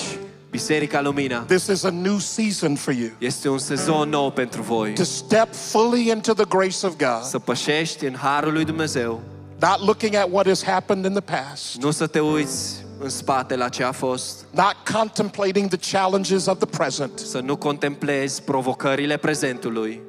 Biserica 0.52 1.00
Lumina. 1.00 1.44
This 1.46 1.68
is 1.68 1.84
a 1.84 1.90
new 1.90 2.18
season 2.18 2.76
for 2.76 2.92
you. 2.92 3.08
Este 3.18 3.48
un 3.48 3.58
sezon 3.58 4.08
nou 4.08 4.30
pentru 4.30 4.62
voi. 4.62 4.92
to 4.92 5.02
step 5.04 5.54
fully 5.54 6.08
into 6.10 6.32
the 6.34 6.44
grace 6.48 6.86
of 6.86 6.96
God, 6.96 7.22
Să 7.22 7.38
pășești 7.38 8.04
în 8.04 8.14
Harul 8.14 8.52
lui 8.52 8.64
Dumnezeu, 8.64 9.20
not 9.60 9.84
looking 9.86 10.14
at 10.14 10.28
what 10.30 10.46
has 10.46 10.64
happened 10.64 11.04
in 11.04 11.12
the 11.12 11.20
past, 11.20 11.76
nu 11.80 11.90
să 11.90 12.06
te 12.06 12.20
uiți 12.20 12.84
în 12.98 13.08
spate 13.08 13.56
la 13.56 13.68
ce 13.68 13.84
a 13.84 13.92
fost, 13.92 14.44
not 14.50 14.76
contemplating 14.92 15.68
the 15.76 15.96
challenges 15.98 16.46
of 16.46 16.58
the 16.58 16.66
present, 16.66 17.18
să 17.18 17.40
nu 17.40 17.56
contemplezi 17.56 18.42
provocările 18.42 19.16
prezentului, 19.16 20.00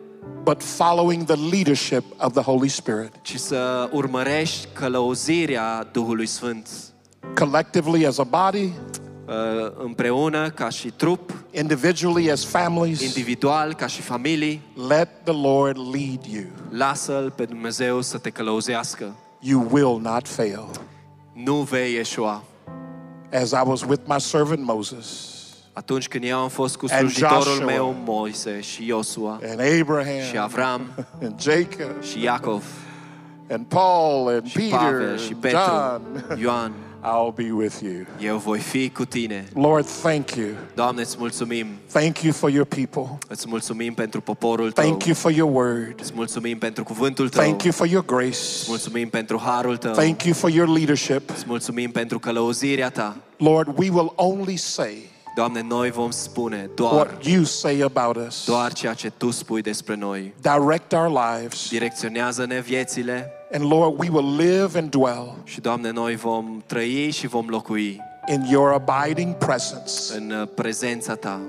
but 0.43 0.63
following 0.63 1.23
the 1.23 1.35
leadership 1.51 2.03
of 2.17 2.33
the 2.33 2.41
Holy 2.41 2.67
Spirit. 2.67 3.11
ci 3.21 3.35
să 3.35 3.89
urmărești 3.91 4.67
călăuzirea 4.73 5.89
Duhului 5.91 6.25
Sfânt. 6.25 6.67
Collectively 7.35 8.05
as 8.05 8.17
a 8.17 8.23
body, 8.23 8.71
împreună 9.77 10.49
ca 10.49 10.69
și 10.69 10.87
trup, 10.89 11.31
individually 11.51 12.31
as 12.31 12.45
families, 12.45 13.01
individual 13.01 13.73
ca 13.73 13.87
și 13.87 14.01
familii, 14.01 14.61
let 14.87 15.09
the 15.23 15.33
Lord 15.33 15.77
lead 15.77 16.25
you. 16.25 16.43
lasă-L 16.69 17.31
pe 17.35 17.45
Dumnezeu 17.45 18.01
să 18.01 18.17
te 18.17 18.29
călăuzească. 18.29 19.15
You 19.39 19.67
will 19.71 19.99
not 20.01 20.27
fail. 20.27 20.65
Nu 21.33 21.55
vei 21.55 21.95
eșua. 21.95 22.43
As 23.41 23.51
I 23.51 23.61
was 23.65 23.81
with 23.81 24.01
my 24.05 24.19
servant 24.19 24.63
Moses 24.65 25.33
Atunci 25.73 26.07
când 26.07 26.23
eu 26.23 26.37
am 26.37 26.49
fost 26.49 26.75
cu 26.77 26.85
And 26.89 26.99
slujitorul 26.99 27.43
Joshua. 27.43 27.65
meu 27.65 27.95
Moise 28.05 28.61
și 28.61 28.87
Iosua 28.87 29.39
and 29.43 29.59
și 29.59 29.79
Abraham 29.81 30.37
Avram 30.37 30.81
and 31.23 31.41
Jacob 31.41 32.01
și 32.01 32.23
Iacov 32.23 32.63
and 33.51 33.65
Paul 33.65 34.27
and 34.27 34.45
și 34.45 34.57
Peter 34.57 34.79
Pavel 34.79 35.17
și 35.17 35.31
and 35.31 35.41
Petru, 35.41 35.59
John, 35.59 36.41
Ioan, 36.41 36.71
I'll 37.05 37.33
be 37.35 37.51
with 37.51 37.75
you. 37.81 38.05
eu 38.19 38.37
voi 38.37 38.59
fi 38.59 38.89
cu 38.89 39.05
tine. 39.05 39.45
Lord, 39.53 39.85
thank 40.01 40.31
you. 40.31 40.47
Doamne, 40.75 41.01
îți 41.01 41.15
mulțumim. 41.19 41.67
Thank 41.91 42.19
you 42.21 42.33
for 42.33 42.49
your 42.49 42.65
people. 42.65 43.17
Îți 43.27 43.47
mulțumim 43.47 43.93
pentru 43.93 44.21
poporul 44.21 44.71
tău. 44.71 44.83
Thank 44.83 45.03
you 45.03 45.15
for 45.15 45.31
your 45.31 45.51
word. 45.55 45.99
Îți 46.01 46.11
mulțumim 46.15 46.57
pentru 46.57 46.83
cuvântul 46.83 47.29
tău. 47.29 47.41
Thank 47.43 47.63
you 47.63 47.73
for 47.73 47.87
your 47.87 48.03
Îți 48.07 48.15
grace. 48.15 48.37
mulțumim 48.67 49.09
pentru 49.09 49.39
harul 49.39 49.77
tău. 49.77 49.91
Thank 49.91 50.23
you 50.23 50.33
for 50.33 50.49
your 50.49 50.67
leadership. 50.67 51.29
Îți 51.29 51.43
mulțumim 51.47 51.91
pentru 51.91 52.19
călăuzirea 52.19 52.89
ta. 52.89 53.15
Lord, 53.37 53.77
we 53.77 53.89
will 53.89 54.13
only 54.15 54.55
say 54.55 55.11
Doamne, 55.35 55.61
noi 55.61 55.91
vom 55.91 56.11
spune 56.11 56.69
doar, 56.75 56.93
what 56.93 57.25
you 57.25 57.43
say 57.43 57.81
about 57.81 58.27
us. 58.27 58.45
doar 58.45 58.73
ceea 58.73 58.93
ce 58.93 59.09
Tu 59.17 59.29
spui 59.31 59.61
despre 59.61 59.95
noi. 59.95 60.33
Direct 60.41 60.91
our 60.91 61.09
lives. 61.39 61.69
Direcționează-ne 61.69 62.59
viețile 62.59 63.31
And 63.53 63.63
Lord, 63.69 63.99
we 63.99 64.09
will 64.09 64.35
live 64.35 64.77
and 64.79 64.89
dwell 64.89 65.35
și, 65.43 65.61
Doamne, 65.61 65.91
noi 65.91 66.15
vom 66.15 66.63
trăi 66.65 67.09
și 67.11 67.27
vom 67.27 67.47
locui 67.49 68.01
in 68.27 68.45
your 68.49 68.83
abiding 68.85 69.33
presence 69.35 69.91
în 70.17 70.31
uh, 70.41 70.47
prezența 70.55 71.15
Ta. 71.15 71.39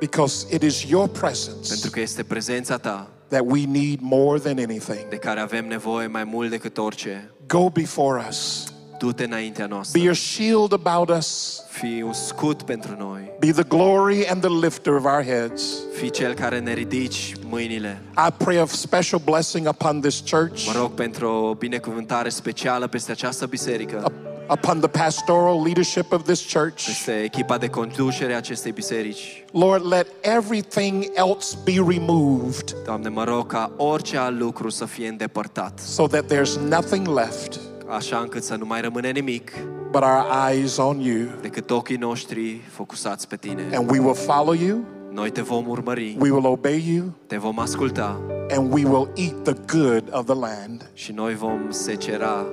because 0.00 0.54
it 0.54 0.62
is 0.62 0.82
your 0.82 1.08
Pentru 1.08 1.20
presence 1.26 1.88
că 1.90 2.00
este 2.00 2.22
prezența 2.22 2.76
Ta 2.76 3.08
that 3.28 3.42
we 3.46 3.64
need 3.66 3.98
more 4.00 4.38
than 4.38 4.58
anything. 4.58 5.08
de 5.08 5.16
care 5.16 5.40
avem 5.40 5.66
nevoie 5.68 6.06
mai 6.06 6.24
mult 6.24 6.50
decât 6.50 6.78
orice. 6.78 7.30
Go 7.46 7.68
before 7.68 8.26
us. 8.28 8.72
Du-te 9.04 9.24
înaintea 9.24 9.66
noastră. 9.66 10.00
Be 10.02 10.08
a 10.08 10.12
shield 10.12 10.72
about 10.72 11.16
us. 11.18 11.60
Fii 11.68 12.02
un 12.02 12.12
scut 12.12 12.62
pentru 12.62 12.96
noi. 12.98 13.30
Be 13.38 13.50
the 13.50 13.62
glory 13.62 14.28
and 14.28 14.40
the 14.40 14.66
lifter 14.66 14.94
of 14.94 15.04
our 15.04 15.22
heads. 15.22 15.62
Fii 15.96 16.10
cel 16.10 16.34
care 16.34 16.58
ne 16.58 16.72
ridici 16.72 17.34
mâinile. 17.48 18.02
I 18.28 18.32
pray 18.36 18.56
a 18.56 18.66
special 18.66 19.20
blessing 19.24 19.68
upon 19.68 20.00
this 20.00 20.22
church, 20.30 20.66
Mă 20.66 20.72
rog 20.80 20.90
pentru 20.90 21.28
o 21.28 21.54
binecuvântare 21.54 22.28
specială 22.28 22.86
peste 22.86 23.10
această 23.10 23.46
biserică, 23.46 24.12
upon 24.50 24.80
the 24.80 24.88
pastoral 24.88 25.62
leadership 25.62 26.12
of 26.12 26.22
this 26.22 26.52
church. 26.52 26.84
peste 26.84 27.22
echipa 27.22 27.58
de 27.58 27.68
conducere 27.68 28.32
a 28.32 28.36
acestei 28.36 28.72
biserici. 28.72 29.44
Lord, 29.52 29.86
let 29.86 30.06
everything 30.20 31.10
else 31.14 31.56
be 31.64 31.84
removed 31.88 32.76
Doamne, 32.84 33.08
mă 33.08 33.24
rog 33.24 33.46
ca 33.46 33.70
orice 33.76 34.16
alt 34.16 34.38
lucru 34.38 34.68
să 34.68 34.84
fie 34.84 35.08
îndepărtat, 35.08 35.78
so 35.78 36.06
that 36.06 36.32
there's 36.32 36.68
nothing 36.68 37.08
left 37.08 37.60
așa 37.88 38.18
încât 38.18 38.42
să 38.42 38.54
nu 38.54 38.66
mai 38.66 38.80
rămâne 38.80 39.10
nimic 39.10 39.50
but 39.90 40.02
our 40.02 40.24
eyes 40.50 40.76
on 40.76 41.00
you. 41.00 41.26
decât 41.40 41.70
ochii 41.70 41.96
noștri 41.96 42.60
focusați 42.70 43.28
pe 43.28 43.36
Tine. 43.36 43.68
And 43.74 43.90
we 43.90 43.98
will 43.98 44.14
follow 44.14 44.52
you, 44.54 44.78
Noi 45.12 45.30
te 45.30 45.42
vom 45.42 45.68
urmări, 45.68 46.16
we 46.20 46.30
will 46.30 46.46
obey 46.46 46.84
you, 46.94 47.04
te 47.26 47.36
vom 47.36 47.58
asculta 47.58 48.20
and 48.56 48.72
we 48.72 48.84
will 48.84 49.08
eat 49.14 49.42
the 49.42 49.78
good 49.78 50.04
of 50.10 50.24
the 50.24 50.34
land. 50.34 50.90
și 50.92 51.12
noi 51.12 51.34
vom 51.34 51.60
secera 51.70 52.44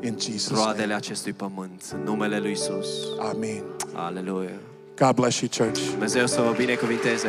In 0.00 0.16
Jesus' 0.20 0.50
name. 0.50 0.62
roadele 0.64 0.94
acestui 0.94 1.32
pământ. 1.32 1.82
În 1.94 2.00
numele 2.04 2.38
Lui 2.38 2.50
Isus. 2.50 2.86
Amen. 3.32 3.62
Aleluia. 3.92 4.58
God 4.98 5.14
bless 5.14 5.40
you, 5.40 5.50
church. 5.58 5.90
Dumnezeu 5.90 6.26
să 6.26 6.40
vă 6.40 6.54
binecuvinteze. 6.56 7.28